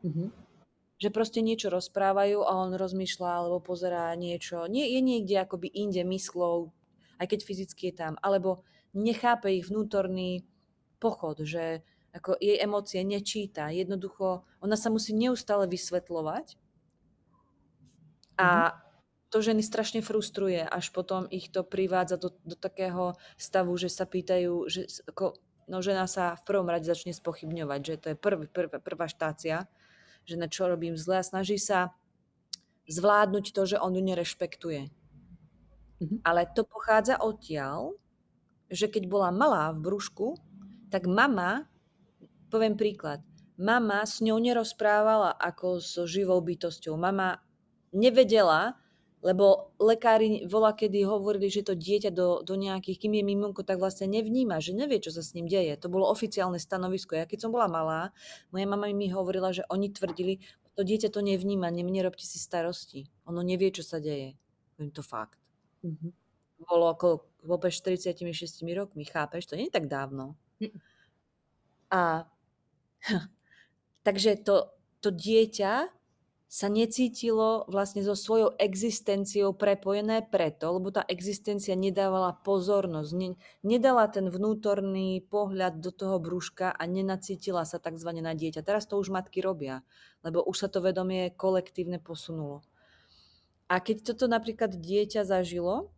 Mm-hmm. 0.07 0.29
Že 1.03 1.09
proste 1.11 1.43
niečo 1.43 1.69
rozprávajú 1.69 2.47
a 2.47 2.55
on 2.55 2.79
rozmýšľa 2.79 3.31
alebo 3.35 3.59
pozerá 3.59 4.14
niečo, 4.14 4.71
nie, 4.71 4.87
je 4.95 5.01
niekde 5.03 5.43
akoby 5.43 5.75
inde 5.75 6.07
myslou, 6.07 6.71
aj 7.19 7.35
keď 7.35 7.40
fyzicky 7.43 7.83
je 7.90 7.95
tam, 7.99 8.14
alebo 8.23 8.62
nechápe 8.95 9.51
ich 9.51 9.66
vnútorný 9.66 10.47
pochod, 11.03 11.43
že 11.43 11.83
ako 12.11 12.35
jej 12.38 12.59
emócie 12.59 13.03
nečíta. 13.07 13.70
Jednoducho, 13.70 14.42
ona 14.59 14.75
sa 14.75 14.90
musí 14.90 15.14
neustále 15.14 15.70
vysvetľovať 15.70 16.59
a 18.40 18.49
mm-hmm. 18.49 18.79
to 19.31 19.38
ženy 19.38 19.62
strašne 19.62 20.01
frustruje, 20.03 20.64
až 20.64 20.90
potom 20.90 21.31
ich 21.31 21.53
to 21.55 21.62
privádza 21.62 22.18
do, 22.18 22.35
do 22.42 22.57
takého 22.59 23.14
stavu, 23.38 23.77
že 23.79 23.92
sa 23.92 24.09
pýtajú, 24.09 24.66
že 24.66 24.90
ako, 25.07 25.38
no 25.70 25.79
žena 25.85 26.11
sa 26.11 26.35
v 26.35 26.46
prvom 26.49 26.66
rade 26.66 26.88
začne 26.88 27.14
spochybňovať, 27.14 27.81
že 27.85 27.94
to 28.01 28.07
je 28.12 28.16
prv, 28.18 28.51
prv, 28.51 28.83
prvá 28.83 29.07
štácia, 29.07 29.70
že 30.27 30.35
na 30.35 30.51
čo 30.51 30.66
robím 30.66 30.99
zle 30.99 31.23
a 31.23 31.27
snaží 31.27 31.62
sa 31.62 31.94
zvládnuť 32.90 33.55
to, 33.55 33.62
že 33.70 33.79
on 33.79 33.94
ju 33.94 34.03
nerešpektuje. 34.03 34.90
Mm-hmm. 34.90 36.27
Ale 36.27 36.51
to 36.51 36.66
pochádza 36.66 37.23
odtiaľ, 37.23 37.94
že 38.66 38.90
keď 38.90 39.07
bola 39.07 39.31
malá 39.31 39.70
v 39.70 39.85
brúšku, 39.85 40.35
tak 40.90 41.07
mama 41.07 41.70
Poviem 42.51 42.75
príklad. 42.75 43.22
Mama 43.61 44.03
s 44.03 44.18
ňou 44.18 44.43
nerozprávala 44.43 45.37
ako 45.39 45.79
so 45.79 46.03
živou 46.03 46.43
bytosťou. 46.43 46.99
Mama 46.99 47.39
nevedela, 47.95 48.74
lebo 49.20 49.77
lekári 49.77 50.49
volá, 50.49 50.72
kedy 50.72 51.05
hovorili, 51.05 51.53
že 51.53 51.62
to 51.62 51.74
dieťa 51.77 52.11
do, 52.11 52.41
do 52.41 52.55
nejakých, 52.57 53.07
kým 53.07 53.20
je 53.20 53.24
mimonko, 53.24 53.62
tak 53.62 53.77
vlastne 53.77 54.09
nevníma, 54.09 54.59
že 54.64 54.72
nevie, 54.72 54.99
čo 54.99 55.12
sa 55.12 55.20
s 55.20 55.37
ním 55.37 55.45
deje. 55.45 55.77
To 55.77 55.93
bolo 55.93 56.09
oficiálne 56.09 56.57
stanovisko. 56.57 57.20
Ja 57.20 57.29
keď 57.29 57.47
som 57.47 57.53
bola 57.53 57.68
malá, 57.68 58.16
moja 58.49 58.64
mama 58.64 58.89
mi 58.91 59.12
hovorila, 59.12 59.53
že 59.53 59.62
oni 59.68 59.93
tvrdili, 59.93 60.41
to 60.72 60.83
dieťa 60.83 61.12
to 61.12 61.20
nevníma, 61.20 61.68
ne, 61.68 61.85
nerobte 61.85 62.24
si 62.24 62.41
starosti. 62.41 63.12
Ono 63.29 63.45
nevie, 63.45 63.68
čo 63.68 63.85
sa 63.85 64.01
deje. 64.01 64.41
Viem 64.81 64.91
to 64.91 65.05
fakt. 65.05 65.37
Mm-hmm. 65.85 66.11
Bolo 66.64 66.97
okolo 66.97 67.29
vôbec 67.45 67.77
46 67.77 68.24
rokmi, 68.72 69.05
chápeš? 69.05 69.53
To 69.53 69.57
nie 69.61 69.68
je 69.68 69.77
tak 69.77 69.85
dávno. 69.85 70.33
Mm. 70.64 70.81
A 71.93 72.24
Takže 74.07 74.40
to, 74.40 74.72
to 75.01 75.09
dieťa 75.12 75.92
sa 76.51 76.66
necítilo 76.66 77.62
vlastne 77.70 78.03
so 78.03 78.18
svojou 78.18 78.59
existenciou 78.59 79.55
prepojené 79.55 80.26
preto, 80.26 80.74
lebo 80.74 80.90
tá 80.90 81.07
existencia 81.07 81.78
nedávala 81.78 82.34
pozornosť, 82.42 83.11
ne, 83.14 83.38
nedala 83.62 84.11
ten 84.11 84.26
vnútorný 84.26 85.22
pohľad 85.30 85.78
do 85.78 85.94
toho 85.94 86.18
brúška 86.18 86.74
a 86.74 86.82
nenacítila 86.90 87.62
sa 87.62 87.78
tzv. 87.78 88.11
na 88.18 88.34
dieťa. 88.34 88.66
Teraz 88.66 88.90
to 88.90 88.98
už 88.98 89.14
matky 89.14 89.38
robia, 89.38 89.86
lebo 90.26 90.42
už 90.42 90.66
sa 90.66 90.68
to 90.68 90.82
vedomie 90.82 91.30
kolektívne 91.30 92.03
posunulo. 92.03 92.66
A 93.70 93.78
keď 93.78 94.11
toto 94.11 94.26
napríklad 94.26 94.74
dieťa 94.74 95.22
zažilo 95.22 95.94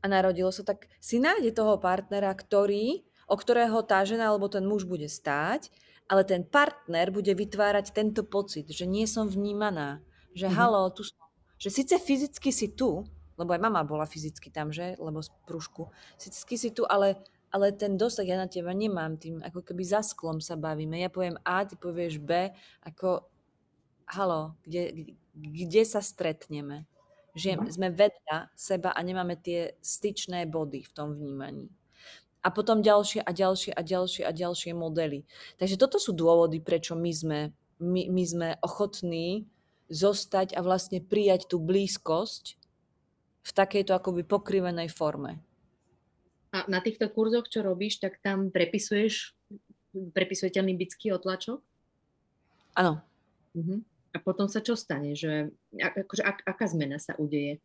a 0.00 0.08
narodilo 0.08 0.48
sa, 0.48 0.64
tak 0.64 0.88
si 0.96 1.20
nájde 1.20 1.52
toho 1.52 1.76
partnera, 1.76 2.32
ktorý, 2.32 3.04
o 3.28 3.36
ktorého 3.36 3.84
tá 3.84 4.00
žena 4.08 4.32
alebo 4.32 4.48
ten 4.48 4.64
muž 4.64 4.88
bude 4.88 5.12
stáť, 5.12 5.68
ale 6.08 6.24
ten 6.24 6.42
partner 6.42 7.12
bude 7.12 7.30
vytvárať 7.36 7.92
tento 7.92 8.24
pocit, 8.24 8.64
že 8.72 8.88
nie 8.88 9.04
som 9.04 9.28
vnímaná, 9.28 10.00
že 10.32 10.48
mm-hmm. 10.48 10.58
halo, 10.58 10.88
tu 10.90 11.04
som. 11.04 11.20
Že 11.60 11.68
síce 11.74 11.94
fyzicky 11.98 12.50
si 12.54 12.72
tu, 12.72 13.04
lebo 13.38 13.50
aj 13.52 13.60
mama 13.60 13.82
bola 13.84 14.08
fyzicky 14.08 14.48
tam, 14.48 14.72
že, 14.72 14.96
lebo 14.96 15.20
z 15.20 15.30
prúžku, 15.44 15.90
fyzicky 16.16 16.54
si 16.54 16.70
tu, 16.70 16.86
ale, 16.86 17.18
ale 17.50 17.74
ten 17.74 17.98
dosah 17.98 18.22
ja 18.24 18.38
na 18.38 18.46
teba 18.46 18.70
nemám, 18.70 19.18
tým 19.18 19.42
ako 19.42 19.66
keby 19.66 19.82
za 19.82 20.02
sklom 20.02 20.38
sa 20.38 20.54
bavíme. 20.54 20.98
Ja 20.98 21.10
poviem 21.10 21.38
A, 21.42 21.66
ty 21.66 21.74
povieš 21.74 22.22
B, 22.22 22.50
ako 22.82 23.26
halo, 24.10 24.54
kde, 24.64 25.14
kde 25.34 25.82
sa 25.84 26.00
stretneme. 26.00 26.88
Že 27.38 27.60
mm. 27.60 27.66
sme 27.70 27.88
vedľa 27.94 28.50
seba 28.56 28.90
a 28.90 29.00
nemáme 29.04 29.38
tie 29.38 29.78
styčné 29.78 30.48
body 30.50 30.82
v 30.82 30.92
tom 30.94 31.14
vnímaní. 31.14 31.70
A 32.38 32.48
potom 32.54 32.80
ďalšie 32.80 33.20
a 33.22 33.30
ďalšie 33.34 33.74
a 33.74 33.82
ďalšie 33.82 34.22
a 34.22 34.30
ďalšie 34.30 34.70
modely. 34.72 35.26
Takže 35.58 35.74
toto 35.74 35.98
sú 35.98 36.14
dôvody, 36.14 36.62
prečo 36.62 36.94
my 36.94 37.10
sme, 37.10 37.40
my, 37.82 38.02
my 38.08 38.22
sme 38.24 38.48
ochotní 38.62 39.50
zostať 39.90 40.54
a 40.54 40.60
vlastne 40.62 41.02
prijať 41.02 41.50
tú 41.50 41.58
blízkosť 41.58 42.60
v 43.42 43.50
takejto 43.50 43.96
akoby 43.96 44.22
pokrivenej 44.22 44.92
forme. 44.92 45.40
A 46.52 46.64
na 46.68 46.80
týchto 46.80 47.08
kurzoch, 47.12 47.48
čo 47.48 47.60
robíš, 47.60 48.00
tak 48.00 48.20
tam 48.24 48.48
prepisuješ, 48.48 49.36
prepisujete 50.16 50.60
limbický 50.60 51.12
otlačok? 51.12 51.60
Áno. 52.76 53.04
Uh-huh. 53.52 53.80
A 54.14 54.16
potom 54.20 54.48
sa 54.48 54.64
čo 54.64 54.72
stane? 54.72 55.12
Že, 55.12 55.52
akože, 55.76 56.22
ak, 56.24 56.38
aká 56.48 56.64
zmena 56.68 56.96
sa 56.96 57.12
udeje? 57.20 57.60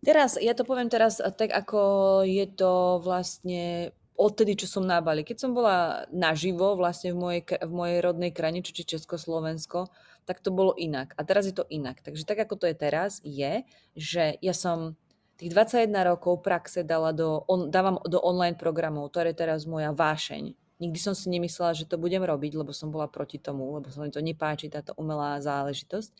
Teraz, 0.00 0.40
ja 0.40 0.56
to 0.56 0.64
poviem 0.64 0.88
teraz 0.88 1.20
tak, 1.20 1.52
ako 1.52 1.80
je 2.24 2.48
to 2.48 3.04
vlastne 3.04 3.92
odtedy, 4.16 4.56
čo 4.56 4.68
som 4.68 4.84
na 4.84 5.00
Bali. 5.00 5.24
Keď 5.24 5.36
som 5.36 5.52
bola 5.52 6.08
naživo 6.12 6.76
vlastne 6.76 7.12
v 7.12 7.18
mojej, 7.20 7.42
v 7.44 7.72
mojej 7.72 7.98
rodnej 8.04 8.32
krajine, 8.32 8.60
je 8.64 8.84
Československo, 8.84 9.92
tak 10.24 10.44
to 10.44 10.52
bolo 10.52 10.76
inak. 10.76 11.16
A 11.16 11.24
teraz 11.24 11.48
je 11.48 11.56
to 11.56 11.68
inak. 11.72 12.04
Takže 12.04 12.28
tak, 12.28 12.44
ako 12.44 12.60
to 12.60 12.68
je 12.68 12.76
teraz, 12.76 13.20
je, 13.24 13.64
že 13.96 14.36
ja 14.44 14.52
som 14.52 14.96
tých 15.40 15.56
21 15.56 15.88
rokov 16.04 16.44
praxe 16.44 16.84
dala 16.84 17.16
do, 17.16 17.48
on, 17.48 17.72
dávam 17.72 17.96
do 18.04 18.20
online 18.20 18.60
programov, 18.60 19.08
to 19.08 19.24
je 19.24 19.32
teraz 19.32 19.64
moja 19.64 19.88
vášeň. 19.96 20.52
Nikdy 20.80 20.98
som 21.00 21.16
si 21.16 21.32
nemyslela, 21.32 21.72
že 21.76 21.88
to 21.88 21.96
budem 21.96 22.20
robiť, 22.20 22.56
lebo 22.60 22.76
som 22.76 22.92
bola 22.92 23.08
proti 23.08 23.40
tomu, 23.40 23.72
lebo 23.72 23.88
sa 23.88 24.04
mi 24.04 24.12
to 24.12 24.20
nepáči, 24.20 24.68
táto 24.68 24.92
umelá 25.00 25.40
záležitosť. 25.40 26.12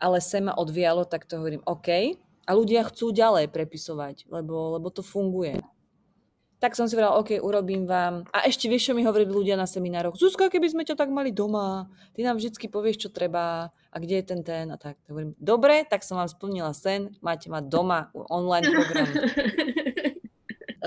Ale 0.00 0.20
sem 0.20 0.44
ma 0.44 0.56
odvialo, 0.56 1.08
tak 1.08 1.24
to 1.24 1.40
hovorím, 1.40 1.64
OK. 1.64 2.16
A 2.46 2.50
ľudia 2.58 2.82
chcú 2.86 3.14
ďalej 3.14 3.50
prepisovať, 3.54 4.26
lebo, 4.26 4.78
lebo 4.78 4.90
to 4.90 5.06
funguje. 5.06 5.62
Tak 6.62 6.78
som 6.78 6.86
si 6.86 6.94
povedala, 6.94 7.18
OK, 7.18 7.42
urobím 7.42 7.90
vám. 7.90 8.22
A 8.30 8.46
ešte 8.46 8.70
vieš, 8.70 8.86
čo 8.86 8.94
mi 8.94 9.02
hovorili 9.02 9.34
ľudia 9.34 9.58
na 9.58 9.66
seminároch? 9.66 10.14
Zuzka, 10.14 10.46
keby 10.46 10.70
sme 10.70 10.86
ťa 10.86 10.94
tak 10.94 11.10
mali 11.10 11.34
doma, 11.34 11.90
ty 12.14 12.22
nám 12.22 12.38
vždy 12.38 12.54
povieš, 12.70 13.02
čo 13.02 13.08
treba 13.10 13.74
a 13.92 13.96
kde 13.98 14.22
je 14.22 14.24
ten 14.30 14.40
ten 14.46 14.70
a 14.70 14.78
tak. 14.78 14.94
hovorím, 15.10 15.34
dobre, 15.42 15.82
tak 15.82 16.06
som 16.06 16.22
vám 16.22 16.30
splnila 16.30 16.70
sen, 16.70 17.18
máte 17.18 17.50
mať 17.50 17.66
doma 17.66 18.14
online 18.14 18.66
program. 18.70 19.10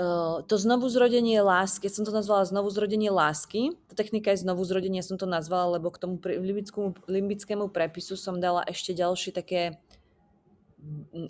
Uh, 0.00 0.40
to 0.48 0.56
znovu 0.56 0.88
zrodenie 0.88 1.44
lásky, 1.44 1.86
keď 1.86 1.92
som 1.92 2.04
to 2.08 2.12
nazvala 2.16 2.48
znovu 2.48 2.72
zrodenie 2.72 3.12
lásky, 3.12 3.76
tá 3.92 4.00
technika 4.00 4.32
je 4.32 4.48
znovu 4.48 4.64
zrodenie, 4.64 5.04
som 5.04 5.20
to 5.20 5.28
nazvala, 5.28 5.76
lebo 5.76 5.92
k 5.92 6.00
tomu 6.00 6.16
limbickému, 6.24 7.04
limbickému 7.04 7.68
prepisu 7.68 8.16
som 8.16 8.40
dala 8.40 8.64
ešte 8.64 8.96
ďalšie 8.96 9.36
také 9.36 9.76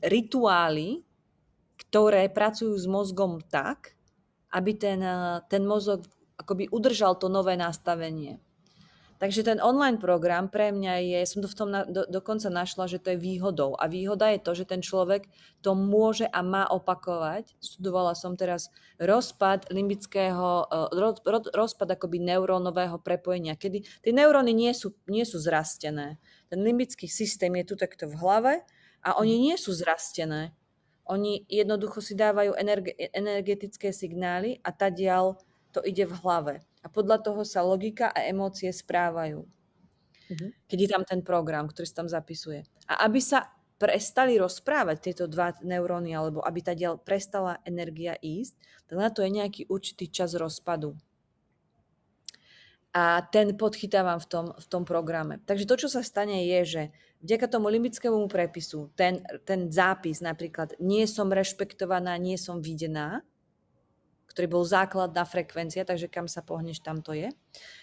rituály, 0.02 1.06
ktoré 1.76 2.28
pracujú 2.28 2.74
s 2.76 2.86
mozgom 2.88 3.40
tak, 3.40 3.96
aby 4.52 4.72
ten, 4.74 5.00
eh, 5.02 5.40
ten 5.46 5.66
mozog 5.66 6.04
akoby 6.36 6.68
udržal 6.68 7.16
to 7.16 7.32
nové 7.32 7.56
nastavenie. 7.56 8.40
Takže 9.16 9.48
ten 9.48 9.64
online 9.64 9.96
program 9.96 10.52
pre 10.52 10.68
mňa 10.68 11.00
je, 11.00 11.20
som 11.24 11.40
to 11.40 11.48
v 11.48 11.56
tom 11.56 11.72
na, 11.72 11.88
do, 11.88 12.04
dokonca 12.04 12.52
našla, 12.52 12.84
že 12.84 13.00
to 13.00 13.16
je 13.16 13.18
výhodou. 13.18 13.72
A 13.80 13.88
výhoda 13.88 14.28
je 14.28 14.44
to, 14.44 14.52
že 14.52 14.68
ten 14.68 14.84
človek 14.84 15.24
to 15.64 15.72
môže 15.72 16.28
a 16.28 16.44
má 16.44 16.68
opakovať. 16.68 17.56
Studovala 17.56 18.12
som 18.12 18.36
teraz 18.36 18.68
rozpad 19.00 19.72
limbického, 19.72 20.68
eh, 20.68 21.00
roz, 21.24 21.24
rozpad 21.48 21.96
akoby 21.96 22.20
neurónového 22.20 23.00
prepojenia, 23.00 23.56
kedy 23.56 23.88
tie 24.04 24.12
neuróny 24.12 24.52
nie 24.52 24.76
sú, 24.76 24.92
nie 25.08 25.24
sú 25.24 25.40
zrastené. 25.40 26.20
Ten 26.52 26.60
limbický 26.60 27.08
systém 27.08 27.56
je 27.56 27.72
tu 27.72 27.74
takto 27.80 28.04
v 28.12 28.20
hlave 28.20 28.52
a 29.06 29.14
oni 29.22 29.38
nie 29.38 29.54
sú 29.54 29.70
zrastené. 29.70 30.50
Oni 31.06 31.46
jednoducho 31.46 32.02
si 32.02 32.18
dávajú 32.18 32.58
energe, 32.58 32.98
energetické 33.14 33.94
signály 33.94 34.58
a 34.66 34.74
tadiaľ 34.74 35.38
to 35.70 35.78
ide 35.86 36.02
v 36.10 36.18
hlave 36.18 36.54
a 36.82 36.90
podľa 36.90 37.22
toho 37.22 37.42
sa 37.42 37.66
logika 37.66 38.10
a 38.10 38.26
emócie 38.26 38.70
správajú. 38.70 39.42
Uh-huh. 39.42 40.50
Keď 40.66 40.78
je 40.78 40.88
tam 40.90 41.02
ten 41.02 41.20
program, 41.22 41.66
ktorý 41.66 41.86
sa 41.86 42.02
tam 42.02 42.08
zapisuje. 42.10 42.62
A 42.86 43.06
aby 43.06 43.18
sa 43.18 43.50
prestali 43.78 44.38
rozprávať 44.38 45.10
tieto 45.10 45.24
dva 45.26 45.50
neuróny, 45.66 46.14
alebo 46.14 46.46
aby 46.46 46.62
tá 46.62 46.72
diel 46.78 46.94
prestala 46.96 47.58
energia 47.66 48.14
ísť, 48.22 48.54
tak 48.86 48.96
na 49.02 49.10
to 49.10 49.26
je 49.26 49.30
nejaký 49.34 49.62
určitý 49.66 50.06
čas 50.06 50.38
rozpadu. 50.38 50.94
A 52.96 53.20
ten 53.28 53.52
podchytávam 53.52 54.16
v 54.22 54.26
tom, 54.30 54.46
v 54.56 54.66
tom 54.72 54.82
programe. 54.88 55.42
Takže 55.44 55.68
to, 55.68 55.76
čo 55.76 55.88
sa 55.92 56.00
stane, 56.00 56.48
je, 56.48 56.60
že 56.64 56.82
vďaka 57.22 57.46
tomu 57.46 57.68
limbickému 57.68 58.28
prepisu, 58.28 58.90
ten, 58.96 59.22
ten 59.44 59.70
zápis 59.72 60.20
napríklad, 60.24 60.76
nie 60.80 61.04
som 61.08 61.32
rešpektovaná, 61.32 62.16
nie 62.16 62.36
som 62.40 62.60
videná, 62.60 63.22
ktorý 64.36 64.52
bol 64.52 64.68
základná 64.68 65.24
frekvencia, 65.24 65.88
takže 65.88 66.12
kam 66.12 66.28
sa 66.28 66.44
pohneš, 66.44 66.84
tam 66.84 67.00
to 67.00 67.16
je, 67.16 67.32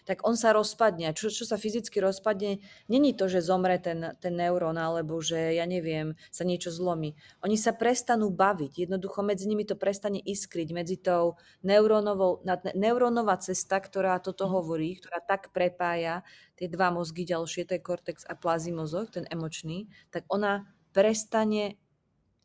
tak 0.06 0.22
on 0.22 0.38
sa 0.38 0.54
rozpadne. 0.54 1.10
Čo, 1.18 1.34
čo 1.34 1.50
sa 1.50 1.58
fyzicky 1.58 1.98
rozpadne, 1.98 2.62
není 2.86 3.18
to, 3.18 3.26
že 3.26 3.42
zomre 3.42 3.82
ten, 3.82 4.14
ten 4.22 4.38
neurón, 4.38 4.78
alebo 4.78 5.18
že, 5.18 5.58
ja 5.58 5.66
neviem, 5.66 6.14
sa 6.30 6.46
niečo 6.46 6.70
zlomí. 6.70 7.18
Oni 7.42 7.58
sa 7.58 7.74
prestanú 7.74 8.30
baviť. 8.30 8.86
Jednoducho 8.86 9.26
medzi 9.26 9.50
nimi 9.50 9.66
to 9.66 9.74
prestane 9.74 10.22
iskriť, 10.22 10.70
medzi 10.78 11.02
tou 11.02 11.42
neurónovou, 11.66 12.46
neurónová 12.78 13.42
cesta, 13.42 13.82
ktorá 13.82 14.22
toto 14.22 14.46
mhm. 14.46 14.54
hovorí, 14.54 15.02
ktorá 15.02 15.26
tak 15.26 15.50
prepája 15.50 16.22
tie 16.54 16.70
dva 16.70 16.94
mozgy 16.94 17.26
ďalšie, 17.26 17.66
to 17.66 17.74
je 17.74 17.82
kortex 17.82 18.30
a 18.30 18.38
plazimozog, 18.38 19.10
ten 19.10 19.26
emočný, 19.34 19.90
tak 20.14 20.30
ona 20.30 20.70
prestane 20.94 21.82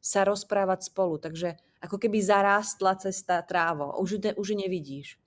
sa 0.00 0.24
rozprávať 0.24 0.88
spolu. 0.88 1.20
Takže 1.20 1.60
ako 1.78 1.96
keby 1.98 2.18
zarástla 2.18 2.98
cesta 2.98 3.42
trávo. 3.42 3.94
Už, 4.02 4.18
ne, 4.18 4.32
už 4.34 4.58
nevidíš. 4.58 5.18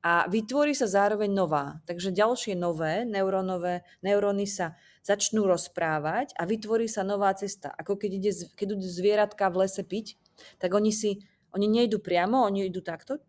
A 0.00 0.24
vytvorí 0.32 0.72
sa 0.72 0.88
zároveň 0.88 1.28
nová. 1.28 1.84
Takže 1.84 2.08
ďalšie 2.08 2.56
nové 2.56 3.04
neurónové, 3.04 3.84
neuróny 4.00 4.48
sa 4.48 4.80
začnú 5.04 5.44
rozprávať 5.44 6.32
a 6.40 6.48
vytvorí 6.48 6.88
sa 6.88 7.04
nová 7.04 7.36
cesta. 7.36 7.68
Ako 7.76 8.00
keď, 8.00 8.10
ide, 8.16 8.32
keď 8.56 8.80
idú 8.80 8.88
zvieratka 8.88 9.52
v 9.52 9.68
lese 9.68 9.84
piť, 9.84 10.16
tak 10.56 10.72
oni 10.72 10.88
si, 10.88 11.20
oni 11.52 11.68
nejdú 11.68 12.00
priamo, 12.00 12.48
oni 12.48 12.72
idú 12.72 12.80
takto, 12.80 13.20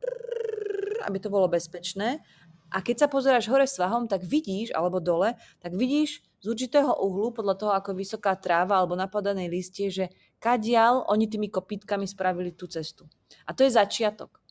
aby 1.03 1.17
to 1.19 1.27
bolo 1.27 1.51
bezpečné. 1.51 2.23
A 2.71 2.79
keď 2.79 3.03
sa 3.03 3.07
pozeráš 3.11 3.51
hore 3.51 3.67
svahom, 3.67 4.07
tak 4.07 4.23
vidíš, 4.23 4.71
alebo 4.71 5.03
dole, 5.03 5.35
tak 5.59 5.75
vidíš 5.75 6.23
z 6.41 6.45
určitého 6.49 6.89
uhlu, 7.05 7.29
podľa 7.31 7.55
toho, 7.55 7.71
ako 7.77 7.93
vysoká 7.93 8.33
tráva 8.33 8.81
alebo 8.81 8.97
napadané 8.97 9.45
listie, 9.45 9.93
že 9.93 10.09
kadial 10.41 11.05
oni 11.05 11.29
tými 11.29 11.53
kopítkami 11.53 12.09
spravili 12.09 12.49
tú 12.51 12.65
cestu. 12.65 13.05
A 13.45 13.53
to 13.53 13.61
je 13.61 13.77
začiatok 13.77 14.41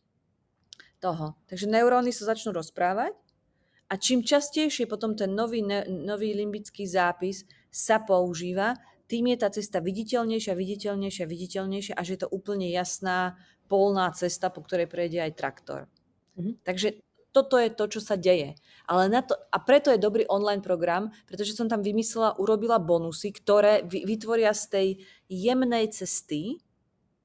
toho. 1.03 1.35
Takže 1.51 1.67
neuróny 1.67 2.15
sa 2.15 2.31
začnú 2.31 2.55
rozprávať 2.55 3.19
a 3.91 3.99
čím 3.99 4.23
častejšie 4.23 4.87
potom 4.87 5.19
ten 5.19 5.35
nový, 5.35 5.67
nový 5.91 6.31
limbický 6.39 6.87
zápis 6.87 7.43
sa 7.75 7.99
používa, 7.99 8.79
tým 9.11 9.35
je 9.35 9.37
tá 9.43 9.51
cesta 9.51 9.83
viditeľnejšia, 9.83 10.55
viditeľnejšia, 10.55 11.27
viditeľnejšia, 11.27 11.95
až 11.99 12.07
je 12.15 12.19
to 12.23 12.29
úplne 12.31 12.71
jasná, 12.71 13.35
polná 13.67 14.15
cesta, 14.15 14.55
po 14.55 14.63
ktorej 14.63 14.87
prejde 14.87 15.19
aj 15.19 15.33
traktor. 15.35 15.81
Mm-hmm. 16.39 16.55
Takže 16.63 17.03
toto 17.31 17.57
je 17.59 17.71
to, 17.71 17.87
čo 17.87 18.01
sa 18.03 18.19
deje. 18.19 18.59
Ale 18.91 19.07
na 19.07 19.23
to, 19.23 19.39
a 19.39 19.59
preto 19.63 19.95
je 19.95 20.03
dobrý 20.03 20.27
online 20.27 20.63
program, 20.63 21.15
pretože 21.31 21.55
som 21.55 21.71
tam 21.71 21.83
vymyslela, 21.83 22.39
urobila 22.43 22.83
bonusy, 22.83 23.31
ktoré 23.31 23.87
vytvoria 23.87 24.51
z 24.51 24.65
tej 24.67 24.89
jemnej 25.31 25.91
cesty 25.95 26.59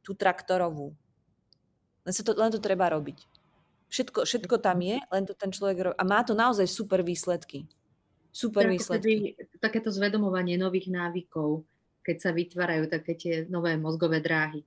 tú 0.06 0.14
traktorovú. 0.14 0.94
Len, 2.06 2.14
sa 2.14 2.22
to, 2.22 2.38
len 2.38 2.54
to 2.54 2.62
treba 2.62 2.86
robiť. 2.94 3.18
Všetko, 3.90 4.30
všetko 4.30 4.62
tam 4.62 4.86
je, 4.86 5.02
len 5.02 5.24
to 5.26 5.34
ten 5.34 5.50
človek 5.50 5.78
robí. 5.82 5.96
A 5.98 6.06
má 6.06 6.22
to 6.22 6.38
naozaj 6.38 6.70
super 6.70 7.02
výsledky. 7.02 7.66
Super 8.30 8.70
výsledky. 8.70 9.34
Tedy, 9.34 9.58
takéto 9.58 9.90
zvedomovanie 9.90 10.60
nových 10.62 10.94
návykov, 10.94 11.66
keď 12.06 12.18
sa 12.22 12.30
vytvárajú 12.30 12.86
také 12.94 13.18
tie 13.18 13.34
nové 13.50 13.74
mozgové 13.74 14.22
dráhy. 14.22 14.62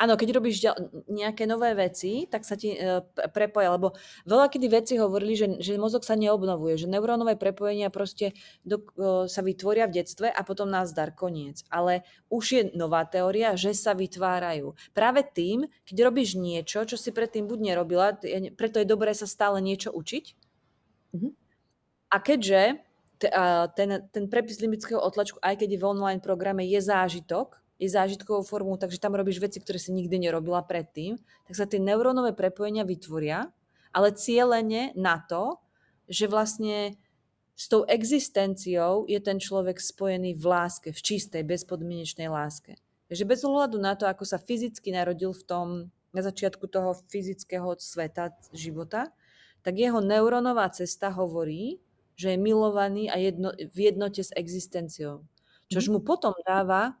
Áno, 0.00 0.16
keď 0.16 0.28
robíš 0.36 0.64
nejaké 1.10 1.44
nové 1.44 1.72
veci, 1.76 2.24
tak 2.30 2.46
sa 2.46 2.56
ti 2.56 2.72
e, 2.72 3.04
prepoja, 3.32 3.74
lebo 3.76 3.92
veľa 4.24 4.48
kedy 4.48 4.66
veci 4.70 4.94
hovorili, 4.96 5.34
že, 5.36 5.46
že 5.60 5.80
mozog 5.80 6.06
sa 6.06 6.16
neobnovuje, 6.16 6.80
že 6.80 6.86
neurónové 6.88 7.36
prepojenia 7.36 7.92
proste 7.92 8.32
do, 8.64 8.80
e, 8.96 9.28
sa 9.28 9.40
vytvoria 9.44 9.90
v 9.90 10.00
detstve 10.00 10.28
a 10.32 10.40
potom 10.40 10.72
nás 10.72 10.96
dar 10.96 11.12
koniec. 11.12 11.66
Ale 11.68 12.06
už 12.32 12.44
je 12.50 12.62
nová 12.72 13.04
teória, 13.04 13.58
že 13.58 13.76
sa 13.76 13.92
vytvárajú. 13.92 14.72
Práve 14.96 15.26
tým, 15.26 15.68
keď 15.84 15.96
robíš 16.08 16.38
niečo, 16.40 16.88
čo 16.88 16.96
si 16.96 17.12
predtým 17.12 17.44
buď 17.44 17.58
nerobila, 17.74 18.16
preto 18.56 18.80
je 18.80 18.88
dobré 18.88 19.12
sa 19.12 19.28
stále 19.28 19.60
niečo 19.60 19.92
učiť. 19.92 20.24
Mhm. 21.12 21.30
A 22.10 22.16
keďže 22.18 22.82
ten, 23.76 23.90
ten 24.08 24.24
prepis 24.32 24.58
limbického 24.64 24.96
otlačku, 24.96 25.36
aj 25.44 25.60
keď 25.60 25.76
je 25.76 25.80
v 25.80 25.88
online 25.88 26.24
programe, 26.24 26.64
je 26.64 26.80
zážitok, 26.80 27.59
je 27.80 27.88
zážitkovou 27.88 28.44
formou, 28.44 28.76
takže 28.76 29.00
tam 29.00 29.16
robíš 29.16 29.40
veci, 29.40 29.56
ktoré 29.56 29.80
si 29.80 29.90
nikdy 29.96 30.28
nerobila 30.28 30.60
predtým, 30.60 31.16
tak 31.48 31.54
sa 31.56 31.64
tie 31.64 31.80
neurónové 31.80 32.36
prepojenia 32.36 32.84
vytvoria, 32.84 33.48
ale 33.96 34.12
cieľene 34.12 34.92
na 34.94 35.24
to, 35.24 35.56
že 36.04 36.28
vlastne 36.28 37.00
s 37.56 37.66
tou 37.72 37.88
existenciou 37.88 39.08
je 39.08 39.16
ten 39.20 39.40
človek 39.40 39.80
spojený 39.80 40.36
v 40.36 40.44
láske, 40.44 40.88
v 40.92 41.00
čistej, 41.00 41.44
bezpodmienečnej 41.44 42.28
láske. 42.28 42.76
Takže 43.08 43.24
bez 43.24 43.40
ohľadu 43.42 43.80
na 43.80 43.96
to, 43.96 44.06
ako 44.06 44.28
sa 44.28 44.38
fyzicky 44.38 44.92
narodil 44.92 45.32
v 45.32 45.44
tom, 45.48 45.66
na 46.10 46.22
začiatku 46.22 46.66
toho 46.66 46.94
fyzického 47.08 47.78
sveta, 47.78 48.34
života, 48.50 49.14
tak 49.62 49.78
jeho 49.78 50.02
neurónová 50.02 50.66
cesta 50.72 51.12
hovorí, 51.12 51.78
že 52.18 52.34
je 52.34 52.38
milovaný 52.40 53.08
a 53.08 53.16
jedno, 53.16 53.54
v 53.54 53.78
jednote 53.92 54.20
s 54.20 54.34
existenciou. 54.34 55.24
Čož 55.70 55.88
mhm. 55.88 55.92
mu 55.96 56.00
potom 56.02 56.34
dáva 56.42 56.98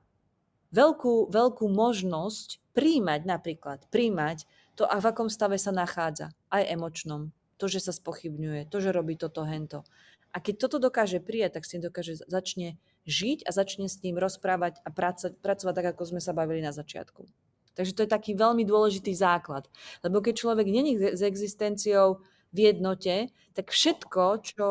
veľkú, 0.70 1.30
veľkú 1.30 1.66
možnosť 1.66 2.58
príjmať 2.74 3.20
napríklad, 3.26 3.84
príjmať 3.90 4.46
to, 4.78 4.86
a 4.88 4.96
v 4.96 5.08
akom 5.12 5.28
stave 5.28 5.60
sa 5.60 5.74
nachádza, 5.74 6.32
aj 6.48 6.70
emočnom. 6.70 7.34
To, 7.60 7.68
že 7.68 7.84
sa 7.84 7.92
spochybňuje, 7.92 8.72
to, 8.72 8.80
že 8.80 8.96
robí 8.96 9.20
toto, 9.20 9.44
hento. 9.44 9.84
A 10.32 10.40
keď 10.40 10.64
toto 10.64 10.80
dokáže 10.80 11.20
prijať, 11.20 11.60
tak 11.60 11.68
s 11.68 11.72
tým 11.76 11.82
dokáže 11.84 12.16
začne 12.24 12.80
žiť 13.04 13.44
a 13.44 13.50
začne 13.52 13.90
s 13.90 14.00
ním 14.00 14.16
rozprávať 14.16 14.80
a 14.80 14.88
pracovať, 14.88 15.36
pracovať 15.42 15.74
tak, 15.76 15.86
ako 15.92 16.02
sme 16.16 16.20
sa 16.22 16.32
bavili 16.32 16.64
na 16.64 16.72
začiatku. 16.72 17.28
Takže 17.74 17.92
to 17.92 18.02
je 18.06 18.14
taký 18.14 18.32
veľmi 18.32 18.64
dôležitý 18.64 19.12
základ. 19.12 19.68
Lebo 20.00 20.24
keď 20.24 20.34
človek 20.40 20.66
není 20.68 20.96
s 20.96 21.20
existenciou 21.20 22.22
v 22.50 22.58
jednote, 22.70 23.30
tak 23.52 23.70
všetko, 23.70 24.22
čo, 24.42 24.68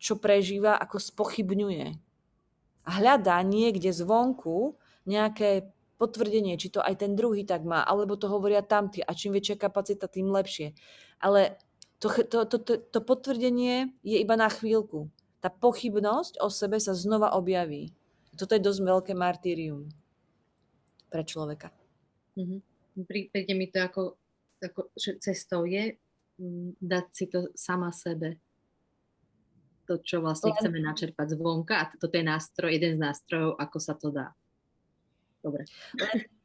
čo 0.00 0.12
prežíva, 0.16 0.78
ako 0.78 0.96
spochybňuje. 1.00 1.86
A 2.86 2.90
hľadá 2.96 3.38
niekde 3.44 3.92
zvonku 3.92 4.74
nejaké 5.10 5.74
potvrdenie, 6.00 6.56
či 6.56 6.72
to 6.72 6.80
aj 6.80 7.02
ten 7.02 7.12
druhý 7.12 7.44
tak 7.44 7.66
má, 7.66 7.84
alebo 7.84 8.16
to 8.16 8.30
hovoria 8.30 8.64
tamtí 8.64 9.04
a 9.04 9.12
čím 9.12 9.36
väčšia 9.36 9.60
kapacita, 9.60 10.08
tým 10.08 10.32
lepšie. 10.32 10.72
Ale 11.20 11.60
to, 12.00 12.08
to, 12.24 12.48
to, 12.48 12.56
to, 12.56 12.74
to 12.80 13.00
potvrdenie 13.04 13.92
je 14.00 14.16
iba 14.16 14.32
na 14.40 14.48
chvíľku. 14.48 15.12
Tá 15.44 15.52
pochybnosť 15.52 16.40
o 16.40 16.48
sebe 16.48 16.80
sa 16.80 16.96
znova 16.96 17.36
objaví. 17.36 17.92
Toto 18.32 18.56
je 18.56 18.64
dosť 18.64 18.80
veľké 18.80 19.12
martýrium 19.12 19.92
pre 21.12 21.20
človeka. 21.20 21.68
Mm-hmm. 22.40 22.60
Príde 23.04 23.52
mi 23.52 23.68
to 23.68 23.84
ako, 23.84 24.02
ako 24.64 24.80
že 24.96 25.20
cestou 25.20 25.68
je 25.68 26.00
mm, 26.40 26.80
dať 26.80 27.06
si 27.12 27.24
to 27.28 27.52
sama 27.52 27.92
sebe. 27.92 28.40
To, 29.84 30.00
čo 30.00 30.24
vlastne 30.24 30.54
Len... 30.54 30.56
chceme 30.56 30.80
načerpať 30.80 31.36
zvonka 31.36 31.74
a 31.76 31.84
toto 31.92 32.16
je 32.16 32.24
nástroj, 32.24 32.72
jeden 32.72 32.96
z 32.96 33.00
nástrojov, 33.04 33.60
ako 33.60 33.78
sa 33.82 33.92
to 33.98 34.08
dá. 34.08 34.32
Dobre. 35.40 35.64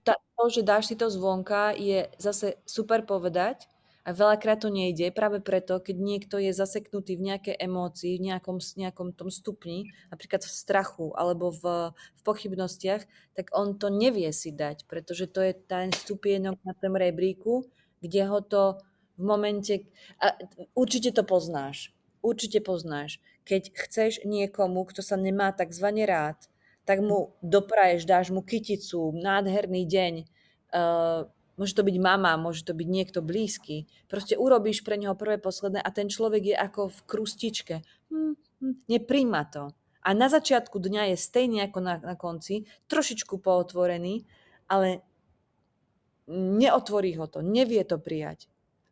to, 0.05 0.43
že 0.51 0.61
dáš 0.61 0.91
si 0.91 0.95
to 0.95 1.09
zvonka, 1.09 1.73
je 1.75 2.07
zase 2.19 2.59
super 2.67 3.03
povedať 3.03 3.65
a 4.05 4.13
veľakrát 4.13 4.61
to 4.61 4.69
nejde 4.69 5.09
práve 5.17 5.41
preto, 5.41 5.81
keď 5.81 5.97
niekto 5.97 6.35
je 6.37 6.53
zaseknutý 6.53 7.17
v 7.17 7.33
nejakej 7.33 7.55
emócii, 7.57 8.21
v 8.21 8.29
nejakom, 8.29 8.61
nejakom 8.61 9.09
tom 9.17 9.33
stupni, 9.33 9.89
napríklad 10.13 10.45
v 10.45 10.53
strachu 10.53 11.09
alebo 11.17 11.49
v, 11.49 11.89
v 11.91 12.21
pochybnostiach, 12.21 13.01
tak 13.33 13.49
on 13.57 13.81
to 13.81 13.89
nevie 13.89 14.29
si 14.29 14.53
dať, 14.53 14.85
pretože 14.85 15.25
to 15.25 15.41
je 15.41 15.57
ten 15.57 15.89
stupienok 15.89 16.61
na 16.61 16.77
tom 16.77 16.93
rebríku, 16.93 17.65
kde 18.05 18.21
ho 18.29 18.39
to 18.45 18.77
v 19.17 19.23
momente... 19.25 19.73
A 20.21 20.37
určite 20.77 21.09
to 21.09 21.25
poznáš. 21.25 21.89
Určite 22.21 22.61
poznáš. 22.61 23.17
Keď 23.41 23.73
chceš 23.73 24.11
niekomu, 24.21 24.85
kto 24.85 25.01
sa 25.01 25.17
nemá 25.17 25.49
takzvané 25.49 26.05
rád, 26.05 26.37
tak 26.85 27.01
mu 27.01 27.33
dopraješ, 27.41 28.05
dáš 28.05 28.29
mu 28.29 28.45
kyticu, 28.45 29.11
nádherný 29.17 29.83
deň, 29.89 30.13
uh, 30.21 31.25
môže 31.57 31.73
to 31.73 31.83
byť 31.83 31.97
mama, 31.97 32.37
môže 32.37 32.63
to 32.63 32.77
byť 32.77 32.87
niekto 32.87 33.19
blízky. 33.25 33.89
Proste 34.05 34.37
urobíš 34.37 34.85
pre 34.85 34.95
neho 34.95 35.17
prvé, 35.17 35.41
posledné 35.41 35.81
a 35.81 35.89
ten 35.89 36.07
človek 36.07 36.53
je 36.53 36.55
ako 36.55 36.93
v 36.93 36.99
krustičke. 37.09 37.75
Hm, 38.13 38.37
hm, 38.61 38.75
nepríjma 38.85 39.41
to. 39.49 39.73
A 40.05 40.13
na 40.13 40.29
začiatku 40.29 40.77
dňa 40.77 41.11
je 41.11 41.17
stejný 41.17 41.65
ako 41.65 41.79
na, 41.81 41.97
na 41.97 42.13
konci, 42.13 42.69
trošičku 42.85 43.41
pootvorený, 43.41 44.21
ale 44.69 45.01
neotvorí 46.29 47.17
ho 47.17 47.25
to, 47.25 47.41
nevie 47.41 47.81
to 47.81 47.97
prijať. 47.97 48.45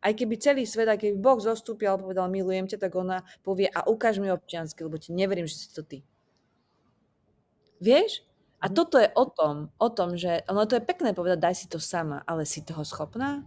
Aj 0.04 0.12
keby 0.12 0.36
celý 0.36 0.68
svet, 0.68 0.90
aj 0.90 1.00
keby 1.00 1.16
Boh 1.16 1.40
zostúpil 1.40 1.88
a 1.88 1.96
povedal 1.96 2.28
milujem 2.28 2.68
ťa, 2.68 2.76
tak 2.76 2.92
ona 2.98 3.24
povie 3.40 3.70
a 3.70 3.86
ukáž 3.88 4.20
mi 4.20 4.28
občiansky, 4.28 4.84
lebo 4.84 5.00
ti 5.00 5.14
neverím, 5.14 5.48
že 5.48 5.56
si 5.64 5.68
to 5.72 5.80
ty. 5.80 6.04
Vieš? 7.82 8.22
A 8.64 8.70
mhm. 8.70 8.74
toto 8.74 8.96
je 8.96 9.08
o 9.12 9.24
tom, 9.28 9.68
o 9.76 9.88
tom, 9.92 10.16
že 10.16 10.40
ono 10.48 10.64
to 10.64 10.80
je 10.80 10.88
pekné 10.88 11.12
povedať, 11.12 11.38
daj 11.40 11.54
si 11.54 11.66
to 11.68 11.76
sama, 11.76 12.24
ale 12.24 12.48
si 12.48 12.64
toho 12.64 12.80
schopná? 12.80 13.44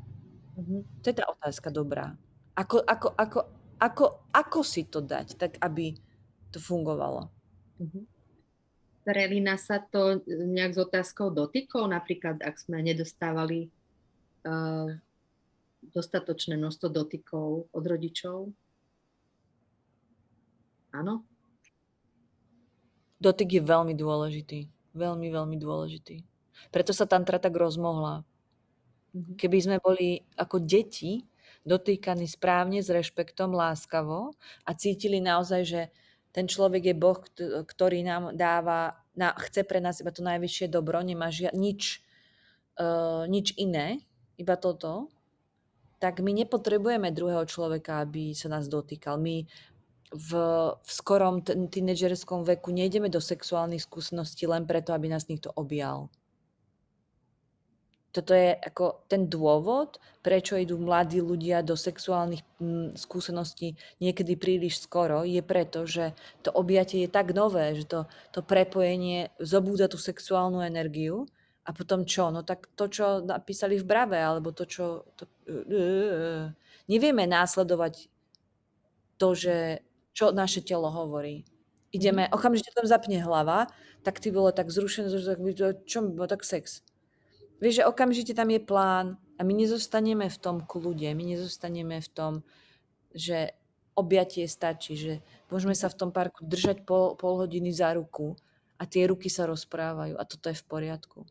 Mm-hmm. 0.57 0.82
To 1.01 1.05
je 1.05 1.15
tá 1.17 1.25
otázka 1.30 1.69
dobrá. 1.69 2.17
Ako, 2.57 2.82
ako, 2.82 3.13
ako, 3.13 3.39
ako, 3.78 4.05
ako 4.34 4.59
si 4.65 4.89
to 4.89 5.05
dať, 5.05 5.38
tak 5.38 5.61
aby 5.61 5.93
to 6.49 6.57
fungovalo? 6.57 7.30
Mm-hmm. 7.78 8.03
Prelína 9.05 9.55
sa 9.55 9.80
to 9.80 10.19
nejak 10.28 10.73
s 10.75 10.80
otázkou 10.82 11.32
dotykov, 11.32 11.88
napríklad 11.93 12.41
ak 12.41 12.57
sme 12.59 12.82
nedostávali 12.84 13.69
uh, 14.43 14.91
dostatočné 15.93 16.59
množstvo 16.59 16.88
dotykov 16.91 17.71
od 17.71 17.84
rodičov? 17.86 18.51
Áno? 20.91 21.23
Dotyk 23.18 23.57
je 23.57 23.61
veľmi 23.65 23.93
dôležitý. 23.97 24.70
Veľmi, 24.93 25.28
veľmi 25.30 25.57
dôležitý. 25.57 26.26
Preto 26.74 26.91
sa 26.93 27.05
tantra 27.05 27.38
tak 27.38 27.53
rozmohla. 27.53 28.26
Mhm. 29.13 29.38
Keby 29.38 29.57
sme 29.61 29.78
boli 29.82 30.22
ako 30.38 30.61
deti 30.61 31.26
dotýkaní 31.68 32.24
správne, 32.32 32.80
s 32.80 32.88
rešpektom, 32.88 33.51
láskavo 33.51 34.32
a 34.63 34.72
cítili 34.72 35.20
naozaj, 35.20 35.61
že 35.68 35.82
ten 36.32 36.47
človek 36.47 36.93
je 36.93 36.95
Boh, 36.95 37.20
ktorý 37.68 38.07
nám 38.07 38.32
dáva, 38.39 39.03
na, 39.18 39.36
chce 39.36 39.68
pre 39.68 39.84
nás 39.84 39.99
iba 39.99 40.15
to 40.15 40.24
najvyššie 40.24 40.72
dobro, 40.72 41.03
nemá 41.03 41.28
žia, 41.28 41.51
nič, 41.51 41.99
uh, 42.80 43.28
nič 43.28 43.51
iné, 43.59 44.05
iba 44.39 44.55
toto, 44.55 45.11
tak 45.97 46.22
my 46.22 46.30
nepotrebujeme 46.45 47.09
druhého 47.09 47.43
človeka, 47.49 48.05
aby 48.05 48.38
sa 48.38 48.53
nás 48.53 48.70
dotýkal. 48.70 49.18
My 49.18 49.49
v, 50.14 50.32
v 50.80 50.89
skorom 50.89 51.43
tínedžerskom 51.43 52.47
veku 52.47 52.72
nejdeme 52.72 53.12
do 53.12 53.20
sexuálnych 53.20 53.84
skúseností 53.84 54.47
len 54.47 54.64
preto, 54.64 54.95
aby 54.95 55.12
nás 55.12 55.28
niekto 55.28 55.51
objal. 55.55 56.08
Toto 58.16 58.34
je 58.34 58.55
ako 58.55 59.05
ten 59.05 59.30
dôvod, 59.30 59.99
prečo 60.26 60.58
idú 60.58 60.80
mladí 60.80 61.22
ľudia 61.22 61.62
do 61.62 61.78
sexuálnych 61.78 62.41
mm, 62.58 62.97
skúseností 62.97 63.78
niekedy 64.01 64.34
príliš 64.39 64.82
skoro, 64.82 65.22
je 65.22 65.43
preto, 65.43 65.86
že 65.86 66.18
to 66.41 66.49
objatie 66.49 67.05
je 67.05 67.10
tak 67.12 67.36
nové, 67.36 67.78
že 67.78 67.86
to, 67.86 67.99
to 68.34 68.41
prepojenie 68.41 69.30
zobúda 69.38 69.86
tú 69.86 70.01
sexuálnu 70.01 70.66
energiu 70.66 71.30
a 71.68 71.76
potom 71.76 72.08
čo? 72.08 72.32
No 72.32 72.41
tak 72.47 72.72
to, 72.80 72.88
čo 72.88 73.22
napísali 73.22 73.76
v 73.76 73.86
Brave, 73.86 74.24
alebo 74.24 74.55
to, 74.55 74.64
čo... 74.64 75.03
To, 75.20 75.28
nevieme 76.88 77.28
následovať 77.28 78.08
to, 79.20 79.36
že 79.36 79.84
čo 80.18 80.34
naše 80.34 80.65
telo 80.65 80.89
hovorí. 80.89 81.45
Ideme, 81.93 82.26
mm. 82.26 82.34
okamžite 82.34 82.74
tam 82.74 82.89
zapne 82.89 83.22
hlava, 83.22 83.70
tak 84.01 84.18
ty 84.18 84.34
bolo 84.34 84.49
tak 84.49 84.74
zrušené, 84.74 85.13
že 85.13 85.38
čo 85.86 86.01
bolo 86.01 86.26
tak 86.26 86.41
sex. 86.41 86.82
Vieš, 87.61 87.82
že 87.82 87.88
okamžite 87.89 88.34
tam 88.34 88.49
je 88.49 88.57
plán 88.57 89.22
a 89.38 89.45
my 89.45 89.53
nezostaneme 89.53 90.26
v 90.26 90.38
tom 90.41 90.65
kľude, 90.65 91.13
my 91.13 91.24
nezostaneme 91.38 92.01
v 92.01 92.09
tom, 92.09 92.34
že 93.13 93.53
objatie 93.97 94.45
stačí, 94.49 94.97
že 94.97 95.13
môžeme 95.53 95.74
sa 95.78 95.89
v 95.89 95.97
tom 95.97 96.09
parku 96.09 96.45
držať 96.45 96.86
pol, 96.86 97.13
pol 97.18 97.38
hodiny 97.38 97.70
za 97.70 97.93
ruku 97.93 98.38
a 98.78 98.86
tie 98.86 99.09
ruky 99.09 99.30
sa 99.30 99.49
rozprávajú 99.49 100.18
a 100.18 100.24
toto 100.26 100.49
je 100.49 100.57
v 100.57 100.65
poriadku. 100.65 101.26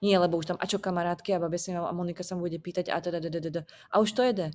Nie, 0.00 0.16
lebo 0.16 0.38
už 0.38 0.54
tam, 0.54 0.58
a 0.58 0.64
čo 0.64 0.80
kamarátky 0.80 1.36
a 1.36 1.42
babe 1.42 1.60
a 1.60 1.92
Monika 1.92 2.24
sa 2.24 2.38
mu 2.38 2.46
bude 2.46 2.56
pýtať 2.56 2.88
a 2.88 2.98
teda, 3.02 3.20
a 3.90 3.94
už 4.00 4.10
to 4.16 4.22
jede. 4.22 4.54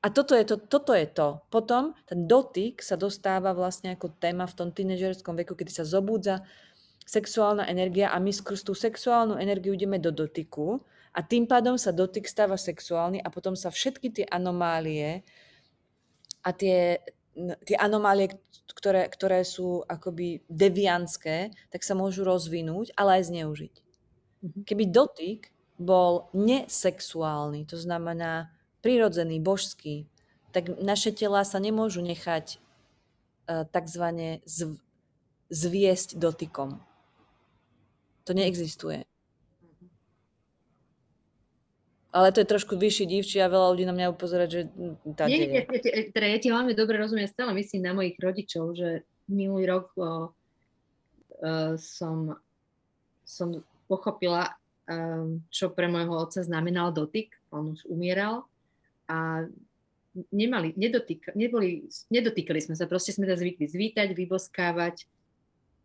A 0.00 0.08
toto 0.08 0.32
je 0.32 0.48
to, 0.48 0.56
toto 0.56 0.96
je 0.96 1.04
to. 1.04 1.44
Potom 1.52 1.92
ten 2.08 2.24
dotyk 2.24 2.80
sa 2.80 2.96
dostáva 2.96 3.52
vlastne 3.52 3.92
ako 3.92 4.16
téma 4.16 4.48
v 4.48 4.56
tom 4.56 4.68
tínežerskom 4.72 5.36
veku, 5.36 5.52
kedy 5.52 5.68
sa 5.68 5.84
zobúdza 5.84 6.40
sexuálna 7.04 7.68
energia 7.68 8.08
a 8.08 8.16
my 8.16 8.32
skrz 8.32 8.64
tú 8.64 8.72
sexuálnu 8.72 9.36
energiu 9.36 9.76
ideme 9.76 10.00
do 10.00 10.08
dotyku 10.08 10.80
a 11.12 11.20
tým 11.20 11.44
pádom 11.44 11.74
sa 11.74 11.90
dotyk 11.90 12.24
stáva 12.24 12.54
sexuálny 12.54 13.18
a 13.20 13.28
potom 13.28 13.58
sa 13.58 13.68
všetky 13.68 14.08
tie 14.14 14.26
anomálie 14.30 15.26
a 16.40 16.50
tie, 16.54 17.02
tie 17.66 17.76
anomálie, 17.76 18.30
ktoré, 18.72 19.10
ktoré 19.10 19.42
sú 19.42 19.82
akoby 19.84 20.46
devianské, 20.46 21.50
tak 21.68 21.82
sa 21.82 21.98
môžu 21.98 22.22
rozvinúť, 22.22 22.94
ale 22.94 23.20
aj 23.20 23.34
zneužiť. 23.34 23.74
Mhm. 24.40 24.60
Keby 24.64 24.84
dotyk 24.88 25.52
bol 25.76 26.30
nesexuálny, 26.32 27.68
to 27.68 27.76
znamená 27.76 28.54
prirodzený, 28.80 29.40
božský, 29.40 30.08
tak 30.50 30.68
naše 30.82 31.14
tela 31.14 31.46
sa 31.46 31.62
nemôžu 31.62 32.02
nechať 32.02 32.58
uh, 33.46 33.64
takzvané 33.70 34.42
zv- 34.48 34.80
zviesť 35.50 36.18
dotykom. 36.18 36.82
To 38.26 38.30
neexistuje. 38.34 39.06
Ale 42.10 42.34
to 42.34 42.42
je 42.42 42.50
trošku 42.50 42.74
vyšší 42.74 43.06
divčí 43.06 43.38
a 43.38 43.46
veľa 43.46 43.70
ľudí 43.70 43.86
na 43.86 43.94
mňa 43.94 44.10
upozorať, 44.10 44.48
že 44.50 44.60
tá 45.14 45.30
nie, 45.30 45.46
nie, 45.46 45.62
nie, 45.62 46.10
teda 46.10 46.26
ja 46.26 46.38
ti 46.42 46.50
hlavne 46.50 46.74
dobre 46.74 46.98
rozumiem, 46.98 47.30
stále 47.30 47.54
myslím 47.54 47.86
na 47.86 47.94
mojich 47.94 48.18
rodičov, 48.18 48.74
že 48.74 49.06
minulý 49.30 49.70
rok 49.70 49.94
o, 49.94 50.02
o, 50.02 50.10
som, 51.78 52.34
som 53.22 53.62
pochopila, 53.86 54.58
um, 54.90 55.38
čo 55.54 55.70
pre 55.70 55.86
môjho 55.86 56.18
otca 56.18 56.42
znamenal 56.42 56.90
dotyk. 56.90 57.30
On 57.54 57.78
už 57.78 57.86
umieral 57.86 58.49
a 59.10 59.42
nemali, 60.30 60.74
nedotýka, 60.78 61.34
neboli, 61.34 61.90
nedotýkali 62.10 62.60
sme 62.62 62.74
sa, 62.78 62.86
proste 62.86 63.10
sme 63.10 63.26
sa 63.26 63.34
zvykli 63.34 63.66
zvítať, 63.66 64.14
vyboskávať 64.14 65.10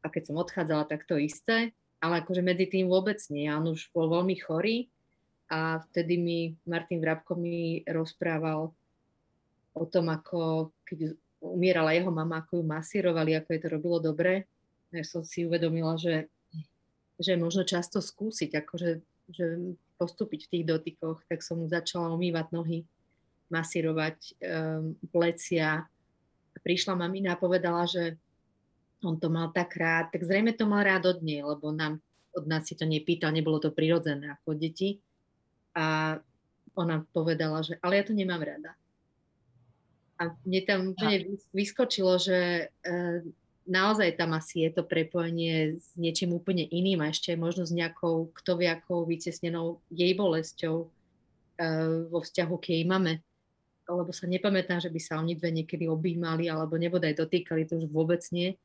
a 0.05 0.13
keď 0.13 0.23
som 0.29 0.37
odchádzala, 0.37 0.85
tak 0.85 1.09
to 1.09 1.17
isté, 1.17 1.73
ale 1.97 2.21
akože 2.21 2.45
medzi 2.45 2.69
tým 2.69 2.85
vôbec 2.85 3.17
nie. 3.33 3.49
On 3.49 3.65
už 3.65 3.89
bol 3.89 4.05
veľmi 4.13 4.37
chorý 4.37 4.93
a 5.49 5.81
vtedy 5.89 6.21
mi 6.21 6.39
Martin 6.69 7.01
Vrabko 7.01 7.33
mi 7.33 7.81
rozprával 7.89 8.69
o 9.75 9.85
tom, 9.89 10.13
ako 10.13 10.69
keď 10.85 11.17
umierala 11.41 11.93
jeho 11.93 12.09
mama, 12.09 12.41
ako 12.41 12.61
ju 12.61 12.65
masírovali, 12.65 13.37
ako 13.37 13.49
jej 13.53 13.61
to 13.61 13.69
robilo 13.69 13.97
dobre. 14.01 14.45
Ja 14.93 15.03
som 15.05 15.25
si 15.25 15.45
uvedomila, 15.45 15.97
že, 15.97 16.29
že 17.17 17.37
možno 17.37 17.65
často 17.65 17.99
skúsiť, 18.01 18.53
akože 18.53 18.89
že 19.25 19.73
postúpiť 19.97 20.45
v 20.45 20.51
tých 20.53 20.65
dotykoch, 20.69 21.25
tak 21.25 21.41
som 21.41 21.57
mu 21.57 21.65
začala 21.65 22.13
umývať 22.13 22.53
nohy, 22.53 22.85
masírovať 23.49 24.17
um, 24.41 24.97
plecia. 25.13 25.85
Prišla 26.65 26.97
mamina 26.97 27.37
a 27.37 27.41
povedala, 27.41 27.85
že 27.85 28.17
on 29.05 29.21
to 29.21 29.29
mal 29.29 29.53
tak 29.53 29.77
rád, 29.77 30.09
tak 30.09 30.25
zrejme 30.25 30.57
to 30.57 30.65
mal 30.65 30.81
rád 30.81 31.05
od 31.05 31.19
nej, 31.21 31.45
lebo 31.45 31.69
nám, 31.69 32.01
od 32.33 32.45
nás 32.49 32.65
si 32.65 32.73
to 32.73 32.89
nepýtal, 32.89 33.29
nebolo 33.29 33.61
to 33.61 33.69
prirodzené 33.69 34.33
ako 34.33 34.57
deti. 34.57 34.97
A 35.77 36.17
ona 36.75 37.05
povedala, 37.13 37.61
že 37.61 37.77
ale 37.79 38.01
ja 38.01 38.03
to 38.03 38.17
nemám 38.17 38.41
rada. 38.41 38.73
A 40.15 40.31
mne 40.47 40.61
tam 40.63 40.79
úplne 40.95 41.39
vyskočilo, 41.51 42.15
že 42.15 42.71
e, 42.71 42.91
naozaj 43.67 44.15
tam 44.15 44.31
asi 44.31 44.63
je 44.63 44.79
to 44.79 44.83
prepojenie 44.87 45.75
s 45.75 45.91
niečím 45.99 46.31
úplne 46.31 46.63
iným 46.63 47.03
a 47.03 47.11
ešte 47.11 47.35
možno 47.35 47.67
s 47.67 47.75
nejakou, 47.75 48.31
kto 48.31 48.55
vie, 48.55 48.71
akou 48.71 49.03
vycesnenou 49.03 49.83
jej 49.91 50.15
bolesťou 50.15 50.75
e, 50.83 50.87
vo 52.07 52.19
vzťahu 52.23 52.55
k 52.63 52.65
jej 52.79 52.83
mame. 52.87 53.19
Lebo 53.85 54.09
sa 54.09 54.25
nepamätám, 54.25 54.81
že 54.81 54.89
by 54.89 54.99
sa 54.99 55.21
oni 55.21 55.37
dve 55.37 55.53
niekedy 55.53 55.85
objímali 55.85 56.49
alebo 56.49 56.73
nebodaj 56.73 57.13
dotýkali, 57.13 57.69
to 57.69 57.77
už 57.77 57.87
vôbec 57.93 58.21
nie. 58.33 58.57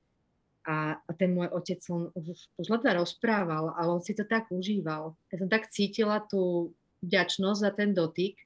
A, 0.65 0.97
a 0.97 1.11
ten 1.17 1.33
môj 1.33 1.49
otec, 1.53 1.81
on 1.93 2.13
už, 2.13 2.37
už 2.57 2.67
leta 2.69 2.93
rozprával, 2.93 3.73
ale 3.77 3.89
on 3.93 4.05
si 4.05 4.13
to 4.13 4.29
tak 4.29 4.49
užíval. 4.53 5.17
Ja 5.33 5.37
som 5.41 5.49
tak 5.49 5.69
cítila 5.73 6.21
tú 6.25 6.73
vďačnosť 7.05 7.59
za 7.61 7.71
ten 7.73 7.97
dotyk 7.97 8.37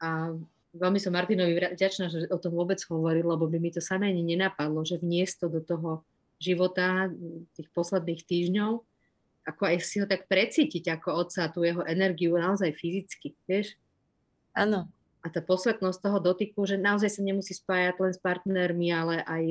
a 0.00 0.32
veľmi 0.76 1.00
som 1.00 1.12
Martinovi 1.12 1.56
vďačná, 1.56 2.12
že 2.12 2.28
o 2.28 2.40
tom 2.40 2.52
vôbec 2.56 2.80
hovoril, 2.88 3.24
lebo 3.24 3.48
by 3.48 3.56
mi 3.60 3.72
to 3.72 3.80
samé 3.80 4.12
ani 4.12 4.24
nenapadlo, 4.24 4.84
že 4.84 5.00
vniesť 5.00 5.44
to 5.44 5.46
do 5.48 5.60
toho 5.64 5.90
života 6.36 7.08
tých 7.56 7.68
posledných 7.72 8.22
týždňov, 8.24 8.84
ako 9.46 9.62
aj 9.62 9.76
si 9.80 10.02
ho 10.02 10.06
tak 10.08 10.28
precítiť 10.28 10.84
ako 11.00 11.24
otca, 11.24 11.48
tú 11.48 11.64
jeho 11.64 11.80
energiu 11.86 12.36
naozaj 12.36 12.76
fyzicky, 12.76 13.32
vieš? 13.48 13.78
Áno. 14.52 14.90
A 15.26 15.30
tá 15.34 15.42
posvetnosť 15.42 15.98
toho 15.98 16.22
dotyku, 16.22 16.62
že 16.62 16.78
naozaj 16.78 17.18
sa 17.18 17.22
nemusí 17.26 17.50
spájať 17.58 17.98
len 17.98 18.12
s 18.14 18.20
partnermi, 18.22 18.94
ale 18.94 19.26
aj, 19.26 19.44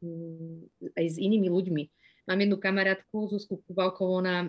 mm, 0.00 0.58
aj 0.96 1.04
s 1.04 1.16
inými 1.20 1.52
ľuďmi. 1.52 1.82
Mám 2.24 2.40
jednu 2.40 2.56
kamarátku, 2.56 3.28
Zuzku 3.28 3.60
Kubalkovú, 3.68 4.24
ona 4.24 4.48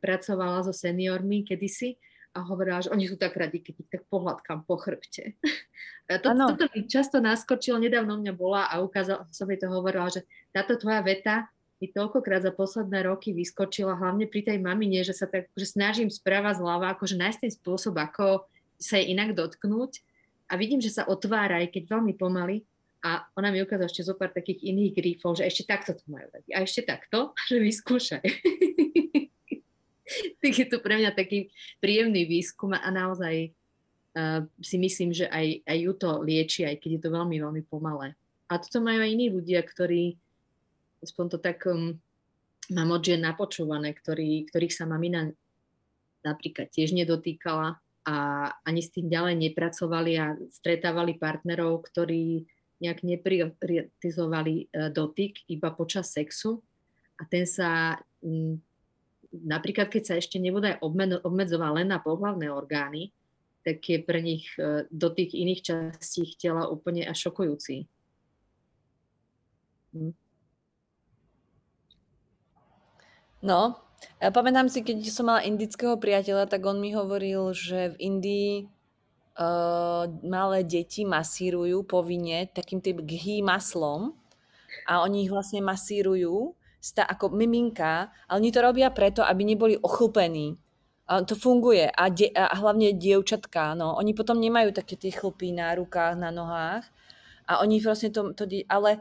pracovala 0.00 0.64
so 0.64 0.72
seniormi 0.72 1.44
kedysi 1.44 2.00
a 2.32 2.40
hovorila, 2.40 2.80
že 2.80 2.88
oni 2.88 3.04
sú 3.04 3.20
tak 3.20 3.36
radi, 3.36 3.60
keď 3.60 3.74
ich 3.84 3.90
tak 3.92 4.08
pohľadkám 4.08 4.64
po 4.64 4.80
chrbte. 4.80 5.36
to, 6.08 6.32
toto 6.32 6.64
mi 6.72 6.88
často 6.88 7.20
naskočilo, 7.20 7.76
nedávno 7.76 8.16
mňa 8.16 8.32
bola 8.32 8.64
a 8.72 8.80
ukázala, 8.80 9.28
som 9.28 9.44
jej 9.52 9.60
to 9.60 9.68
hovorila, 9.68 10.08
že 10.08 10.24
táto 10.56 10.80
tvoja 10.80 11.04
veta 11.04 11.52
mi 11.84 11.92
toľkokrát 11.92 12.46
za 12.46 12.54
posledné 12.54 13.04
roky 13.04 13.36
vyskočila, 13.36 13.98
hlavne 13.98 14.24
pri 14.30 14.48
tej 14.48 14.58
mamine, 14.62 15.04
že 15.04 15.12
sa 15.12 15.28
tak 15.28 15.52
že 15.52 15.68
snažím 15.68 16.08
správa 16.08 16.56
zľava, 16.56 16.96
akože 16.96 17.20
nájsť 17.20 17.38
ten 17.44 17.52
spôsob, 17.52 17.98
ako 18.00 18.48
sa 18.82 18.98
jej 18.98 19.14
inak 19.14 19.38
dotknúť 19.38 20.02
a 20.50 20.58
vidím, 20.58 20.82
že 20.82 20.90
sa 20.90 21.06
otvára, 21.06 21.62
aj 21.62 21.72
keď 21.72 21.96
veľmi 21.96 22.18
pomaly, 22.18 22.66
a 23.02 23.26
ona 23.34 23.50
mi 23.50 23.58
ukázala 23.58 23.90
ešte 23.90 24.06
zo 24.06 24.14
pár 24.14 24.30
takých 24.30 24.62
iných 24.62 24.94
grifov, 24.94 25.34
že 25.34 25.42
ešte 25.42 25.66
takto 25.66 25.98
to 25.98 26.06
majú 26.06 26.30
radi. 26.30 26.54
A 26.54 26.62
ešte 26.62 26.86
takto, 26.86 27.34
že 27.50 27.58
vyskúšaj. 27.58 28.22
tak 30.42 30.52
je 30.54 30.66
to 30.70 30.78
pre 30.78 31.02
mňa 31.02 31.10
taký 31.10 31.50
príjemný 31.82 32.30
výskum 32.30 32.78
a 32.78 32.88
naozaj 32.94 33.50
uh, 34.14 34.46
si 34.62 34.78
myslím, 34.78 35.10
že 35.10 35.26
aj, 35.26 35.66
aj 35.66 35.78
ju 35.82 35.92
to 35.98 36.10
lieči, 36.22 36.62
aj 36.62 36.78
keď 36.78 36.90
je 36.94 37.00
to 37.02 37.10
veľmi, 37.10 37.42
veľmi 37.42 37.62
pomalé. 37.66 38.14
A 38.46 38.62
toto 38.62 38.78
majú 38.78 39.02
aj 39.02 39.10
iní 39.10 39.34
ľudia, 39.34 39.66
ktorí, 39.66 40.14
aspoň 41.02 41.24
to 41.26 41.38
tak 41.42 41.58
um, 41.66 41.98
mám 42.70 42.94
od 42.94 43.02
žien 43.02 43.18
napočúvané, 43.18 43.98
ktorí, 43.98 44.46
ktorých 44.46 44.78
sa 44.78 44.86
mamina 44.86 45.26
napríklad 46.22 46.70
tiež 46.70 46.94
nedotýkala 46.94 47.81
a 48.02 48.50
ani 48.66 48.82
s 48.82 48.90
tým 48.90 49.06
ďalej 49.06 49.34
nepracovali 49.38 50.12
a 50.18 50.34
stretávali 50.50 51.18
partnerov, 51.18 51.86
ktorí 51.86 52.46
nejak 52.82 53.06
neprioritizovali 53.06 54.54
e, 54.66 54.90
dotyk 54.90 55.46
iba 55.46 55.70
počas 55.70 56.10
sexu 56.10 56.58
a 57.14 57.22
ten 57.30 57.46
sa 57.46 57.94
napríklad 59.32 59.86
keď 59.86 60.02
sa 60.02 60.14
ešte 60.18 60.42
nebude 60.42 60.78
obmedzovať 61.22 61.70
len 61.78 61.88
na 61.94 62.02
pohľavné 62.02 62.50
orgány, 62.50 63.14
tak 63.62 63.78
je 63.86 63.98
pre 64.02 64.18
nich 64.18 64.50
e, 64.58 64.90
do 64.90 65.08
tých 65.14 65.38
iných 65.38 65.62
častí 65.62 66.26
tela 66.34 66.66
úplne 66.66 67.06
až 67.06 67.30
šokujúci. 67.30 67.86
Hm. 69.94 70.14
No, 73.42 73.78
pamätám 74.18 74.70
si, 74.70 74.86
keď 74.86 75.02
som 75.10 75.28
mala 75.30 75.46
indického 75.46 75.98
priateľa, 75.98 76.46
tak 76.46 76.62
on 76.66 76.78
mi 76.78 76.94
hovoril, 76.94 77.50
že 77.54 77.94
v 77.94 77.96
Indii 77.98 78.52
uh, 79.38 80.04
malé 80.22 80.62
deti 80.66 81.02
masírujú 81.06 81.86
povinne 81.86 82.50
takým 82.50 82.78
tým 82.82 83.02
ghee 83.02 83.42
maslom 83.42 84.14
a 84.86 85.02
oni 85.02 85.26
ich 85.26 85.30
vlastne 85.32 85.62
masírujú 85.62 86.54
sta 86.82 87.06
ako 87.06 87.30
miminka, 87.30 88.10
ale 88.26 88.42
oni 88.42 88.50
to 88.50 88.58
robia 88.58 88.90
preto, 88.90 89.22
aby 89.22 89.46
neboli 89.46 89.78
ochlpení. 89.78 90.58
A 91.06 91.22
to 91.22 91.38
funguje. 91.38 91.86
A, 91.86 92.10
de- 92.10 92.34
a 92.34 92.50
hlavne 92.58 92.98
dievčatka, 92.98 93.78
no, 93.78 93.94
oni 93.94 94.10
potom 94.18 94.42
nemajú 94.42 94.74
také 94.74 94.98
tie 94.98 95.14
chlpy 95.14 95.54
na 95.54 95.78
rukách, 95.78 96.18
na 96.18 96.34
nohách. 96.34 96.82
A 97.46 97.62
oni 97.62 97.78
vlastne 97.78 98.10
to, 98.10 98.34
to 98.34 98.50
ale 98.66 98.98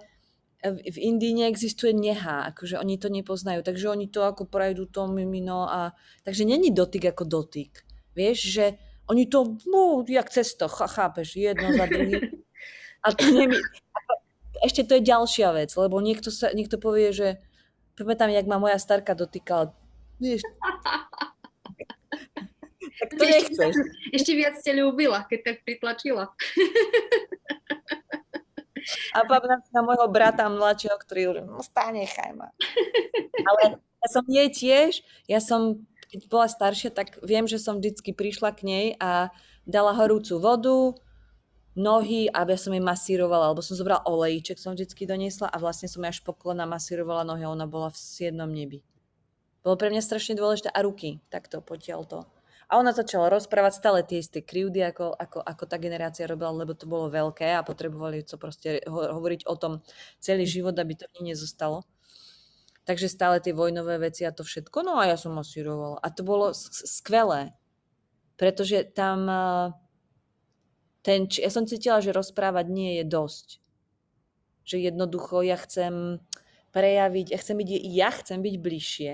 v, 0.61 0.97
Indii 0.97 1.33
neexistuje 1.33 1.93
neha, 1.93 2.49
akože 2.53 2.77
oni 2.77 2.95
to 3.01 3.09
nepoznajú, 3.09 3.65
takže 3.65 3.89
oni 3.89 4.07
to 4.07 4.21
ako 4.21 4.45
prejdú 4.45 4.85
to 4.89 5.09
mimino 5.09 5.65
a 5.65 5.97
takže 6.21 6.45
není 6.45 6.69
dotyk 6.69 7.09
ako 7.11 7.25
dotyk. 7.25 7.81
Vieš, 8.13 8.37
že 8.45 8.65
oni 9.09 9.25
to, 9.25 9.57
no, 9.65 10.05
jak 10.05 10.29
cesto, 10.29 10.69
chápeš, 10.69 11.35
jedno 11.35 11.73
za 11.73 11.85
druhý. 11.89 12.29
A 13.01 13.17
to 13.17 13.25
nemi, 13.33 13.57
ešte 14.61 14.85
to 14.85 15.01
je 15.01 15.09
ďalšia 15.09 15.49
vec, 15.57 15.73
lebo 15.73 15.97
niekto, 15.97 16.29
sa, 16.29 16.53
niekto 16.53 16.77
povie, 16.77 17.09
že 17.09 17.41
Pamätám, 18.01 18.33
jak 18.33 18.47
ma 18.47 18.57
moja 18.57 18.79
starka 18.79 19.13
dotýkala. 19.13 19.75
Vieš, 20.17 20.41
tak 22.97 23.09
to 23.13 23.23
nechceš. 23.25 23.73
Ešte 24.09 24.31
viac 24.33 24.57
ste 24.57 24.73
ľúbila, 24.73 25.27
keď 25.29 25.39
tak 25.45 25.57
pritlačila. 25.61 26.33
A 29.15 29.23
pamätám 29.27 29.61
na 29.71 29.81
môjho 29.81 30.07
brata 30.09 30.45
mladšieho, 30.47 30.97
ktorý 30.97 31.19
hovorí, 31.27 31.41
no 31.45 31.61
stále 31.61 32.03
nechaj 32.03 32.31
ma. 32.33 32.49
Ale 33.49 33.81
ja 33.81 34.07
som 34.09 34.23
jej 34.25 34.49
tiež, 34.49 34.91
ja 35.29 35.39
som, 35.39 35.85
keď 36.09 36.19
bola 36.27 36.47
staršia, 36.49 36.89
tak 36.89 37.21
viem, 37.21 37.45
že 37.45 37.61
som 37.61 37.77
vždycky 37.77 38.11
prišla 38.15 38.49
k 38.57 38.61
nej 38.65 38.85
a 38.97 39.29
dala 39.69 39.93
horúcu 39.93 40.41
vodu, 40.41 40.97
nohy, 41.77 42.27
aby 42.27 42.59
som 42.59 42.75
jej 42.75 42.83
masírovala, 42.83 43.51
alebo 43.51 43.63
som 43.63 43.79
zobrala 43.79 44.03
olejček, 44.03 44.59
som 44.59 44.75
vždycky 44.75 45.07
doniesla 45.07 45.47
a 45.47 45.55
vlastne 45.55 45.87
som 45.87 46.03
až 46.03 46.19
po 46.19 46.35
kolena 46.35 46.67
masírovala 46.67 47.23
nohy 47.23 47.47
a 47.47 47.53
ona 47.53 47.63
bola 47.63 47.87
v 47.93 47.97
siednom 47.97 48.51
nebi. 48.51 48.83
Bolo 49.61 49.77
pre 49.77 49.93
mňa 49.93 50.01
strašne 50.03 50.35
dôležité 50.35 50.73
a 50.73 50.83
ruky, 50.83 51.21
takto 51.29 51.61
potiaľ 51.61 52.01
to. 52.09 52.19
A 52.71 52.79
ona 52.79 52.95
začala 52.95 53.27
rozprávať 53.27 53.73
stále 53.75 53.99
tie 54.07 54.23
isté 54.23 54.39
krivdy, 54.39 54.79
ako, 54.79 55.11
ako, 55.11 55.43
ako 55.43 55.63
tá 55.67 55.75
generácia 55.75 56.23
robila, 56.23 56.63
lebo 56.63 56.71
to 56.71 56.87
bolo 56.87 57.11
veľké 57.11 57.51
a 57.51 57.67
potrebovali 57.67 58.23
to 58.23 58.39
proste 58.39 58.79
ho, 58.87 59.11
hovoriť 59.19 59.43
o 59.43 59.59
tom 59.59 59.83
celý 60.23 60.47
život, 60.47 60.79
aby 60.79 60.95
to 60.95 61.03
v 61.11 61.27
nezostalo. 61.27 61.83
Takže 62.87 63.11
stále 63.11 63.43
tie 63.43 63.51
vojnové 63.51 63.99
veci 63.99 64.23
a 64.23 64.31
to 64.31 64.47
všetko. 64.47 64.87
No 64.87 64.97
a 64.97 65.11
ja 65.11 65.19
som 65.19 65.35
masírovala. 65.35 65.99
A 65.99 66.07
to 66.15 66.23
bolo 66.23 66.55
skvelé. 66.55 67.51
Pretože 68.39 68.87
tam 68.87 69.27
ten, 71.01 71.25
ja 71.29 71.49
som 71.49 71.65
cítila, 71.65 72.01
že 72.01 72.13
rozprávať 72.13 72.65
nie 72.69 73.01
je 73.01 73.05
dosť. 73.05 73.47
Že 74.65 74.77
jednoducho 74.93 75.41
ja 75.41 75.57
chcem 75.57 76.21
prejaviť, 76.71 77.33
ja 77.33 77.37
chcem 77.41 77.57
byť, 77.57 77.69
ja 77.89 78.09
chcem 78.15 78.39
byť 78.39 78.55
bližšie, 78.61 79.13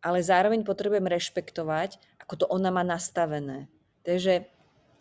ale 0.00 0.18
zároveň 0.24 0.64
potrebujem 0.64 1.06
rešpektovať 1.06 2.00
ako 2.30 2.46
to 2.46 2.46
ona 2.46 2.70
má 2.70 2.86
nastavené. 2.86 3.66
Takže 4.06 4.46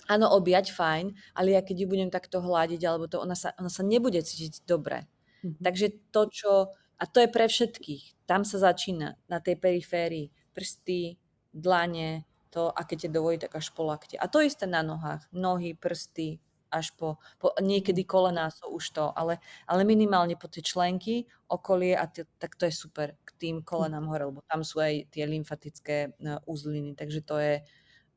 áno, 0.10 0.34
objať 0.34 0.74
fajn, 0.74 1.14
ale 1.38 1.54
ja 1.54 1.62
keď 1.62 1.86
ju 1.86 1.88
budem 1.94 2.10
takto 2.10 2.42
hľadiť, 2.42 2.82
alebo 2.90 3.06
to, 3.06 3.22
ona 3.22 3.38
sa, 3.38 3.54
ona 3.62 3.70
sa 3.70 3.86
nebude 3.86 4.18
cítiť 4.18 4.66
dobre. 4.66 5.06
Mm-hmm. 5.46 5.62
Takže 5.62 5.88
to, 6.10 6.22
čo, 6.34 6.52
a 6.98 7.04
to 7.06 7.22
je 7.22 7.30
pre 7.30 7.46
všetkých, 7.46 8.26
tam 8.26 8.42
sa 8.42 8.58
začína, 8.58 9.14
na 9.30 9.38
tej 9.38 9.62
periférii, 9.62 10.34
prsty, 10.58 11.22
dlane, 11.54 12.26
to, 12.50 12.74
a 12.74 12.82
keď 12.82 12.98
te 13.06 13.10
dovolí, 13.14 13.38
tak 13.38 13.54
až 13.54 13.70
po 13.78 13.86
lakte. 13.86 14.18
A 14.18 14.26
to 14.26 14.42
isté 14.42 14.66
na 14.66 14.82
nohách, 14.82 15.30
nohy, 15.30 15.78
prsty, 15.78 16.42
až 16.70 16.94
po, 16.96 17.18
po 17.42 17.54
niekedy 17.62 18.06
kolená 18.06 18.54
sú 18.54 18.70
už 18.74 18.86
to, 18.94 19.06
ale, 19.14 19.42
ale 19.66 19.82
minimálne 19.84 20.38
po 20.38 20.46
tie 20.46 20.62
členky, 20.62 21.26
okolie 21.50 21.98
a 21.98 22.06
t- 22.06 22.30
tak 22.38 22.56
to 22.56 22.70
je 22.70 22.74
super 22.74 23.18
tým 23.40 23.64
kolenám 23.64 24.06
hore, 24.08 24.30
lebo 24.30 24.42
tam 24.46 24.62
sú 24.62 24.84
aj 24.84 25.10
tie 25.10 25.24
lymfatické 25.26 25.98
e, 26.08 26.10
uzliny, 26.46 26.94
takže 26.94 27.20
to 27.24 27.36
je, 27.40 27.56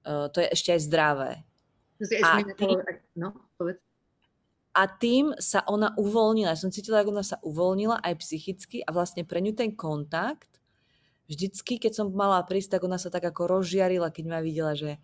e, 0.04 0.14
to 0.28 0.38
je 0.42 0.48
ešte 0.50 0.70
aj 0.76 0.80
zdravé. 0.82 1.30
A 2.22 2.42
tým, 2.42 2.78
no, 3.14 3.28
a 4.72 4.82
tým 4.88 5.36
sa 5.38 5.62
ona 5.68 5.94
uvoľnila. 5.94 6.56
Ja 6.56 6.58
som 6.58 6.74
cítila, 6.74 7.04
ako 7.04 7.14
ona 7.14 7.22
sa 7.22 7.38
uvoľnila 7.44 8.00
aj 8.02 8.24
psychicky 8.24 8.82
a 8.82 8.90
vlastne 8.90 9.22
pre 9.22 9.38
ňu 9.38 9.54
ten 9.54 9.70
kontakt 9.76 10.58
vždycky, 11.30 11.78
keď 11.78 11.92
som 12.02 12.06
mala 12.10 12.42
prísť, 12.42 12.76
tak 12.76 12.82
ona 12.84 12.98
sa 12.98 13.08
tak 13.08 13.24
ako 13.24 13.48
rozžiarila, 13.60 14.10
keď 14.10 14.24
ma 14.26 14.40
videla, 14.42 14.74
že 14.74 14.98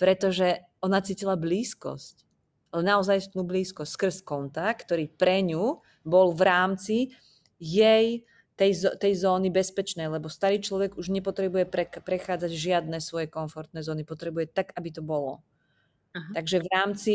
pretože 0.00 0.64
ona 0.80 1.04
cítila 1.04 1.36
blízkosť. 1.36 2.24
Naozaj 2.70 3.34
blízkosť 3.34 3.90
skrz 3.90 4.16
kontakt, 4.22 4.86
ktorý 4.86 5.10
pre 5.10 5.42
ňu 5.42 5.82
bol 6.06 6.30
v 6.30 6.42
rámci 6.46 6.96
jej 7.58 8.22
tej, 8.54 8.72
tej 9.00 9.12
zóny 9.16 9.48
bezpečnej, 9.48 10.06
lebo 10.06 10.28
starý 10.28 10.60
človek 10.60 10.94
už 11.00 11.08
nepotrebuje 11.10 11.64
pre, 11.66 11.88
prechádzať 11.88 12.52
žiadne 12.52 13.00
svoje 13.00 13.26
komfortné 13.26 13.80
zóny, 13.80 14.04
potrebuje 14.04 14.52
tak, 14.52 14.76
aby 14.76 14.92
to 14.92 15.00
bolo. 15.00 15.40
Aha. 16.12 16.30
Takže 16.36 16.60
v 16.60 16.68
rámci 16.68 17.14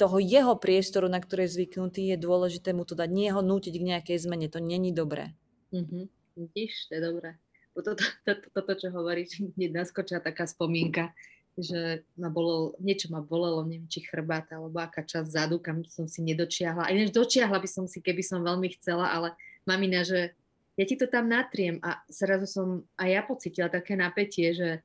toho 0.00 0.16
jeho 0.16 0.54
priestoru, 0.56 1.06
na 1.06 1.20
ktorý 1.20 1.44
je 1.44 1.54
zvyknutý, 1.60 2.02
je 2.14 2.16
dôležité 2.16 2.72
mu 2.72 2.88
to 2.88 2.96
dať, 2.96 3.08
nie 3.12 3.28
ho 3.28 3.44
nútiť 3.44 3.74
k 3.76 3.88
nejakej 3.92 4.18
zmene, 4.24 4.48
to 4.48 4.58
není 4.58 4.90
dobré. 4.90 5.36
Mhm. 5.70 6.08
Vidíš, 6.36 6.88
to 6.88 7.00
je 7.00 7.02
dobré. 7.02 7.30
Toto, 7.76 7.96
to, 7.96 8.04
to, 8.24 8.32
to, 8.40 8.48
toto, 8.52 8.72
čo 8.76 8.88
hovoríš, 8.92 9.40
hneď 9.56 9.84
naskočila 9.84 10.20
taká 10.20 10.48
spomínka, 10.48 11.12
že 11.56 12.04
ma 12.20 12.28
bolelo, 12.28 12.76
niečo 12.84 13.08
ma 13.08 13.24
bolelo, 13.24 13.64
neviem, 13.64 13.88
či 13.88 14.04
chrbát, 14.04 14.52
alebo 14.52 14.76
aká 14.76 15.00
časť 15.00 15.28
zadu, 15.32 15.56
kam 15.56 15.80
som 15.88 16.04
si 16.04 16.20
nedočiahla. 16.20 16.84
A 16.84 16.92
ináč 16.92 17.16
dočiahla 17.16 17.56
by 17.56 17.68
som 17.68 17.84
si, 17.88 18.04
keby 18.04 18.20
som 18.20 18.44
veľmi 18.44 18.76
chcela, 18.76 19.08
ale 19.08 19.32
mamina, 19.64 20.04
že 20.04 20.36
ja 20.76 20.84
ti 20.84 21.00
to 21.00 21.08
tam 21.08 21.32
natriem 21.32 21.80
a 21.80 22.04
zrazu 22.12 22.44
som 22.44 22.84
aj 23.00 23.08
ja 23.08 23.22
pocitila 23.24 23.68
také 23.72 23.96
napätie, 23.96 24.52
že 24.52 24.84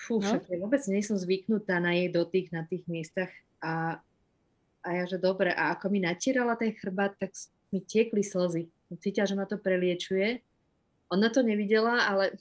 fú, 0.00 0.16
no. 0.16 0.24
však 0.24 0.48
ja 0.48 0.56
vôbec 0.56 0.80
nie 0.88 1.04
som 1.04 1.20
zvyknutá 1.20 1.76
na 1.76 1.92
jej 1.92 2.08
dotyk 2.08 2.48
na 2.48 2.64
tých 2.64 2.88
miestach 2.88 3.28
a, 3.60 4.00
a 4.80 4.88
ja, 4.88 5.04
že 5.04 5.20
dobre, 5.20 5.52
a 5.52 5.76
ako 5.76 5.92
mi 5.92 6.00
natierala 6.00 6.56
ten 6.56 6.72
chrbát, 6.72 7.12
tak 7.20 7.36
mi 7.68 7.84
tiekli 7.84 8.24
slzy. 8.24 8.72
Cítila, 9.00 9.28
že 9.28 9.36
ma 9.36 9.44
to 9.48 9.56
preliečuje. 9.56 10.40
Ona 11.12 11.28
to 11.32 11.44
nevidela, 11.44 12.08
ale 12.08 12.36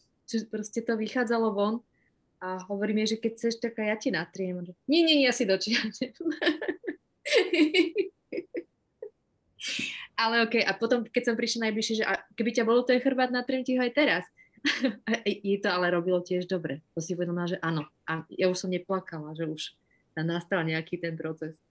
proste 0.47 0.83
to 0.83 0.95
vychádzalo 0.95 1.51
von 1.51 1.83
a 2.41 2.57
hovorí 2.65 2.97
mi, 2.97 3.05
že 3.05 3.21
keď 3.21 3.31
chceš, 3.37 3.61
tak 3.61 3.77
ja 3.77 3.93
ti 3.93 4.09
natriem. 4.09 4.65
Nie, 4.89 5.05
nie, 5.05 5.21
nie, 5.21 5.29
ja 5.29 5.33
si 5.33 5.45
dočiahnem. 5.45 6.09
ale 10.17 10.49
ok, 10.49 10.65
a 10.65 10.73
potom, 10.73 11.05
keď 11.05 11.23
som 11.29 11.37
prišla 11.37 11.69
najbližšie, 11.69 12.01
že 12.01 12.05
a 12.05 12.17
keby 12.33 12.49
ťa 12.49 12.65
bolo 12.65 12.81
ten 12.81 12.97
chrbát, 12.97 13.29
natriem 13.29 13.61
ti 13.61 13.77
ho 13.77 13.85
aj 13.85 13.93
teraz. 13.93 14.25
Jej 15.45 15.61
to 15.61 15.69
ale 15.69 15.93
robilo 15.93 16.17
tiež 16.17 16.49
dobre. 16.49 16.81
To 16.97 16.99
si 17.01 17.13
uvedomila, 17.13 17.45
že 17.45 17.61
áno. 17.61 17.85
A 18.09 18.25
ja 18.33 18.49
už 18.49 18.57
som 18.65 18.73
neplakala, 18.73 19.37
že 19.37 19.45
už 19.45 19.77
tam 20.17 20.25
nastal 20.25 20.65
nejaký 20.65 20.97
ten 20.97 21.13
proces. 21.13 21.61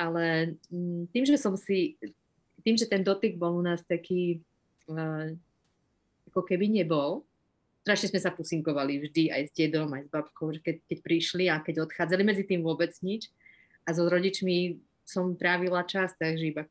Ale 0.00 0.56
mm, 0.72 1.12
tým, 1.12 1.24
že 1.28 1.36
som 1.36 1.52
si, 1.52 2.00
tým, 2.64 2.80
že 2.80 2.88
ten 2.88 3.04
dotyk 3.04 3.36
bol 3.36 3.60
u 3.60 3.62
nás 3.64 3.84
taký, 3.84 4.40
uh, 4.88 5.36
ako 6.32 6.40
keby 6.48 6.72
nebol, 6.72 7.27
strašne 7.88 8.12
sme 8.12 8.20
sa 8.20 8.28
pusinkovali 8.28 9.00
vždy 9.00 9.32
aj 9.32 9.42
s 9.48 9.52
dedom, 9.56 9.88
aj 9.96 10.04
s 10.04 10.12
babkou, 10.12 10.52
že 10.52 10.60
keď, 10.60 10.76
keď 10.84 10.98
prišli 11.00 11.44
a 11.48 11.56
keď 11.64 11.88
odchádzali, 11.88 12.20
medzi 12.20 12.44
tým 12.44 12.60
vôbec 12.60 12.92
nič. 13.00 13.32
A 13.88 13.96
so 13.96 14.04
rodičmi 14.04 14.76
som 15.08 15.32
trávila 15.32 15.88
čas, 15.88 16.12
takže 16.20 16.52
iba 16.52 16.62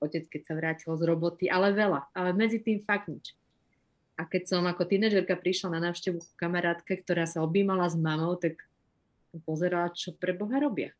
otec, 0.00 0.24
keď 0.32 0.42
sa 0.48 0.56
vrátil 0.56 0.96
z 0.96 1.04
roboty, 1.04 1.52
ale 1.52 1.76
veľa, 1.76 2.08
ale 2.16 2.32
medzi 2.32 2.56
tým 2.56 2.80
fakt 2.80 3.12
nič. 3.12 3.36
A 4.16 4.24
keď 4.24 4.48
som 4.48 4.64
ako 4.64 4.88
tínežerka 4.88 5.36
prišla 5.36 5.76
na 5.76 5.92
návštevu 5.92 6.24
k 6.24 6.38
kamarátke, 6.40 6.96
ktorá 7.04 7.28
sa 7.28 7.44
objímala 7.44 7.84
s 7.92 7.96
mamou, 8.00 8.40
tak 8.40 8.56
pozerala, 9.44 9.92
čo 9.92 10.16
pre 10.16 10.32
Boha 10.32 10.56
robia. 10.56 10.96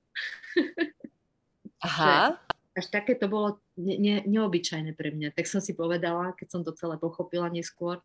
Aha. 1.81 2.37
až 2.77 2.87
také 2.93 3.17
to 3.17 3.27
bolo 3.27 3.61
ne, 3.81 3.97
ne, 3.97 4.15
neobyčajné 4.29 4.93
pre 4.93 5.13
mňa. 5.17 5.33
Tak 5.33 5.49
som 5.49 5.65
si 5.65 5.73
povedala, 5.73 6.37
keď 6.37 6.49
som 6.53 6.61
to 6.61 6.77
celé 6.77 7.01
pochopila 7.01 7.49
neskôr, 7.49 8.01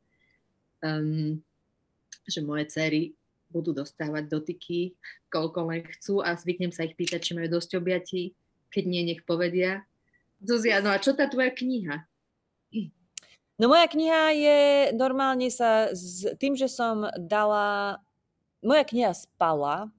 um, 0.84 1.40
že 2.28 2.44
moje 2.44 2.68
cery 2.70 3.02
budú 3.48 3.72
dostávať 3.72 4.28
dotyky, 4.28 5.00
koľko 5.32 5.72
len 5.72 5.82
chcú 5.88 6.20
a 6.20 6.36
zvyknem 6.36 6.76
sa 6.76 6.84
ich 6.84 7.00
pýtať, 7.00 7.20
či 7.24 7.32
majú 7.34 7.48
dosť 7.58 7.80
objatí. 7.80 8.36
Keď 8.70 8.84
nie, 8.84 9.08
nech 9.08 9.24
povedia. 9.24 9.88
Zuzia, 10.44 10.84
no 10.84 10.92
a 10.92 11.00
čo 11.00 11.16
tá 11.16 11.32
tvoja 11.32 11.50
kniha? 11.50 12.04
No 13.58 13.74
moja 13.74 13.90
kniha 13.90 14.24
je 14.38 14.60
normálne 14.94 15.50
sa 15.50 15.90
s 15.90 16.30
tým, 16.38 16.54
že 16.54 16.70
som 16.70 17.10
dala, 17.18 17.98
moja 18.62 18.86
kniha 18.86 19.18
spala 19.18 19.90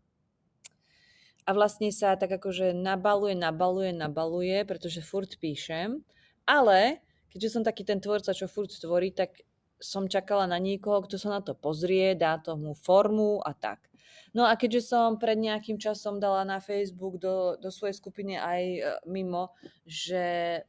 a 1.43 1.51
vlastne 1.51 1.91
sa 1.91 2.14
tak 2.14 2.39
akože 2.39 2.70
nabaluje, 2.70 3.35
nabaluje, 3.35 3.91
nabaluje, 3.91 4.62
pretože 4.62 5.03
furt 5.03 5.35
píšem, 5.43 5.99
ale 6.47 7.03
keďže 7.35 7.59
som 7.59 7.66
taký 7.66 7.83
ten 7.83 7.99
tvorca, 7.99 8.31
čo 8.31 8.47
furt 8.47 8.70
tvorí, 8.70 9.11
tak 9.11 9.35
som 9.79 10.11
čakala 10.11 10.51
na 10.51 10.59
niekoho, 10.59 11.07
kto 11.07 11.16
sa 11.18 11.39
na 11.39 11.41
to 11.41 11.55
pozrie, 11.55 12.18
dá 12.18 12.39
tomu 12.39 12.74
formu 12.74 13.39
a 13.43 13.55
tak. 13.55 13.89
No 14.37 14.45
a 14.45 14.59
keďže 14.59 14.93
som 14.93 15.16
pred 15.16 15.41
nejakým 15.41 15.81
časom 15.81 16.20
dala 16.20 16.45
na 16.45 16.61
Facebook 16.61 17.16
do, 17.16 17.57
do 17.57 17.72
svojej 17.72 17.97
skupiny 17.97 18.37
aj 18.37 18.62
e, 18.62 18.81
mimo, 19.09 19.57
že 19.89 20.61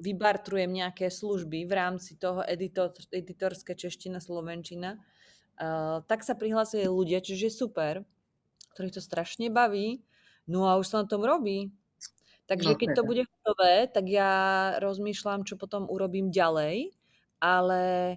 vybartrujem 0.00 0.72
nejaké 0.72 1.12
služby 1.12 1.68
v 1.68 1.72
rámci 1.76 2.16
toho 2.16 2.40
editor, 2.48 2.96
editorské 3.12 3.76
čeština, 3.76 4.18
slovenčina, 4.18 4.96
uh, 4.96 6.00
tak 6.08 6.24
sa 6.24 6.32
prihlásili 6.32 6.88
ľudia, 6.88 7.20
čiže 7.20 7.52
je 7.52 7.52
super, 7.52 7.94
ktorých 8.72 8.96
to 8.96 9.02
strašne 9.04 9.52
baví, 9.52 10.00
no 10.48 10.72
a 10.72 10.80
už 10.80 10.88
sa 10.88 11.04
na 11.04 11.06
tom 11.06 11.20
robí. 11.20 11.68
Takže 12.48 12.74
no, 12.74 12.78
keď 12.80 12.88
to 12.96 13.02
bude 13.06 13.22
hotové, 13.28 13.86
tak 13.86 14.10
ja 14.10 14.32
rozmýšľam, 14.82 15.46
čo 15.46 15.54
potom 15.54 15.86
urobím 15.86 16.32
ďalej, 16.34 16.96
ale 17.40 18.16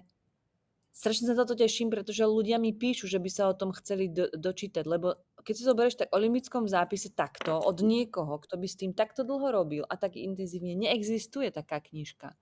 strašne 0.94 1.34
sa 1.34 1.44
to 1.48 1.58
teším, 1.58 1.90
pretože 1.90 2.22
ľudia 2.22 2.60
mi 2.60 2.70
píšu, 2.70 3.10
že 3.10 3.18
by 3.18 3.30
sa 3.32 3.50
o 3.50 3.58
tom 3.58 3.74
chceli 3.74 4.12
do, 4.12 4.30
dočítať, 4.30 4.84
lebo 4.86 5.18
keď 5.44 5.54
si 5.56 5.68
zoberieš 5.68 5.96
tak 6.00 6.08
o 6.14 6.18
limbickom 6.22 6.64
zápise 6.70 7.12
takto 7.12 7.60
od 7.60 7.84
niekoho, 7.84 8.40
kto 8.40 8.56
by 8.56 8.66
s 8.70 8.80
tým 8.80 8.96
takto 8.96 9.26
dlho 9.26 9.52
robil 9.52 9.82
a 9.84 9.94
tak 10.00 10.16
intenzívne, 10.16 10.72
neexistuje 10.78 11.52
taká 11.52 11.82
knižka. 11.84 12.32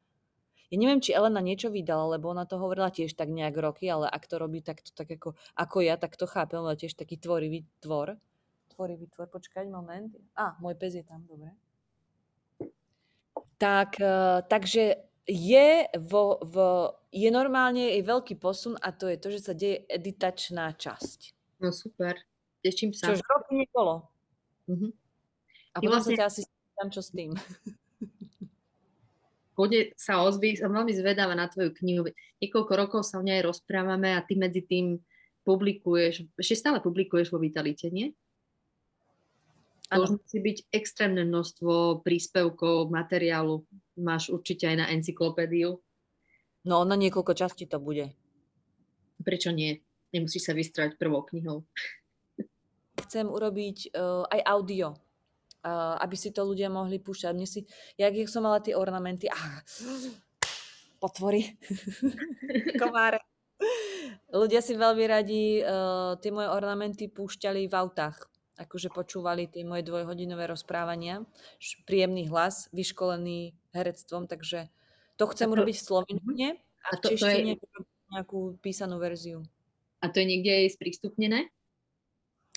Ja 0.72 0.76
neviem, 0.80 1.04
či 1.04 1.12
Elena 1.12 1.44
niečo 1.44 1.68
vydala, 1.68 2.16
lebo 2.16 2.32
ona 2.32 2.48
to 2.48 2.56
hovorila 2.56 2.88
tiež 2.88 3.12
tak 3.12 3.28
nejak 3.28 3.52
roky, 3.60 3.92
ale 3.92 4.08
ak 4.08 4.24
to 4.24 4.40
robí 4.40 4.64
takto, 4.64 4.88
tak 4.96 5.10
ako, 5.12 5.36
ako 5.52 5.76
ja, 5.84 6.00
tak 6.00 6.16
to 6.16 6.24
chápem, 6.24 6.64
ale 6.64 6.80
tiež 6.80 6.96
taký 6.96 7.20
tvorivý 7.20 7.68
tvor. 7.84 8.16
Tvorivý 8.72 9.04
tvor, 9.12 9.28
počkať 9.28 9.68
moment. 9.68 10.16
A, 10.32 10.56
môj 10.64 10.80
pes 10.80 10.96
je 10.96 11.04
tam, 11.04 11.28
dobre. 11.28 11.52
Tak, 13.60 14.00
eh, 14.00 14.40
takže 14.48 15.11
je, 15.28 15.86
vo, 16.02 16.38
v, 16.42 16.56
je 17.14 17.30
normálne 17.30 17.94
je 17.94 18.02
veľký 18.02 18.38
posun 18.42 18.74
a 18.82 18.90
to 18.90 19.06
je 19.06 19.16
to, 19.18 19.28
že 19.30 19.40
sa 19.40 19.52
deje 19.54 19.86
editačná 19.86 20.74
časť. 20.74 21.34
No 21.62 21.70
super, 21.70 22.18
teším 22.62 22.90
sa. 22.90 23.14
Čož 23.14 23.22
roky 23.22 23.62
nebolo. 23.62 24.10
Uh-huh. 24.66 24.90
A 25.72 25.78
Ty 25.78 25.86
potom 25.86 25.98
vlastne... 25.98 26.14
sa 26.14 26.20
ťa 26.20 26.26
asi 26.26 26.40
tam 26.74 26.88
čo 26.90 27.00
s 27.00 27.10
tým. 27.14 27.30
kode 29.52 29.92
sa 29.94 30.24
ozví, 30.24 30.56
som 30.56 30.72
veľmi 30.72 30.92
zvedáva 30.96 31.36
na 31.36 31.46
tvoju 31.46 31.70
knihu. 31.84 32.08
Niekoľko 32.40 32.72
rokov 32.72 33.00
sa 33.04 33.20
o 33.20 33.24
nej 33.24 33.44
rozprávame 33.44 34.16
a 34.16 34.24
ty 34.24 34.34
medzi 34.34 34.64
tým 34.64 34.98
publikuješ, 35.44 36.26
ešte 36.38 36.58
stále 36.58 36.78
publikuješ 36.80 37.30
vo 37.30 37.38
Vitalite, 37.38 37.92
nie? 37.92 38.16
To 39.92 40.08
už 40.08 40.10
musí 40.24 40.38
byť 40.40 40.56
extrémne 40.72 41.22
množstvo 41.28 42.00
príspevkov, 42.00 42.88
materiálu. 42.88 43.68
Máš 44.00 44.32
určite 44.32 44.64
aj 44.64 44.76
na 44.80 44.86
encyklopédiu. 44.88 45.76
No, 46.64 46.88
na 46.88 46.96
niekoľko 46.96 47.36
častí 47.36 47.68
to 47.68 47.76
bude. 47.76 48.08
Prečo 49.20 49.52
nie? 49.52 49.84
Nemusíš 50.16 50.48
sa 50.48 50.56
vystrať 50.56 50.96
prvou 50.96 51.20
knihou. 51.28 51.68
Chcem 53.04 53.28
urobiť 53.28 53.92
uh, 53.92 54.24
aj 54.32 54.40
audio, 54.48 54.96
uh, 54.96 56.00
aby 56.00 56.16
si 56.16 56.32
to 56.32 56.48
ľudia 56.48 56.72
mohli 56.72 56.96
púšťať. 56.96 57.32
Mne 57.36 57.48
si, 57.48 57.68
jak, 58.00 58.16
jak 58.16 58.32
som 58.32 58.48
mala 58.48 58.64
tie 58.64 58.72
ornamenty, 58.72 59.28
ah, 59.28 59.60
potvory, 60.96 61.52
komáre. 62.80 63.20
Ľudia 64.32 64.64
si 64.64 64.72
veľmi 64.72 65.04
radi 65.04 65.60
uh, 65.60 66.16
tie 66.16 66.32
moje 66.32 66.48
ornamenty 66.48 67.12
púšťali 67.12 67.68
v 67.68 67.74
autách 67.76 68.31
akože 68.60 68.92
počúvali 68.92 69.48
tie 69.48 69.64
moje 69.64 69.86
dvojhodinové 69.86 70.50
rozprávania. 70.50 71.24
Príjemný 71.88 72.28
hlas, 72.28 72.68
vyškolený 72.72 73.56
herectvom, 73.72 74.28
takže 74.28 74.68
to 75.16 75.24
chcem 75.32 75.48
to, 75.48 75.54
urobiť 75.56 75.76
v 75.76 75.86
slovenčine 75.86 76.48
a 76.60 76.90
v 76.96 77.00
češtine 77.00 77.52
je... 77.56 77.80
nejakú 78.12 78.60
písanú 78.60 79.00
verziu. 79.00 79.44
A 80.02 80.10
to 80.10 80.18
je 80.20 80.26
niekde 80.26 80.50
aj 80.50 80.76
sprístupnené? 80.76 81.48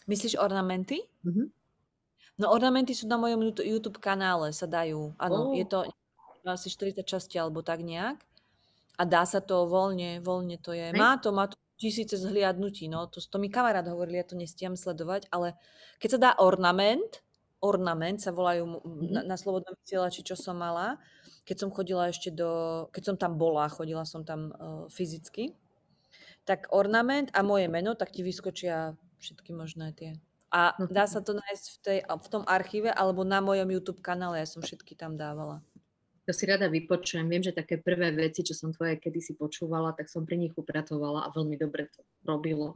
Myslíš 0.10 0.38
ornamenty? 0.38 1.06
Mm-hmm. 1.24 1.48
No 2.36 2.52
ornamenty 2.52 2.91
sú 2.91 3.08
na 3.08 3.16
mojom 3.16 3.56
YouTube 3.64 4.04
kanále, 4.04 4.52
sa 4.52 4.68
dajú. 4.68 5.16
Áno, 5.16 5.54
oh. 5.54 5.56
je 5.56 5.64
to 5.64 5.88
asi 6.46 6.68
40 6.68 7.02
časti 7.08 7.39
alebo 7.39 7.64
tak 7.64 7.82
nejak. 7.82 8.20
A 8.96 9.04
dá 9.04 9.28
sa 9.28 9.39
to 9.43 9.68
voľne, 9.68 10.24
voľne 10.24 10.60
to 10.60 10.72
je. 10.72 10.91
Má 10.96 11.20
to, 11.20 11.32
má 11.32 11.48
to 11.48 11.56
tisíce 11.76 12.17
zhliadnutí, 12.17 12.88
no 12.88 13.07
to, 13.07 13.19
to 13.19 13.38
mi 13.39 13.51
kamarát 13.51 13.84
hovoril, 13.88 14.19
ja 14.19 14.26
to 14.28 14.39
nestiam 14.39 14.80
sledovať, 14.80 15.28
ale 15.32 15.59
keď 15.99 16.09
sa 16.15 16.19
dá 16.19 16.32
ornament, 16.39 17.23
ornament 17.59 18.19
sa 18.23 18.32
volajú 18.32 18.63
mm-hmm. 18.63 19.11
na, 19.11 19.21
na 19.23 19.36
slobodnom 19.36 19.76
vysielači, 19.84 20.23
čo 20.23 20.39
som 20.39 20.55
mala, 20.55 20.99
keď 21.43 21.67
som 21.67 21.69
chodila 21.76 22.07
ešte 22.09 22.32
do, 22.32 22.86
keď 22.95 23.03
som 23.03 23.15
tam 23.19 23.36
bola, 23.36 23.67
chodila 23.67 24.07
som 24.07 24.23
tam 24.23 24.55
uh, 24.55 24.86
fyzicky, 24.88 25.51
tak 26.47 26.71
ornament 26.71 27.34
a 27.34 27.41
moje 27.41 27.67
meno, 27.67 27.97
tak 27.97 28.13
ti 28.13 28.21
vyskočia 28.23 28.95
všetky 29.19 29.51
možné 29.51 29.91
tie. 29.97 30.11
A 30.53 30.78
no 30.80 30.88
dá 30.88 31.09
sa 31.09 31.19
to 31.19 31.36
nájsť 31.36 31.65
v, 31.67 31.78
tej, 31.84 31.99
v 32.05 32.28
tom 32.32 32.43
archíve 32.47 32.88
alebo 32.88 33.28
na 33.28 33.43
mojom 33.43 33.67
YouTube 33.67 33.99
kanále, 33.99 34.39
ja 34.39 34.47
som 34.47 34.63
všetky 34.63 34.95
tam 34.95 35.19
dávala 35.19 35.59
to 36.26 36.34
si 36.34 36.43
rada 36.49 36.65
vypočujem. 36.65 37.30
Viem, 37.30 37.45
že 37.45 37.53
také 37.53 37.78
prvé 37.78 38.09
veci, 38.09 38.41
čo 38.41 38.57
som 38.57 38.73
tvoje 38.73 38.97
kedysi 38.97 39.38
počúvala, 39.38 39.93
tak 39.93 40.09
som 40.09 40.26
pri 40.26 40.41
nich 40.41 40.53
upratovala 40.57 41.30
a 41.30 41.34
veľmi 41.34 41.55
dobre 41.55 41.88
to 41.93 42.01
robilo 42.26 42.73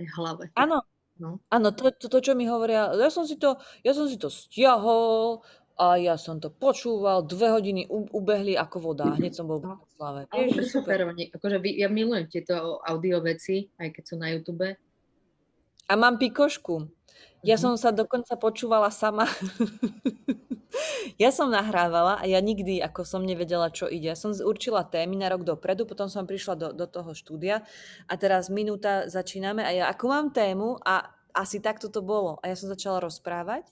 aj 0.00 0.04
v 0.08 0.12
hlave. 0.16 0.44
Áno, 0.56 0.80
no. 1.20 1.44
áno 1.52 1.68
to, 1.76 1.92
to, 1.92 2.08
to, 2.08 2.18
čo 2.24 2.32
mi 2.32 2.48
hovoria, 2.48 2.88
ja 2.96 3.12
som 3.12 3.28
si 3.28 3.36
to, 3.36 3.60
ja 3.84 3.92
som 3.92 4.08
si 4.08 4.16
to 4.16 4.32
stiahol 4.32 5.44
a 5.76 6.00
ja 6.00 6.16
som 6.16 6.40
to 6.40 6.48
počúval, 6.48 7.28
dve 7.28 7.52
hodiny 7.52 7.84
u, 7.92 8.08
ubehli 8.08 8.56
ako 8.56 8.92
voda, 8.92 9.12
hneď 9.12 9.36
som 9.36 9.44
bol 9.44 9.60
v 9.60 9.76
slave. 9.92 10.20
Ale 10.32 10.64
super, 10.64 11.12
akože 11.12 11.60
vy, 11.60 11.76
ja 11.76 11.92
milujem 11.92 12.32
tieto 12.32 12.80
audio 12.80 13.20
veci, 13.20 13.68
aj 13.76 13.92
keď 13.92 14.02
sú 14.08 14.14
na 14.16 14.32
YouTube. 14.32 14.72
A 15.86 15.92
mám 15.94 16.16
pikošku. 16.16 16.88
Ja 17.46 17.54
mhm. 17.54 17.62
som 17.62 17.72
sa 17.78 17.94
dokonca 17.94 18.34
počúvala 18.34 18.90
sama. 18.90 19.30
ja 21.22 21.30
som 21.30 21.46
nahrávala 21.48 22.18
a 22.18 22.24
ja 22.26 22.42
nikdy 22.42 22.82
ako 22.82 23.06
som 23.06 23.22
nevedela, 23.22 23.70
čo 23.70 23.86
ide. 23.86 24.10
Ja 24.10 24.18
som 24.18 24.34
určila 24.34 24.82
témy 24.82 25.14
na 25.14 25.30
rok 25.30 25.46
dopredu, 25.46 25.86
potom 25.86 26.10
som 26.10 26.26
prišla 26.26 26.54
do, 26.58 26.68
do 26.74 26.86
toho 26.90 27.14
štúdia 27.14 27.62
a 28.10 28.12
teraz 28.18 28.50
minúta 28.50 29.06
začíname 29.06 29.62
a 29.62 29.70
ja 29.70 29.84
ako 29.86 30.04
mám 30.10 30.26
tému 30.34 30.82
a 30.82 31.06
asi 31.30 31.62
takto 31.62 31.86
to 31.86 32.02
bolo. 32.02 32.42
A 32.42 32.50
ja 32.50 32.58
som 32.58 32.66
začala 32.66 32.98
rozprávať 32.98 33.70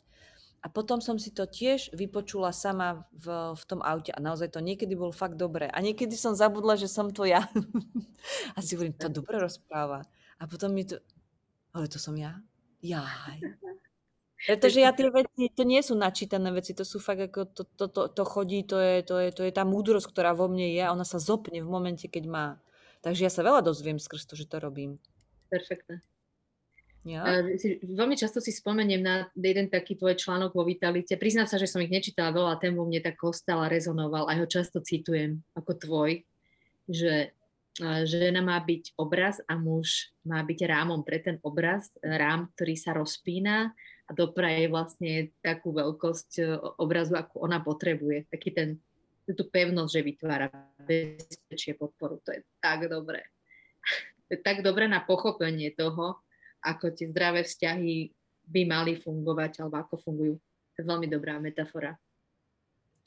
a 0.64 0.72
potom 0.72 1.02
som 1.02 1.20
si 1.20 1.28
to 1.28 1.44
tiež 1.44 1.92
vypočula 1.92 2.54
sama 2.54 3.04
v, 3.12 3.52
v 3.52 3.62
tom 3.68 3.84
aute 3.84 4.14
a 4.14 4.22
naozaj 4.22 4.54
to 4.54 4.64
niekedy 4.64 4.96
bolo 4.96 5.12
fakt 5.12 5.36
dobré. 5.36 5.68
A 5.68 5.82
niekedy 5.84 6.16
som 6.16 6.32
zabudla, 6.32 6.80
že 6.80 6.88
som 6.88 7.12
to 7.12 7.28
ja. 7.28 7.44
a 8.56 8.58
si 8.62 8.78
hovorím, 8.78 8.96
to 8.96 9.12
dobre 9.12 9.36
rozpráva. 9.36 10.06
A 10.40 10.48
potom 10.48 10.72
mi 10.72 10.88
to, 10.88 10.96
ale 11.76 11.84
to 11.90 12.00
som 12.00 12.16
ja? 12.16 12.40
Jaj. 12.84 13.40
Pretože 14.44 14.84
ja 14.84 14.92
tie 14.92 15.08
veci, 15.08 15.48
to 15.48 15.64
nie 15.64 15.80
sú 15.80 15.96
načítané 15.96 16.52
veci, 16.52 16.76
to 16.76 16.84
sú 16.84 17.00
fakt 17.00 17.32
ako, 17.32 17.48
to, 17.48 17.64
to, 17.64 17.88
to, 17.88 18.02
to 18.12 18.22
chodí, 18.28 18.60
to 18.60 18.76
je, 18.76 19.00
to, 19.00 19.16
je, 19.16 19.28
to 19.32 19.42
je 19.48 19.52
tá 19.56 19.64
múdrosť, 19.64 20.12
ktorá 20.12 20.36
vo 20.36 20.52
mne 20.52 20.68
je 20.68 20.84
a 20.84 20.92
ona 20.92 21.08
sa 21.08 21.16
zopne 21.16 21.64
v 21.64 21.68
momente, 21.68 22.12
keď 22.12 22.24
má. 22.28 22.46
Takže 23.00 23.24
ja 23.24 23.32
sa 23.32 23.40
veľa 23.40 23.64
dozviem 23.64 23.96
skrz 23.96 24.28
to, 24.28 24.36
že 24.36 24.44
to 24.44 24.60
robím. 24.60 25.00
Perfektné. 25.48 26.04
Ja? 27.04 27.40
Veľmi 27.84 28.16
často 28.20 28.40
si 28.40 28.52
spomeniem 28.52 29.00
na 29.00 29.14
jeden 29.36 29.68
taký 29.72 29.96
tvoj 29.96 30.16
článok 30.16 30.56
vo 30.56 30.64
Vitalite. 30.64 31.20
Priznám 31.20 31.48
sa, 31.48 31.60
že 31.60 31.68
som 31.68 31.80
ich 31.80 31.92
nečítala 31.92 32.32
veľa, 32.32 32.60
ten 32.60 32.76
vo 32.76 32.84
mne 32.84 33.00
tak 33.00 33.20
ostal 33.24 33.64
a 33.64 33.68
rezonoval. 33.68 34.28
Aj 34.28 34.40
ho 34.40 34.48
často 34.48 34.80
citujem 34.80 35.40
ako 35.56 35.72
tvoj, 35.76 36.10
že 36.88 37.32
žena 38.06 38.38
má 38.38 38.54
byť 38.62 38.94
obraz 38.94 39.42
a 39.50 39.58
muž 39.58 40.14
má 40.22 40.38
byť 40.46 40.58
rámom 40.70 41.02
pre 41.02 41.18
ten 41.18 41.42
obraz, 41.42 41.90
rám, 41.98 42.46
ktorý 42.54 42.74
sa 42.78 42.94
rozpína 42.94 43.74
a 44.04 44.10
dopraje 44.12 44.68
vlastne 44.68 45.32
takú 45.40 45.72
veľkosť 45.72 46.30
e, 46.38 46.44
obrazu, 46.76 47.16
ako 47.16 47.40
ona 47.40 47.58
potrebuje. 47.64 48.28
Taký 48.28 48.50
ten, 48.52 48.68
tú 49.24 49.48
pevnosť, 49.48 49.90
že 49.90 50.00
vytvára 50.04 50.46
bezpečie 50.84 51.72
podporu. 51.74 52.20
To 52.28 52.30
je 52.36 52.44
tak 52.60 52.86
dobré. 52.86 53.24
To 54.24 54.32
je 54.32 54.40
tak 54.40 54.64
dobré 54.64 54.88
na 54.88 55.04
pochopenie 55.04 55.68
toho, 55.76 56.16
ako 56.64 56.96
tie 56.96 57.12
zdravé 57.12 57.44
vzťahy 57.44 58.08
by 58.48 58.64
mali 58.64 58.96
fungovať 58.96 59.60
alebo 59.60 59.84
ako 59.84 59.94
fungujú. 60.00 60.34
To 60.40 60.76
je 60.80 60.88
veľmi 60.88 61.12
dobrá 61.12 61.36
metafora. 61.36 61.92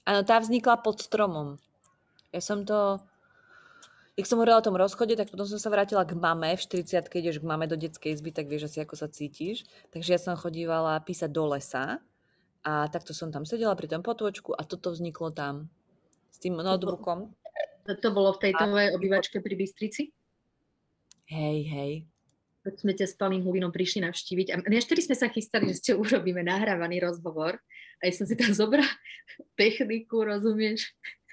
Áno, 0.05 0.21
tá 0.21 0.37
vznikla 0.37 0.77
pod 0.85 1.01
stromom. 1.01 1.57
Ja 2.29 2.37
som 2.37 2.61
to 2.69 3.01
keď 4.17 4.25
som 4.25 4.41
hovorila 4.41 4.57
o 4.57 4.65
tom 4.65 4.73
rozchode, 4.73 5.13
tak 5.13 5.29
potom 5.29 5.45
som 5.45 5.61
sa 5.61 5.69
vrátila 5.69 6.01
k 6.01 6.17
mame. 6.17 6.57
V 6.57 6.65
40 6.65 7.05
keď 7.05 7.19
ideš 7.21 7.37
k 7.37 7.45
mame 7.45 7.69
do 7.69 7.77
detskej 7.77 8.17
izby, 8.17 8.33
tak 8.33 8.49
vieš 8.49 8.73
asi, 8.73 8.81
ako 8.81 8.97
sa 8.97 9.05
cítiš. 9.05 9.61
Takže 9.93 10.09
ja 10.09 10.19
som 10.19 10.33
chodívala 10.33 10.97
písať 11.05 11.29
do 11.29 11.45
lesa 11.53 12.01
a 12.65 12.89
takto 12.89 13.13
som 13.13 13.29
tam 13.29 13.45
sedela 13.45 13.77
pri 13.77 13.85
tom 13.85 14.01
potôčku 14.01 14.57
a 14.57 14.65
toto 14.65 14.89
vzniklo 14.89 15.29
tam 15.29 15.69
s 16.33 16.41
tým 16.41 16.57
notebookom. 16.57 17.29
To, 17.85 17.93
to 17.93 18.09
bolo 18.09 18.33
v 18.33 18.49
tej 18.49 18.51
tvojej 18.57 18.89
obývačke 18.97 19.37
pri 19.37 19.53
Bystrici? 19.53 20.09
Hej, 21.29 21.57
hej. 21.69 21.91
Keď 22.65 22.73
sme 22.73 22.93
ťa 22.97 23.05
s 23.05 23.15
Palým 23.21 23.45
Hulinom 23.45 23.69
prišli 23.69 24.01
navštíviť. 24.01 24.47
A 24.49 24.65
vtedy 24.65 25.05
sme 25.05 25.13
sa 25.13 25.29
chystali, 25.29 25.69
že 25.69 25.77
ste 25.77 25.91
urobíme 25.93 26.41
nahrávaný 26.41 27.05
rozhovor. 27.05 27.61
A 28.01 28.09
ja 28.09 28.13
som 28.17 28.25
si 28.25 28.33
tam 28.33 28.49
zobrala 28.57 28.89
techniku, 29.53 30.25
rozumieš? 30.25 30.89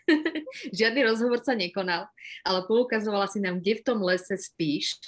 Žiadny 0.78 1.00
rozhovor 1.04 1.40
sa 1.40 1.56
nekonal, 1.56 2.08
ale 2.44 2.60
poukazovala 2.68 3.28
si 3.28 3.40
nám, 3.40 3.60
kde 3.60 3.80
v 3.80 3.84
tom 3.84 3.98
lese 4.04 4.36
spíš, 4.36 5.00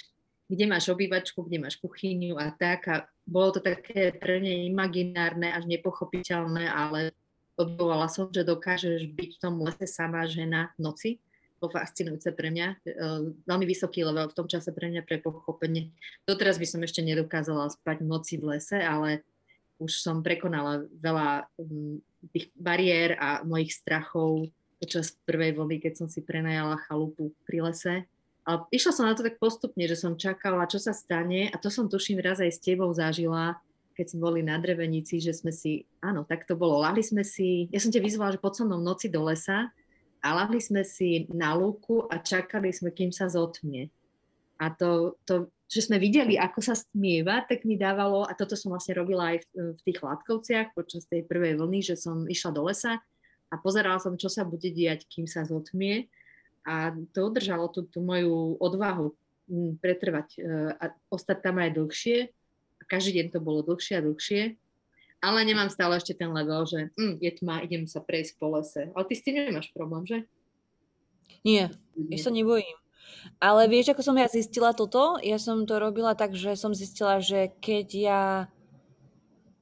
kde 0.46 0.64
máš 0.66 0.88
obývačku, 0.88 1.42
kde 1.42 1.58
máš 1.58 1.76
kuchyňu 1.78 2.38
a 2.38 2.54
tak. 2.54 2.86
A 2.88 2.96
bolo 3.26 3.58
to 3.58 3.60
také 3.60 4.14
pre 4.14 4.38
mňa 4.38 4.70
imaginárne, 4.70 5.50
až 5.50 5.66
nepochopiteľné, 5.66 6.70
ale 6.70 7.10
obdivovala 7.58 8.06
som, 8.06 8.30
že 8.30 8.46
dokážeš 8.46 9.10
byť 9.10 9.30
v 9.36 9.40
tom 9.42 9.58
lese 9.64 9.86
sama 9.88 10.24
žena 10.28 10.70
v 10.78 10.86
noci. 10.86 11.10
To 11.64 11.72
fascinujúce 11.72 12.36
pre 12.36 12.52
mňa. 12.52 12.66
E, 12.68 12.96
veľmi 13.48 13.64
vysoký 13.64 14.04
level 14.04 14.28
v 14.28 14.36
tom 14.36 14.44
čase 14.46 14.76
pre 14.76 14.92
mňa 14.92 15.02
pre 15.08 15.18
pochopenie. 15.24 15.88
Doteraz 16.28 16.60
by 16.60 16.68
som 16.68 16.84
ešte 16.84 17.00
nedokázala 17.00 17.72
spať 17.72 18.04
v 18.04 18.08
noci 18.12 18.36
v 18.36 18.54
lese, 18.54 18.76
ale 18.76 19.24
už 19.80 19.92
som 20.04 20.20
prekonala 20.20 20.84
veľa 21.00 21.48
tých 22.32 22.52
bariér 22.56 23.16
a 23.16 23.40
mojich 23.44 23.72
strachov 23.72 24.52
počas 24.76 25.16
prvej 25.24 25.56
vody, 25.56 25.80
keď 25.80 26.04
som 26.04 26.08
si 26.08 26.20
prenajala 26.20 26.80
chalupu 26.84 27.32
pri 27.48 27.64
lese. 27.64 27.94
Ale 28.46 28.62
išla 28.70 28.92
som 28.94 29.04
na 29.10 29.16
to 29.16 29.26
tak 29.26 29.42
postupne, 29.42 29.82
že 29.90 29.98
som 29.98 30.14
čakala, 30.14 30.70
čo 30.70 30.78
sa 30.78 30.94
stane 30.94 31.50
a 31.50 31.56
to 31.58 31.66
som 31.66 31.90
tuším 31.90 32.22
raz 32.22 32.38
aj 32.38 32.54
s 32.54 32.62
tebou 32.62 32.86
zažila, 32.94 33.58
keď 33.96 34.06
sme 34.12 34.20
boli 34.22 34.40
na 34.44 34.60
Drevenici, 34.60 35.18
že 35.18 35.32
sme 35.32 35.50
si, 35.50 35.88
áno, 36.04 36.22
tak 36.22 36.44
to 36.44 36.54
bolo, 36.54 36.84
lahli 36.84 37.00
sme 37.00 37.24
si, 37.24 37.66
ja 37.72 37.80
som 37.80 37.88
ťa 37.88 38.04
vyzvala, 38.04 38.36
že 38.36 38.42
pod 38.44 38.54
som 38.54 38.68
noci 38.68 39.08
do 39.08 39.24
lesa 39.24 39.72
a 40.20 40.28
lahli 40.36 40.60
sme 40.60 40.84
si 40.84 41.24
na 41.32 41.56
lúku 41.56 42.04
a 42.12 42.20
čakali 42.20 42.70
sme, 42.70 42.92
kým 42.92 43.10
sa 43.10 43.26
zotmie. 43.26 43.88
A 44.60 44.68
to, 44.68 45.16
to, 45.24 45.48
že 45.66 45.88
sme 45.88 45.96
videli, 45.98 46.36
ako 46.36 46.60
sa 46.60 46.76
stmieva, 46.76 47.42
tak 47.48 47.64
mi 47.64 47.74
dávalo, 47.80 48.28
a 48.28 48.36
toto 48.36 48.54
som 48.54 48.70
vlastne 48.70 48.94
robila 48.94 49.34
aj 49.34 49.42
v, 49.42 49.74
v 49.74 49.80
tých 49.82 49.98
Hladkovciach 50.04 50.76
počas 50.76 51.08
tej 51.08 51.24
prvej 51.24 51.56
vlny, 51.58 51.80
že 51.82 51.96
som 51.96 52.28
išla 52.28 52.52
do 52.52 52.68
lesa 52.68 53.00
a 53.50 53.54
pozerala 53.60 54.02
som, 54.02 54.18
čo 54.18 54.26
sa 54.26 54.42
bude 54.42 54.68
diať, 54.70 55.06
kým 55.06 55.24
sa 55.30 55.46
zotmie 55.46 56.10
a 56.66 56.90
to 57.14 57.30
udržalo 57.30 57.70
tú, 57.70 57.86
tú 57.86 58.02
moju 58.02 58.58
odvahu 58.58 59.14
mm, 59.46 59.78
pretrvať 59.78 60.28
e, 60.34 60.38
a 60.74 60.84
ostať 61.14 61.38
tam 61.38 61.62
aj 61.62 61.78
dlhšie. 61.78 62.34
Každý 62.90 63.22
deň 63.22 63.26
to 63.30 63.38
bolo 63.38 63.62
dlhšie 63.62 64.02
a 64.02 64.04
dlhšie. 64.04 64.58
Ale 65.22 65.46
nemám 65.46 65.70
stále 65.70 65.96
ešte 65.96 66.18
ten 66.18 66.28
level, 66.34 66.66
že 66.66 66.90
mm, 66.98 67.22
je 67.22 67.30
tma, 67.38 67.62
idem 67.62 67.86
sa 67.86 68.02
prejsť 68.02 68.32
po 68.42 68.50
lese. 68.50 68.90
Ale 68.98 69.06
ty 69.06 69.14
s 69.14 69.22
tým 69.22 69.38
nemáš 69.38 69.70
problém, 69.70 70.02
že? 70.10 70.18
Nie, 71.46 71.70
ja 71.94 72.18
sa 72.18 72.34
nebojím. 72.34 72.74
Ale 73.38 73.70
vieš, 73.70 73.94
ako 73.94 74.02
som 74.02 74.18
ja 74.18 74.26
zistila 74.26 74.74
toto? 74.74 75.22
Ja 75.22 75.38
som 75.38 75.62
to 75.70 75.78
robila 75.78 76.18
tak, 76.18 76.34
že 76.34 76.58
som 76.58 76.74
zistila, 76.74 77.22
že 77.22 77.54
keď 77.62 77.86
ja 77.94 78.22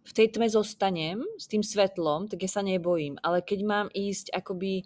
v 0.04 0.12
tej 0.12 0.36
tme 0.36 0.46
zostanem 0.52 1.24
s 1.40 1.48
tým 1.48 1.64
svetlom, 1.64 2.28
tak 2.28 2.44
ja 2.44 2.50
sa 2.50 2.60
nebojím. 2.60 3.16
Ale 3.24 3.40
keď 3.40 3.60
mám 3.64 3.86
ísť 3.88 4.36
akoby 4.36 4.84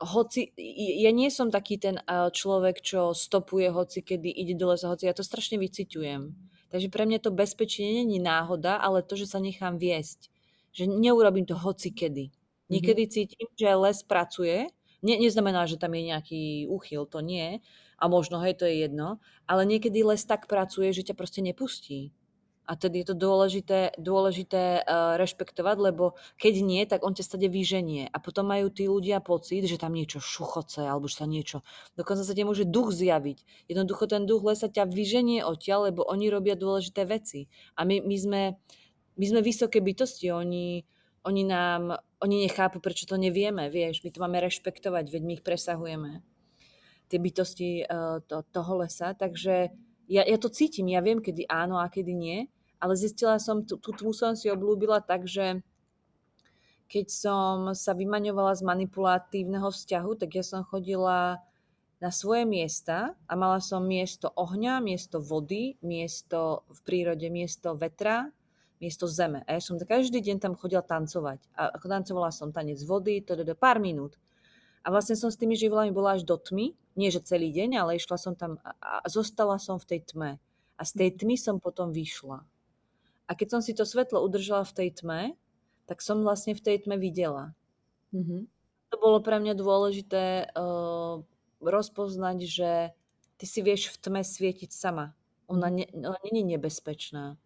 hoci, 0.00 0.52
ja 1.00 1.12
nie 1.12 1.28
som 1.28 1.52
taký 1.52 1.76
ten 1.76 2.00
človek, 2.08 2.80
čo 2.80 3.12
stopuje 3.12 3.68
hoci, 3.68 4.00
kedy 4.00 4.28
ide 4.28 4.56
do 4.56 4.72
lesa, 4.72 4.88
hoci 4.88 5.08
ja 5.08 5.16
to 5.16 5.24
strašne 5.24 5.60
vyciťujem. 5.60 6.32
Takže 6.72 6.88
pre 6.92 7.04
mňa 7.08 7.22
to 7.22 7.30
bezpečie 7.32 7.84
není 7.84 8.20
náhoda, 8.20 8.80
ale 8.80 9.04
to, 9.04 9.16
že 9.16 9.28
sa 9.28 9.38
nechám 9.40 9.80
viesť. 9.80 10.28
Že 10.76 10.92
neurobím 10.92 11.48
to 11.48 11.56
hoci 11.56 11.92
kedy. 11.92 12.32
Niekedy 12.68 13.02
mm-hmm. 13.06 13.14
cítim, 13.14 13.48
že 13.54 13.68
les 13.78 13.98
pracuje. 14.02 14.68
Ne, 15.00 15.14
neznamená, 15.20 15.64
že 15.70 15.78
tam 15.78 15.94
je 15.94 16.02
nejaký 16.12 16.42
úchyl, 16.66 17.06
to 17.06 17.22
nie. 17.22 17.62
A 17.96 18.04
možno, 18.10 18.42
hej, 18.42 18.58
to 18.58 18.68
je 18.68 18.84
jedno. 18.84 19.22
Ale 19.48 19.64
niekedy 19.64 20.02
les 20.04 20.20
tak 20.26 20.50
pracuje, 20.50 20.92
že 20.92 21.06
ťa 21.06 21.14
proste 21.16 21.40
nepustí. 21.40 22.12
A 22.66 22.74
tedy 22.74 23.06
je 23.06 23.14
to 23.14 23.16
dôležité, 23.16 23.94
dôležité 23.94 24.82
uh, 24.82 25.14
rešpektovať, 25.14 25.76
lebo 25.78 26.18
keď 26.34 26.54
nie, 26.66 26.82
tak 26.82 27.06
on 27.06 27.14
ťa 27.14 27.22
stade 27.22 27.46
vyženie. 27.46 28.10
A 28.10 28.18
potom 28.18 28.50
majú 28.50 28.74
tí 28.74 28.90
ľudia 28.90 29.22
pocit, 29.22 29.62
že 29.70 29.78
tam 29.78 29.94
niečo 29.94 30.18
šuchoce, 30.18 30.82
alebo 30.82 31.06
že 31.06 31.22
sa 31.22 31.30
niečo... 31.30 31.62
Dokonca 31.94 32.26
sa 32.26 32.34
ti 32.34 32.42
môže 32.42 32.66
duch 32.66 32.90
zjaviť. 32.90 33.70
Jednoducho 33.70 34.10
ten 34.10 34.26
duch 34.26 34.42
lesa 34.42 34.66
ťa 34.66 34.90
vyženie 34.90 35.46
odtiaľ, 35.46 35.94
lebo 35.94 36.02
oni 36.02 36.26
robia 36.26 36.58
dôležité 36.58 37.06
veci. 37.06 37.46
A 37.78 37.86
my, 37.86 38.02
my, 38.02 38.16
sme, 38.18 38.42
my 39.14 39.24
sme 39.30 39.40
vysoké 39.46 39.78
bytosti, 39.78 40.34
oni, 40.34 40.82
oni 41.22 41.42
nám... 41.46 42.02
Oni 42.16 42.48
nechápu, 42.48 42.80
prečo 42.80 43.04
to 43.04 43.20
nevieme, 43.20 43.68
vieš. 43.68 44.00
My 44.00 44.08
to 44.08 44.24
máme 44.24 44.40
rešpektovať, 44.40 45.04
veď 45.12 45.22
my 45.22 45.32
ich 45.36 45.44
presahujeme. 45.44 46.24
Tie 47.12 47.20
bytosti 47.20 47.84
uh, 47.84 48.24
to, 48.24 48.40
toho 48.40 48.80
lesa. 48.80 49.12
Takže 49.12 49.68
ja, 50.08 50.22
ja 50.24 50.38
to 50.40 50.48
cítim, 50.48 50.88
ja 50.88 51.04
viem, 51.04 51.20
kedy 51.20 51.44
áno 51.44 51.76
a 51.76 51.92
kedy 51.92 52.16
nie 52.16 52.48
ale 52.80 52.94
zistila 52.94 53.40
som, 53.40 53.64
tú, 53.64 53.78
tmu 53.78 54.12
som 54.12 54.36
si 54.36 54.52
oblúbila 54.52 55.00
tak, 55.00 55.24
že 55.24 55.64
keď 56.86 57.06
som 57.10 57.54
sa 57.74 57.92
vymaňovala 57.98 58.54
z 58.54 58.62
manipulatívneho 58.62 59.68
vzťahu, 59.74 60.10
tak 60.22 60.38
ja 60.38 60.44
som 60.46 60.62
chodila 60.62 61.42
na 61.98 62.10
svoje 62.12 62.44
miesta 62.44 63.16
a 63.26 63.32
mala 63.34 63.58
som 63.58 63.82
miesto 63.82 64.30
ohňa, 64.36 64.84
miesto 64.84 65.18
vody, 65.18 65.80
miesto 65.80 66.62
v 66.68 66.78
prírode, 66.84 67.26
miesto 67.32 67.74
vetra, 67.74 68.30
miesto 68.78 69.08
zeme. 69.08 69.42
A 69.48 69.56
ja 69.56 69.60
som 69.64 69.80
každý 69.80 70.20
deň 70.20 70.36
tam 70.38 70.52
chodila 70.54 70.84
tancovať. 70.84 71.40
A 71.56 71.72
ako 71.74 71.86
tancovala 71.88 72.30
som 72.30 72.52
tanec 72.52 72.78
vody, 72.84 73.24
to 73.24 73.34
do 73.34 73.56
pár 73.56 73.80
minút. 73.80 74.20
A 74.86 74.92
vlastne 74.92 75.18
som 75.18 75.32
s 75.32 75.40
tými 75.40 75.58
živlami 75.58 75.90
bola 75.90 76.14
až 76.14 76.22
do 76.22 76.38
tmy. 76.38 76.76
Nie, 76.94 77.10
že 77.10 77.24
celý 77.24 77.50
deň, 77.50 77.80
ale 77.80 77.98
išla 77.98 78.16
som 78.20 78.38
tam 78.38 78.62
a 78.62 79.02
zostala 79.08 79.58
som 79.58 79.80
v 79.82 79.96
tej 79.96 80.00
tme. 80.14 80.30
A 80.76 80.82
z 80.84 80.92
tej 80.94 81.10
tmy 81.16 81.34
som 81.40 81.56
potom 81.58 81.90
vyšla. 81.90 82.44
A 83.26 83.34
keď 83.34 83.58
som 83.58 83.60
si 83.62 83.74
to 83.74 83.82
svetlo 83.82 84.22
udržala 84.22 84.62
v 84.62 84.76
tej 84.76 84.88
tme, 85.02 85.22
tak 85.86 86.02
som 86.02 86.22
vlastne 86.22 86.54
v 86.54 86.62
tej 86.62 86.76
tme 86.86 86.98
videla. 86.98 87.54
Mm-hmm. 88.14 88.42
To 88.94 88.96
bolo 89.02 89.18
pre 89.22 89.42
mňa 89.42 89.54
dôležité 89.58 90.50
uh, 90.54 91.22
rozpoznať, 91.58 92.38
že 92.46 92.70
ty 93.38 93.44
si 93.44 93.60
vieš 93.62 93.94
v 93.94 94.00
tme 94.02 94.22
svietiť 94.22 94.70
sama. 94.70 95.14
Ona, 95.46 95.70
nie 95.70 95.86
je 95.86 96.42
nebezpečná. 96.42 97.38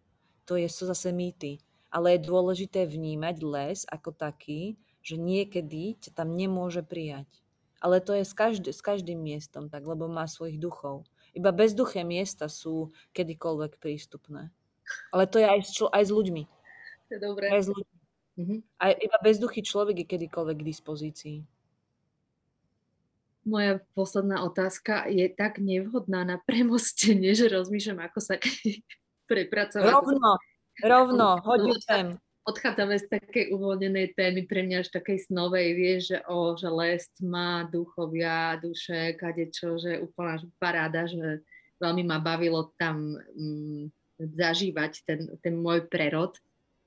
To 0.49 0.57
je, 0.57 0.65
sú 0.69 0.89
zase 0.89 1.13
mýty. 1.13 1.61
Ale 1.91 2.15
je 2.15 2.25
dôležité 2.29 2.87
vnímať 2.87 3.35
les 3.43 3.79
ako 3.89 4.15
taký, 4.15 4.79
že 5.01 5.17
niekedy 5.17 5.97
ťa 5.97 6.13
tam 6.13 6.33
nemôže 6.37 6.85
prijať. 6.85 7.27
Ale 7.81 7.97
to 7.97 8.13
je 8.13 8.21
s, 8.21 8.33
každý, 8.37 8.69
s 8.69 8.81
každým 8.85 9.17
miestom 9.17 9.65
tak, 9.65 9.81
lebo 9.85 10.05
má 10.05 10.29
svojich 10.29 10.61
duchov. 10.61 11.09
Iba 11.33 11.49
bezduché 11.49 12.05
miesta 12.05 12.45
sú 12.45 12.93
kedykoľvek 13.17 13.81
prístupné. 13.81 14.53
Ale 15.11 15.23
to 15.27 15.37
je 15.39 15.47
aj 15.47 15.59
s, 15.63 15.69
člo- 15.75 15.93
aj 15.93 16.03
s 16.07 16.11
ľuďmi. 16.11 16.43
To 17.07 17.11
je 17.15 17.19
dobré. 17.19 17.45
Aj 17.51 17.61
s 17.61 17.69
ľuďmi. 17.69 17.95
Mm-hmm. 18.41 18.59
Aj 18.79 18.91
iba 18.95 19.17
bezduchý 19.19 19.61
človek 19.61 20.03
je 20.03 20.07
kedykoľvek 20.07 20.57
k 20.63 20.67
dispozícii. 20.71 21.37
Moja 23.41 23.81
posledná 23.97 24.45
otázka 24.45 25.09
je 25.09 25.25
tak 25.27 25.57
nevhodná 25.57 26.23
na 26.23 26.37
premostenie, 26.39 27.33
že 27.39 27.51
rozmýšľam, 27.51 28.07
ako 28.07 28.19
sa 28.23 28.35
prepracovať. 29.31 29.91
Rovno, 29.91 30.31
rovno, 30.81 31.27
hoď 31.43 31.61
sem. 31.83 32.07
Odchádzame 32.41 32.97
z 32.97 33.05
takej 33.05 33.53
uvoľnenej 33.53 34.17
témy, 34.17 34.49
pre 34.49 34.65
mňa 34.65 34.81
až 34.81 34.89
takej 34.89 35.29
snovej, 35.29 35.77
vieš, 35.77 36.01
že, 36.09 36.19
o, 36.25 36.57
že 36.57 36.73
les 36.73 37.05
má 37.21 37.69
duchovia, 37.69 38.57
duše, 38.57 39.13
kadečo, 39.13 39.77
že 39.77 40.01
úplná 40.01 40.41
paráda, 40.57 41.05
že 41.05 41.45
veľmi 41.77 42.01
ma 42.01 42.17
bavilo 42.17 42.73
tam 42.81 43.13
mm, 43.37 43.93
zažívať 44.21 45.05
ten, 45.05 45.19
ten 45.41 45.53
môj 45.57 45.89
prerod. 45.89 46.37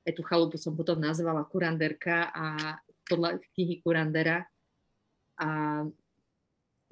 E 0.05 0.13
tú 0.13 0.23
chalupu 0.23 0.61
som 0.61 0.77
potom 0.77 1.01
nazvala 1.01 1.49
Kuranderka 1.49 2.31
a 2.31 2.77
podľa 3.09 3.41
knihy 3.57 3.81
Kurandera. 3.81 4.45
A 5.41 5.83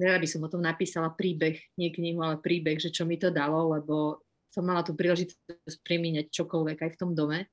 rada 0.00 0.18
by 0.18 0.28
som 0.28 0.42
o 0.42 0.50
tom 0.50 0.64
napísala 0.64 1.12
príbeh, 1.12 1.60
nie 1.78 1.94
knihu, 1.94 2.24
ale 2.24 2.40
príbeh, 2.42 2.80
že 2.80 2.90
čo 2.90 3.06
mi 3.06 3.20
to 3.20 3.30
dalo, 3.30 3.76
lebo 3.78 4.24
som 4.52 4.66
mala 4.66 4.84
tú 4.84 4.92
príležitosť 4.92 5.78
premieňať 5.86 6.28
čokoľvek 6.28 6.78
aj 6.84 6.90
v 6.92 7.00
tom 7.00 7.16
dome 7.16 7.48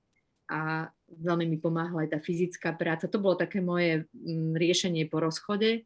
a 0.49 0.89
veľmi 1.07 1.45
mi 1.45 1.57
pomáhala 1.61 2.03
aj 2.03 2.17
tá 2.17 2.19
fyzická 2.19 2.73
práca. 2.73 3.05
To 3.05 3.21
bolo 3.21 3.37
také 3.37 3.61
moje 3.61 4.09
mm, 4.11 4.57
riešenie 4.57 5.05
po 5.05 5.21
rozchode, 5.21 5.85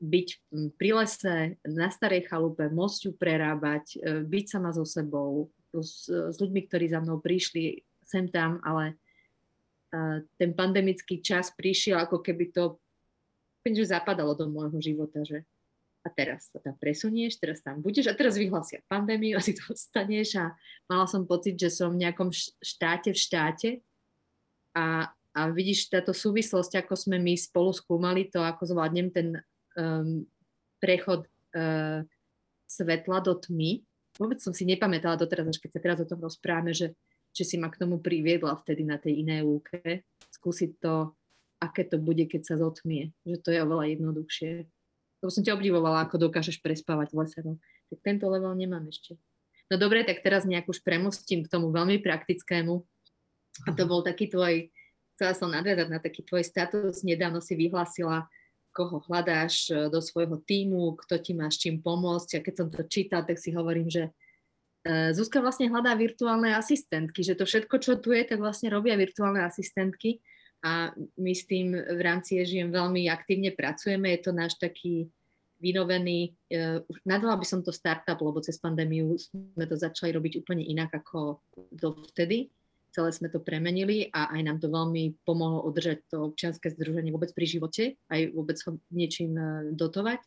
byť 0.00 0.28
mm, 0.48 0.68
pri 0.80 0.90
lese, 0.96 1.36
na 1.68 1.92
starej 1.92 2.24
chalupe, 2.26 2.64
ju 2.72 3.12
prerábať, 3.12 4.00
e, 4.00 4.24
byť 4.24 4.44
sama 4.48 4.72
so 4.72 4.88
sebou, 4.88 5.52
s, 5.76 6.08
s 6.08 6.36
ľuďmi, 6.40 6.60
ktorí 6.66 6.88
za 6.88 7.00
mnou 7.04 7.20
prišli 7.20 7.84
sem 8.08 8.28
tam, 8.32 8.60
ale 8.64 8.96
uh, 9.92 10.24
ten 10.40 10.56
pandemický 10.56 11.20
čas 11.20 11.52
prišiel 11.52 12.00
ako 12.00 12.24
keby 12.24 12.50
to 12.52 12.80
že 13.68 13.92
zapadalo 13.92 14.32
do 14.32 14.48
môjho 14.48 14.80
života, 14.80 15.20
že 15.28 15.44
a 16.00 16.08
teraz 16.08 16.48
sa 16.48 16.56
tam 16.62 16.72
presunieš, 16.80 17.36
teraz 17.36 17.60
tam 17.60 17.84
budeš 17.84 18.08
a 18.08 18.16
teraz 18.16 18.40
vyhlasia 18.40 18.80
pandémiu 18.88 19.36
a 19.36 19.44
ty 19.44 19.52
to 19.52 19.60
ostaneš 19.68 20.40
a 20.40 20.56
mala 20.88 21.04
som 21.04 21.28
pocit, 21.28 21.58
že 21.58 21.68
som 21.68 21.92
v 21.92 22.00
nejakom 22.06 22.32
štáte 22.64 23.12
v 23.12 23.18
štáte 23.18 23.70
a, 24.72 25.10
a 25.36 25.40
vidíš 25.52 25.92
táto 25.92 26.16
súvislosť, 26.16 26.80
ako 26.80 26.94
sme 26.96 27.20
my 27.20 27.34
spolu 27.36 27.76
skúmali 27.76 28.30
to, 28.30 28.40
ako 28.40 28.72
zvládnem 28.72 29.12
ten 29.12 29.36
um, 29.76 30.24
prechod 30.80 31.28
uh, 31.52 32.00
svetla 32.70 33.18
do 33.20 33.36
tmy, 33.36 33.84
vôbec 34.18 34.42
som 34.42 34.50
si 34.52 34.66
nepamätala 34.66 35.16
doteraz, 35.16 35.48
až 35.54 35.58
keď 35.62 35.70
sa 35.78 35.80
teraz 35.80 35.98
o 36.02 36.06
tom 36.10 36.18
rozprávame, 36.20 36.74
že, 36.74 36.92
že 37.32 37.46
si 37.46 37.56
ma 37.56 37.70
k 37.70 37.78
tomu 37.78 38.02
priviedla 38.02 38.58
vtedy 38.58 38.82
na 38.82 38.98
tej 38.98 39.22
inej 39.22 39.46
lúke, 39.46 40.02
skúsiť 40.34 40.70
to, 40.82 41.14
aké 41.62 41.86
to 41.86 41.96
bude, 41.98 42.26
keď 42.26 42.42
sa 42.42 42.54
zotmie, 42.58 43.14
že 43.22 43.38
to 43.40 43.54
je 43.54 43.62
oveľa 43.62 43.94
jednoduchšie. 43.94 44.66
Lebo 45.18 45.30
som 45.30 45.42
ťa 45.42 45.58
obdivovala, 45.58 46.06
ako 46.06 46.30
dokážeš 46.30 46.62
prespávať 46.62 47.10
v 47.10 47.16
lese. 47.26 47.40
No. 47.42 47.58
Tak 47.90 47.98
tento 48.06 48.30
level 48.30 48.54
nemám 48.54 48.86
ešte. 48.86 49.18
No 49.68 49.76
dobre, 49.76 50.06
tak 50.06 50.22
teraz 50.22 50.46
nejak 50.46 50.70
už 50.70 50.86
premostím 50.86 51.42
k 51.42 51.50
tomu 51.50 51.74
veľmi 51.74 51.98
praktickému. 51.98 52.74
A 53.66 53.70
to 53.74 53.82
bol 53.90 54.06
taký 54.06 54.30
tvoj, 54.30 54.70
chcela 55.18 55.34
som 55.34 55.50
nadviazať 55.50 55.88
na 55.90 55.98
taký 55.98 56.22
tvoj 56.22 56.46
status. 56.46 57.02
Nedávno 57.02 57.42
si 57.42 57.58
vyhlásila 57.58 58.30
koho 58.78 59.02
hľadáš 59.10 59.74
e, 59.74 59.90
do 59.90 59.98
svojho 59.98 60.38
týmu, 60.46 60.94
kto 61.02 61.18
ti 61.18 61.34
má 61.34 61.50
s 61.50 61.58
čím 61.58 61.82
pomôcť. 61.82 62.38
A 62.38 62.44
keď 62.46 62.54
som 62.54 62.68
to 62.70 62.86
čítal, 62.86 63.26
tak 63.26 63.42
si 63.42 63.50
hovorím, 63.50 63.90
že 63.90 64.14
e, 64.86 65.10
Zuzka 65.10 65.42
vlastne 65.42 65.66
hľadá 65.66 65.98
virtuálne 65.98 66.54
asistentky, 66.54 67.26
že 67.26 67.34
to 67.34 67.42
všetko, 67.42 67.74
čo 67.82 67.98
tu 67.98 68.14
je, 68.14 68.22
tak 68.22 68.38
vlastne 68.38 68.70
robia 68.70 68.94
virtuálne 68.94 69.42
asistentky 69.42 70.22
a 70.62 70.94
my 71.18 71.32
s 71.34 71.46
tým 71.46 71.74
v 71.74 72.00
rámci 72.02 72.38
Ježiem 72.38 72.74
veľmi 72.74 73.06
aktívne 73.06 73.54
pracujeme. 73.54 74.10
Je 74.14 74.20
to 74.26 74.32
náš 74.34 74.58
taký 74.58 75.06
vynovený, 75.62 76.34
uh, 76.54 76.82
nadala 77.06 77.38
by 77.38 77.46
som 77.46 77.62
to 77.62 77.70
startup, 77.70 78.18
lebo 78.18 78.42
cez 78.42 78.58
pandémiu 78.58 79.14
sme 79.18 79.64
to 79.66 79.78
začali 79.78 80.14
robiť 80.14 80.42
úplne 80.42 80.66
inak 80.66 80.94
ako 80.98 81.42
dovtedy 81.70 82.50
celé 82.92 83.10
sme 83.12 83.28
to 83.28 83.40
premenili 83.40 84.08
a 84.10 84.32
aj 84.32 84.40
nám 84.44 84.58
to 84.58 84.68
veľmi 84.72 85.20
pomohlo 85.22 85.64
udržať 85.68 86.08
to 86.08 86.32
občianske 86.32 86.72
združenie 86.72 87.12
vôbec 87.12 87.30
pri 87.36 87.46
živote, 87.46 87.84
aj 88.08 88.32
vôbec 88.32 88.58
ho 88.64 88.80
niečím 88.90 89.36
e, 89.36 89.44
dotovať. 89.76 90.20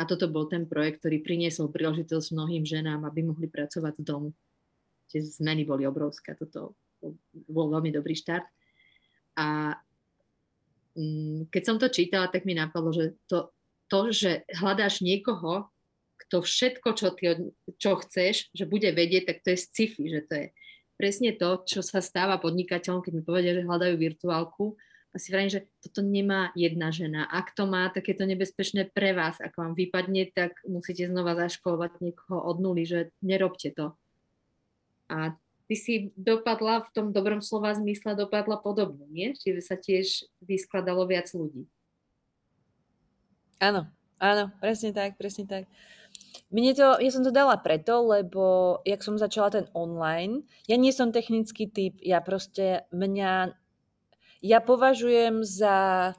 A 0.00 0.08
toto 0.08 0.26
bol 0.32 0.48
ten 0.48 0.64
projekt, 0.64 1.04
ktorý 1.04 1.20
priniesol 1.20 1.68
príležitosť 1.68 2.32
mnohým 2.32 2.64
ženám, 2.64 3.04
aby 3.04 3.28
mohli 3.28 3.46
pracovať 3.46 4.00
z 4.00 4.04
domu. 4.08 4.32
Tie 5.12 5.20
zmeny 5.20 5.68
boli 5.68 5.84
obrovské, 5.84 6.32
toto 6.32 6.74
bol 7.46 7.66
veľmi 7.68 7.92
dobrý 7.92 8.16
štart. 8.16 8.48
A 9.36 9.76
mm, 10.96 11.52
keď 11.52 11.62
som 11.62 11.76
to 11.76 11.92
čítala, 11.92 12.32
tak 12.32 12.48
mi 12.48 12.56
napadlo, 12.56 12.90
že 12.96 13.20
to, 13.28 13.52
to 13.92 14.08
že 14.08 14.48
hľadáš 14.48 15.04
niekoho, 15.04 15.68
kto 16.26 16.40
všetko, 16.40 16.88
čo, 16.96 17.12
ty, 17.12 17.52
čo 17.76 18.00
chceš, 18.00 18.48
že 18.56 18.64
bude 18.64 18.88
vedieť, 18.88 19.28
tak 19.28 19.38
to 19.44 19.52
je 19.52 19.58
sci-fi, 19.60 20.04
že 20.08 20.20
to 20.24 20.34
je 20.40 20.46
presne 21.02 21.34
to, 21.34 21.66
čo 21.66 21.82
sa 21.82 21.98
stáva 21.98 22.38
podnikateľom, 22.38 23.02
keď 23.02 23.12
mi 23.18 23.26
povedia, 23.26 23.58
že 23.58 23.66
hľadajú 23.66 23.98
virtuálku, 23.98 24.78
A 25.12 25.20
si 25.20 25.28
vrajím, 25.28 25.52
že 25.52 25.68
toto 25.84 26.00
nemá 26.00 26.54
jedna 26.56 26.88
žena. 26.88 27.28
Ak 27.28 27.52
to 27.52 27.68
má, 27.68 27.92
tak 27.92 28.08
je 28.08 28.16
to 28.16 28.24
nebezpečné 28.24 28.88
pre 28.96 29.12
vás. 29.12 29.36
Ak 29.44 29.52
vám 29.60 29.76
vypadne, 29.76 30.32
tak 30.32 30.56
musíte 30.64 31.04
znova 31.04 31.36
zaškolovať 31.36 32.00
niekoho 32.00 32.40
od 32.40 32.56
nuly, 32.64 32.88
že 32.88 33.12
nerobte 33.20 33.76
to. 33.76 33.92
A 35.12 35.36
ty 35.68 35.74
si 35.76 35.94
dopadla 36.16 36.88
v 36.88 36.92
tom 36.96 37.06
dobrom 37.12 37.44
slova 37.44 37.76
zmysle, 37.76 38.16
dopadla 38.16 38.56
podobne, 38.56 39.04
nie? 39.12 39.36
Čiže 39.36 39.60
sa 39.60 39.76
tiež 39.76 40.24
vyskladalo 40.40 41.04
viac 41.04 41.28
ľudí. 41.36 41.68
Áno, 43.60 43.84
áno, 44.16 44.48
presne 44.64 44.96
tak, 44.96 45.20
presne 45.20 45.44
tak. 45.44 45.68
Mne 46.52 46.72
to, 46.76 47.00
ja 47.00 47.10
som 47.12 47.24
to 47.24 47.32
dala 47.32 47.56
preto, 47.60 48.04
lebo 48.04 48.78
jak 48.84 49.00
som 49.04 49.20
začala 49.20 49.52
ten 49.52 49.66
online, 49.72 50.44
ja 50.68 50.76
nie 50.76 50.92
som 50.92 51.12
technický 51.12 51.68
typ, 51.68 51.96
ja 52.00 52.20
proste, 52.24 52.88
mňa 52.92 53.52
ja 54.42 54.58
považujem 54.58 55.46
za 55.46 56.12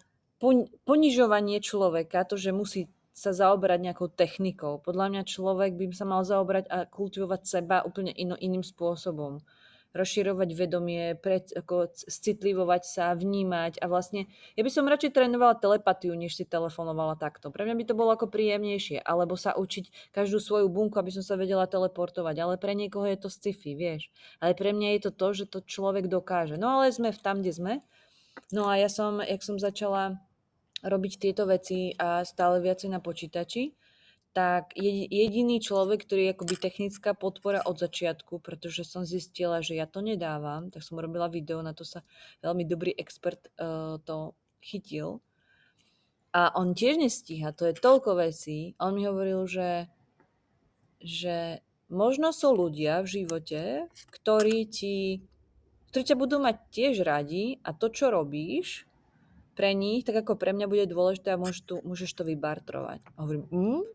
ponižovanie 0.88 1.60
človeka 1.60 2.24
to, 2.24 2.36
že 2.40 2.56
musí 2.56 2.92
sa 3.14 3.30
zaoberať 3.30 3.80
nejakou 3.80 4.10
technikou. 4.10 4.82
Podľa 4.82 5.06
mňa 5.14 5.22
človek 5.30 5.78
by 5.78 5.94
sa 5.94 6.10
mal 6.10 6.26
zaoberať 6.26 6.66
a 6.68 6.90
kultivovať 6.90 7.42
seba 7.46 7.86
úplne 7.86 8.10
ino, 8.10 8.34
iným 8.34 8.66
spôsobom. 8.66 9.38
Rozširovať 9.94 10.50
vedomie, 10.58 11.14
pred, 11.14 11.54
ako 11.54 11.94
citlivovať 11.94 12.84
sa, 12.84 13.14
vnímať 13.14 13.78
a 13.78 13.86
vlastne, 13.86 14.26
ja 14.58 14.66
by 14.66 14.72
som 14.74 14.90
radšej 14.90 15.14
trénovala 15.14 15.54
telepatiu, 15.62 16.18
než 16.18 16.34
si 16.34 16.50
telefonovala 16.50 17.14
takto. 17.14 17.54
Pre 17.54 17.62
mňa 17.62 17.78
by 17.78 17.84
to 17.86 17.94
bolo 17.94 18.18
ako 18.18 18.26
príjemnejšie, 18.26 19.06
alebo 19.06 19.38
sa 19.38 19.54
učiť 19.54 20.10
každú 20.10 20.42
svoju 20.42 20.66
bunku, 20.66 20.98
aby 20.98 21.14
som 21.14 21.22
sa 21.22 21.38
vedela 21.38 21.70
teleportovať, 21.70 22.36
ale 22.42 22.58
pre 22.58 22.74
niekoho 22.74 23.06
je 23.06 23.22
to 23.22 23.30
sci-fi, 23.30 23.78
vieš. 23.78 24.10
Ale 24.42 24.58
pre 24.58 24.74
mňa 24.74 24.98
je 24.98 25.02
to 25.06 25.12
to, 25.14 25.28
že 25.38 25.46
to 25.54 25.60
človek 25.62 26.10
dokáže. 26.10 26.58
No 26.58 26.82
ale 26.82 26.90
sme 26.90 27.14
v 27.14 27.22
tam, 27.22 27.46
kde 27.46 27.54
sme 27.54 27.74
No 28.54 28.70
a 28.70 28.78
ja 28.78 28.90
som, 28.90 29.22
jak 29.22 29.42
som 29.46 29.58
začala 29.62 30.18
robiť 30.84 31.14
tieto 31.22 31.48
veci 31.48 31.96
a 31.96 32.26
stále 32.28 32.60
viacej 32.60 32.92
na 32.92 33.00
počítači, 33.00 33.72
tak 34.34 34.74
jediný 34.76 35.62
človek, 35.62 36.10
ktorý 36.10 36.22
je 36.26 36.34
akoby 36.34 36.56
technická 36.58 37.14
podpora 37.14 37.62
od 37.70 37.78
začiatku, 37.78 38.42
pretože 38.42 38.82
som 38.82 39.06
zistila, 39.06 39.62
že 39.62 39.78
ja 39.78 39.86
to 39.86 40.02
nedávam, 40.02 40.74
tak 40.74 40.82
som 40.82 40.98
robila 40.98 41.30
video, 41.30 41.62
na 41.62 41.78
to 41.78 41.86
sa 41.86 42.02
veľmi 42.42 42.66
dobrý 42.66 42.98
expert 42.98 43.54
uh, 43.62 44.02
to 44.02 44.34
chytil. 44.66 45.22
A 46.34 46.50
on 46.58 46.74
tiež 46.74 46.98
nestíha, 46.98 47.54
to 47.54 47.70
je 47.70 47.78
toľko 47.78 48.18
vecí. 48.18 48.74
On 48.82 48.98
mi 48.98 49.06
hovoril, 49.06 49.46
že, 49.46 49.86
že 50.98 51.62
možno 51.94 52.34
sú 52.34 52.58
ľudia 52.58 53.06
v 53.06 53.22
živote, 53.22 53.62
ktorí 54.10 54.66
ti 54.66 55.22
ktorí 55.94 56.10
ťa 56.10 56.18
budú 56.18 56.42
mať 56.42 56.58
tiež 56.74 57.06
radi 57.06 57.62
a 57.62 57.70
to, 57.70 57.94
čo 57.94 58.10
robíš 58.10 58.90
pre 59.54 59.78
nich, 59.78 60.02
tak 60.02 60.26
ako 60.26 60.34
pre 60.34 60.50
mňa 60.50 60.66
bude 60.66 60.90
dôležité 60.90 61.38
a 61.38 61.38
môžeš, 61.38 62.18
to 62.18 62.26
vybartrovať. 62.26 63.06
A 63.14 63.18
hovorím, 63.22 63.46
mm? 63.54 63.86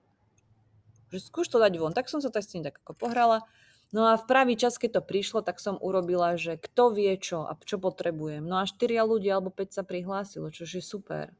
Že 1.09 1.24
skúš 1.24 1.48
to 1.48 1.59
dať 1.61 1.76
von. 1.80 1.96
Tak 1.96 2.09
som 2.09 2.20
sa 2.20 2.28
tak 2.28 2.44
s 2.44 2.52
tým 2.52 2.64
tak 2.64 2.80
ako 2.84 2.94
pohrala. 2.96 3.44
No 3.88 4.04
a 4.04 4.20
v 4.20 4.28
pravý 4.28 4.52
čas, 4.52 4.76
keď 4.76 5.00
to 5.00 5.09
prišlo, 5.09 5.40
tak 5.40 5.56
som 5.64 5.80
urobila, 5.80 6.36
že 6.36 6.61
kto 6.61 6.92
vie 6.92 7.16
čo 7.16 7.48
a 7.48 7.56
čo 7.56 7.80
potrebujem. 7.80 8.44
No 8.44 8.61
a 8.61 8.68
štyria 8.68 9.00
ľudia 9.00 9.40
alebo 9.40 9.48
5 9.48 9.80
sa 9.80 9.82
prihlásilo, 9.82 10.52
čo 10.52 10.68
je 10.68 10.84
super. 10.84 11.32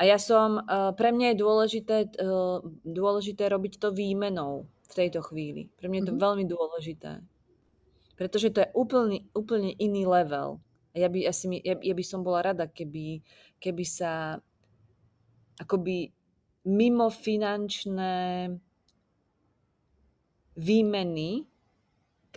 A 0.00 0.08
ja 0.08 0.16
som, 0.16 0.64
eh, 0.64 0.90
pre 0.96 1.12
mňa 1.12 1.36
je 1.36 1.36
dôležité, 1.36 1.96
eh, 2.16 2.58
dôležité 2.88 3.44
robiť 3.52 3.76
to 3.76 3.92
výmenou 3.92 4.64
v 4.88 4.92
tejto 4.96 5.20
chvíli. 5.20 5.68
Pre 5.76 5.86
mňa 5.86 5.98
je 6.00 6.06
to 6.08 6.14
mm-hmm. 6.16 6.26
veľmi 6.26 6.44
dôležité. 6.48 7.12
Pretože 8.16 8.48
to 8.50 8.64
je 8.64 8.68
úplne, 8.72 9.28
úplne 9.36 9.76
iný 9.76 10.08
level. 10.08 10.64
A 10.92 10.96
ja 11.00 11.08
by, 11.12 11.28
asi, 11.28 11.48
ja, 11.60 11.76
ja 11.76 11.94
by 11.96 12.04
som 12.04 12.24
bola 12.24 12.44
rada, 12.44 12.68
keby, 12.68 13.24
keby 13.60 13.84
sa 13.84 14.40
akoby 15.60 16.12
mimo 16.62 17.10
finančné 17.10 18.48
výmeny, 20.54 21.46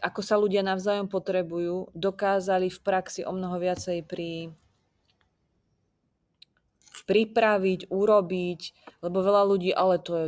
ako 0.02 0.22
sa 0.24 0.36
ľudia 0.36 0.66
navzájom 0.66 1.08
potrebujú, 1.08 1.92
dokázali 1.96 2.68
v 2.72 2.80
praxi 2.84 3.22
o 3.24 3.32
mnoho 3.32 3.60
viacej 3.60 4.04
pri 4.04 4.52
pripraviť, 7.06 7.94
urobiť, 7.94 8.62
lebo 9.06 9.18
veľa 9.22 9.44
ľudí, 9.46 9.70
ale 9.76 10.02
to 10.02 10.26
je... 10.26 10.28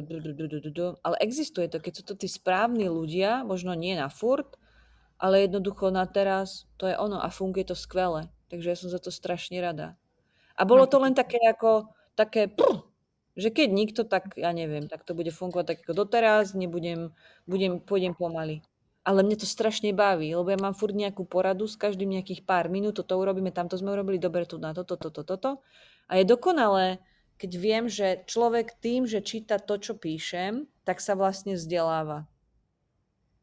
Ale 1.02 1.16
existuje 1.24 1.66
to, 1.72 1.82
keď 1.82 1.93
sú 1.95 2.04
to 2.06 2.14
tí 2.14 2.30
správni 2.30 2.86
ľudia, 2.86 3.41
možno 3.41 3.74
nie 3.74 3.98
na 3.98 4.12
furt, 4.14 4.60
ale 5.18 5.50
jednoducho 5.50 5.89
na 5.89 6.06
teraz 6.06 6.70
to 6.78 6.86
je 6.86 6.93
ono 6.93 7.18
a 7.18 7.34
funguje 7.34 7.66
to 7.66 7.74
skvele. 7.74 8.30
Takže 8.54 8.68
ja 8.70 8.78
som 8.78 8.93
za 8.93 9.02
to 9.02 9.10
strašne 9.10 9.58
rada. 9.58 9.98
A 10.54 10.64
bolo 10.64 10.86
to 10.86 11.02
len 11.02 11.18
také 11.18 11.41
ako, 11.50 11.89
také, 12.14 12.45
prr, 12.45 12.86
že 13.38 13.54
keď 13.54 13.70
nikto, 13.70 14.02
tak 14.02 14.34
ja 14.34 14.50
neviem, 14.50 14.90
tak 14.90 15.06
to 15.06 15.14
bude 15.14 15.30
fungovať 15.30 15.66
tak 15.70 15.78
ako 15.86 15.94
doteraz, 15.94 16.58
nebudem, 16.58 17.14
budem, 17.46 17.78
pôjdem 17.78 18.18
pomaly. 18.18 18.66
Ale 19.08 19.24
mne 19.24 19.40
to 19.40 19.48
strašne 19.48 19.94
baví, 19.96 20.34
lebo 20.36 20.52
ja 20.52 20.60
mám 20.60 20.76
furt 20.76 20.92
nejakú 20.92 21.24
poradu, 21.24 21.70
s 21.70 21.80
každým 21.80 22.12
nejakých 22.12 22.44
pár 22.44 22.68
minút, 22.68 23.00
toto 23.00 23.16
urobíme, 23.16 23.56
tamto 23.56 23.80
sme 23.80 23.96
urobili, 23.96 24.20
dobre, 24.20 24.44
tu 24.44 24.60
na 24.60 24.76
toto, 24.76 25.00
toto, 25.00 25.24
toto. 25.24 25.38
To. 25.40 25.52
A 26.12 26.20
je 26.20 26.26
dokonalé, 26.28 27.00
keď 27.38 27.52
viem, 27.56 27.86
že 27.88 28.26
človek 28.26 28.76
tým, 28.82 29.06
že 29.06 29.24
číta 29.24 29.62
to, 29.62 29.78
čo 29.78 29.96
píšem, 29.96 30.66
tak 30.84 31.00
sa 31.00 31.14
vlastne 31.14 31.56
vzdeláva. 31.56 32.26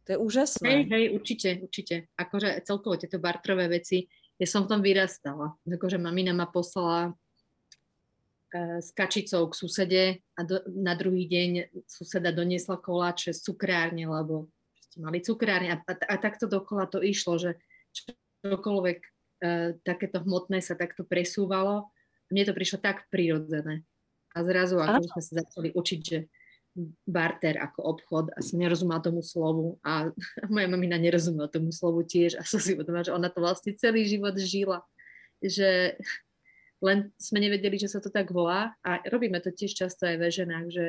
To 0.04 0.08
je 0.12 0.18
úžasné. 0.20 0.68
Hej, 0.68 0.82
hej, 0.92 1.04
určite, 1.16 1.48
určite. 1.64 1.94
Akože 2.20 2.60
celkovo 2.66 3.00
tieto 3.00 3.16
bartrové 3.16 3.72
veci, 3.72 4.04
ja 4.36 4.44
som 4.44 4.66
v 4.66 4.76
tom 4.76 4.80
vyrastala. 4.84 5.56
Akože 5.64 5.96
mamina 5.96 6.36
ma 6.36 6.44
poslala 6.44 7.16
s 8.54 8.94
kačicou 8.94 9.50
k 9.50 9.54
susede 9.58 10.04
a 10.38 10.40
do, 10.46 10.62
na 10.70 10.94
druhý 10.94 11.26
deň 11.26 11.74
suseda 11.90 12.30
doniesla 12.30 12.78
koláče 12.78 13.34
z 13.34 13.42
cukrárne, 13.42 14.06
lebo 14.06 14.46
mali 14.94 15.18
cukrárne 15.18 15.74
a, 15.74 15.78
a, 15.82 15.94
a 15.98 16.14
takto 16.22 16.46
dokola 16.46 16.86
to 16.86 17.02
išlo, 17.02 17.34
že 17.34 17.58
čokoľvek 18.46 18.98
e, 19.02 19.08
takéto 19.82 20.22
hmotné 20.22 20.62
sa 20.62 20.78
takto 20.78 21.02
presúvalo. 21.02 21.90
Mne 22.30 22.46
to 22.46 22.54
prišlo 22.54 22.78
tak 22.78 23.10
prirodzené. 23.10 23.82
A 24.34 24.46
zrazu, 24.46 24.78
ako 24.78 25.02
sme 25.02 25.22
sa 25.22 25.32
začali 25.42 25.68
učiť, 25.74 26.00
že 26.02 26.18
barter 27.06 27.54
ako 27.58 27.80
obchod 27.86 28.34
a 28.34 28.42
som 28.42 28.58
nerozumela 28.58 28.98
tomu 28.98 29.22
slovu 29.22 29.78
a 29.86 30.10
moja 30.54 30.66
mamina 30.66 30.98
nerozumela 30.98 31.50
tomu 31.50 31.70
slovu 31.74 32.06
tiež 32.06 32.38
a 32.38 32.42
som 32.46 32.58
si 32.58 32.74
uvedomila, 32.74 33.06
že 33.06 33.14
ona 33.14 33.30
to 33.30 33.42
vlastne 33.42 33.74
celý 33.78 34.06
život 34.06 34.38
žila. 34.38 34.82
Že 35.42 35.98
len 36.84 37.08
sme 37.16 37.40
nevedeli, 37.40 37.80
že 37.80 37.88
sa 37.88 37.98
to 38.04 38.12
tak 38.12 38.28
volá 38.28 38.76
a 38.84 39.00
robíme 39.08 39.40
to 39.40 39.48
tiež 39.48 39.72
často 39.72 40.04
aj 40.04 40.20
ve 40.20 40.28
ženách, 40.28 40.66
že 40.68 40.86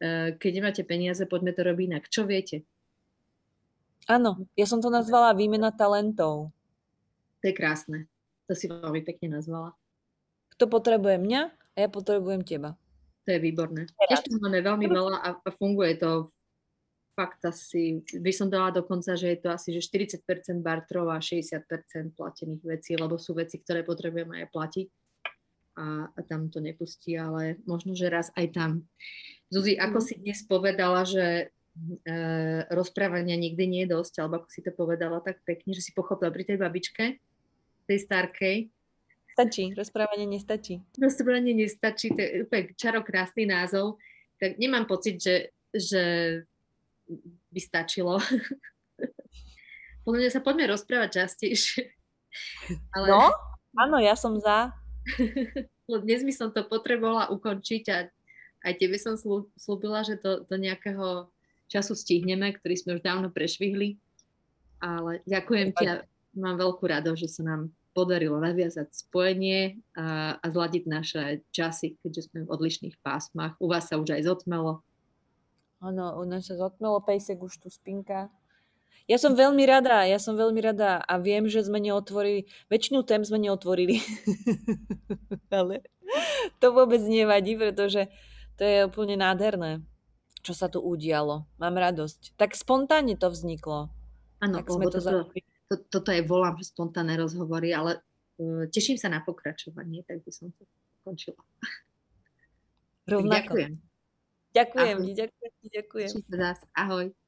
uh, 0.00 0.28
keď 0.38 0.50
nemáte 0.54 0.82
peniaze, 0.86 1.26
poďme 1.26 1.50
to 1.50 1.66
robiť 1.66 1.84
inak. 1.90 2.04
Čo 2.06 2.30
viete? 2.30 2.62
Áno, 4.06 4.46
ja 4.54 4.70
som 4.70 4.78
to 4.78 4.86
nazvala 4.86 5.34
výmena 5.34 5.74
talentov. 5.74 6.54
To 7.42 7.44
je 7.44 7.54
krásne. 7.54 8.06
To 8.46 8.54
si 8.54 8.70
veľmi 8.70 9.02
pekne 9.02 9.42
nazvala. 9.42 9.74
Kto 10.54 10.70
potrebuje 10.70 11.18
mňa 11.18 11.42
a 11.50 11.76
ja 11.82 11.88
potrebujem 11.90 12.46
teba. 12.46 12.78
To 13.26 13.34
je 13.34 13.42
výborné. 13.42 13.90
Tiež 14.06 14.22
to 14.22 14.38
máme 14.38 14.62
veľmi 14.62 14.86
veľa 14.86 15.18
a, 15.18 15.28
a 15.42 15.48
funguje 15.58 15.98
to 15.98 16.30
fakt 17.18 17.42
asi, 17.48 18.04
by 18.22 18.30
som 18.30 18.46
dala 18.46 18.70
dokonca, 18.70 19.18
že 19.18 19.34
je 19.34 19.38
to 19.42 19.48
asi 19.50 19.74
že 19.74 19.82
40% 19.90 20.22
bartrov 20.62 21.10
a 21.10 21.18
60% 21.18 22.14
platených 22.14 22.62
vecí, 22.62 22.92
lebo 22.94 23.18
sú 23.18 23.34
veci, 23.34 23.58
ktoré 23.58 23.82
potrebujeme 23.82 24.44
aj 24.44 24.52
platiť 24.52 24.86
a, 25.76 26.08
a 26.08 26.20
tam 26.24 26.48
to 26.48 26.58
nepustí, 26.58 27.14
ale 27.14 27.60
možno, 27.68 27.92
že 27.92 28.08
raz 28.08 28.32
aj 28.34 28.56
tam. 28.56 28.70
Zuzi, 29.52 29.76
ako 29.76 29.98
mm. 30.00 30.04
si 30.04 30.14
dnes 30.18 30.40
povedala, 30.48 31.04
že 31.04 31.24
e, 32.08 32.14
rozprávania 32.72 33.36
nikdy 33.36 33.64
nie 33.68 33.82
je 33.84 33.92
dosť, 33.94 34.24
alebo 34.24 34.42
ako 34.42 34.48
si 34.50 34.60
to 34.64 34.72
povedala 34.72 35.20
tak 35.20 35.44
pekne, 35.44 35.76
že 35.76 35.84
si 35.84 35.92
pochopila 35.92 36.32
pri 36.32 36.48
tej 36.48 36.58
babičke, 36.58 37.04
tej 37.86 37.98
starkej, 38.02 38.56
Stačí, 39.36 39.68
rozprávanie 39.76 40.24
nestačí. 40.24 40.80
Rozprávanie 40.96 41.52
nestačí, 41.52 42.08
to 42.08 42.24
je 42.24 42.48
úplne 42.48 42.72
čarokrásny 42.72 43.44
názov. 43.44 44.00
Tak 44.40 44.56
nemám 44.56 44.88
pocit, 44.88 45.20
že, 45.20 45.52
že 45.76 46.04
by 47.52 47.60
stačilo. 47.60 48.16
Podľa 50.08 50.18
mňa 50.24 50.30
sa 50.32 50.40
poďme 50.40 50.72
rozprávať 50.72 51.20
častejšie. 51.20 51.84
Ale... 52.96 53.12
No, 53.12 53.28
áno, 53.76 54.00
ja 54.00 54.16
som 54.16 54.40
za. 54.40 54.72
Dnes 56.06 56.22
by 56.26 56.32
som 56.34 56.48
to 56.50 56.66
potrebovala 56.66 57.30
ukončiť 57.30 57.84
a 57.94 58.10
aj 58.66 58.72
tebe 58.78 58.98
som 58.98 59.14
slúbila, 59.54 60.02
že 60.02 60.18
to 60.18 60.42
do 60.46 60.56
nejakého 60.58 61.30
času 61.70 61.94
stihneme, 61.94 62.50
ktorý 62.54 62.74
sme 62.74 62.90
už 62.98 63.02
dávno 63.02 63.30
prešvihli. 63.30 63.98
Ale 64.82 65.22
ďakujem 65.24 65.68
ti 65.72 65.84
a 65.86 66.02
mám 66.36 66.58
veľkú 66.58 66.84
radosť, 66.84 67.20
že 67.20 67.30
sa 67.30 67.42
nám 67.46 67.72
podarilo 67.96 68.36
naviazať 68.36 68.92
spojenie 68.92 69.80
a, 69.96 70.36
a 70.36 70.46
zladiť 70.52 70.84
naše 70.84 71.40
časy, 71.48 71.96
keďže 72.04 72.28
sme 72.28 72.44
v 72.44 72.52
odlišných 72.52 73.00
pásmach. 73.00 73.56
U 73.56 73.72
vás 73.72 73.88
sa 73.88 73.96
už 73.96 74.20
aj 74.20 74.28
zotmelo. 74.28 74.84
Áno, 75.80 76.20
u 76.20 76.24
nás 76.28 76.44
sa 76.44 76.60
zotmelo, 76.60 77.00
pejsek 77.00 77.40
už 77.40 77.56
tu 77.56 77.72
spinka. 77.72 78.28
Ja 79.06 79.20
som 79.22 79.38
veľmi 79.38 79.62
rada, 79.68 80.02
ja 80.08 80.18
som 80.18 80.34
veľmi 80.34 80.58
rada 80.64 80.98
a 81.04 81.14
viem, 81.20 81.46
že 81.46 81.62
sme 81.62 81.78
neotvorili, 81.78 82.50
väčšinu 82.72 83.06
tém 83.06 83.22
sme 83.22 83.38
neotvorili, 83.38 84.02
ale 85.54 85.86
to 86.58 86.74
vôbec 86.74 86.98
nevadí, 87.04 87.54
pretože 87.54 88.10
to 88.56 88.64
je 88.64 88.88
úplne 88.88 89.20
nádherné, 89.20 89.84
čo 90.42 90.56
sa 90.56 90.66
tu 90.66 90.80
udialo. 90.82 91.46
Mám 91.60 91.76
radosť. 91.76 92.34
Tak 92.34 92.56
spontánne 92.56 93.14
to 93.14 93.28
vzniklo. 93.30 93.92
Áno, 94.40 94.60
to, 94.64 94.74
to, 94.90 95.00
to, 95.70 95.74
toto 95.88 96.10
je 96.10 96.22
volám, 96.24 96.58
spontánne 96.60 97.16
rozhovory, 97.16 97.72
ale 97.72 98.02
uh, 98.40 98.64
teším 98.68 98.98
sa 99.00 99.12
na 99.12 99.22
pokračovanie, 99.22 100.02
tak 100.02 100.24
by 100.24 100.30
som 100.32 100.50
to 100.56 100.64
končila. 101.06 101.38
Rovnako. 103.06 103.54
Ďakujem. 103.54 103.72
Ďakujem, 104.56 104.96
ďakujem, 105.14 105.52
ďakujem. 105.68 106.10
Ahoj. 106.72 107.25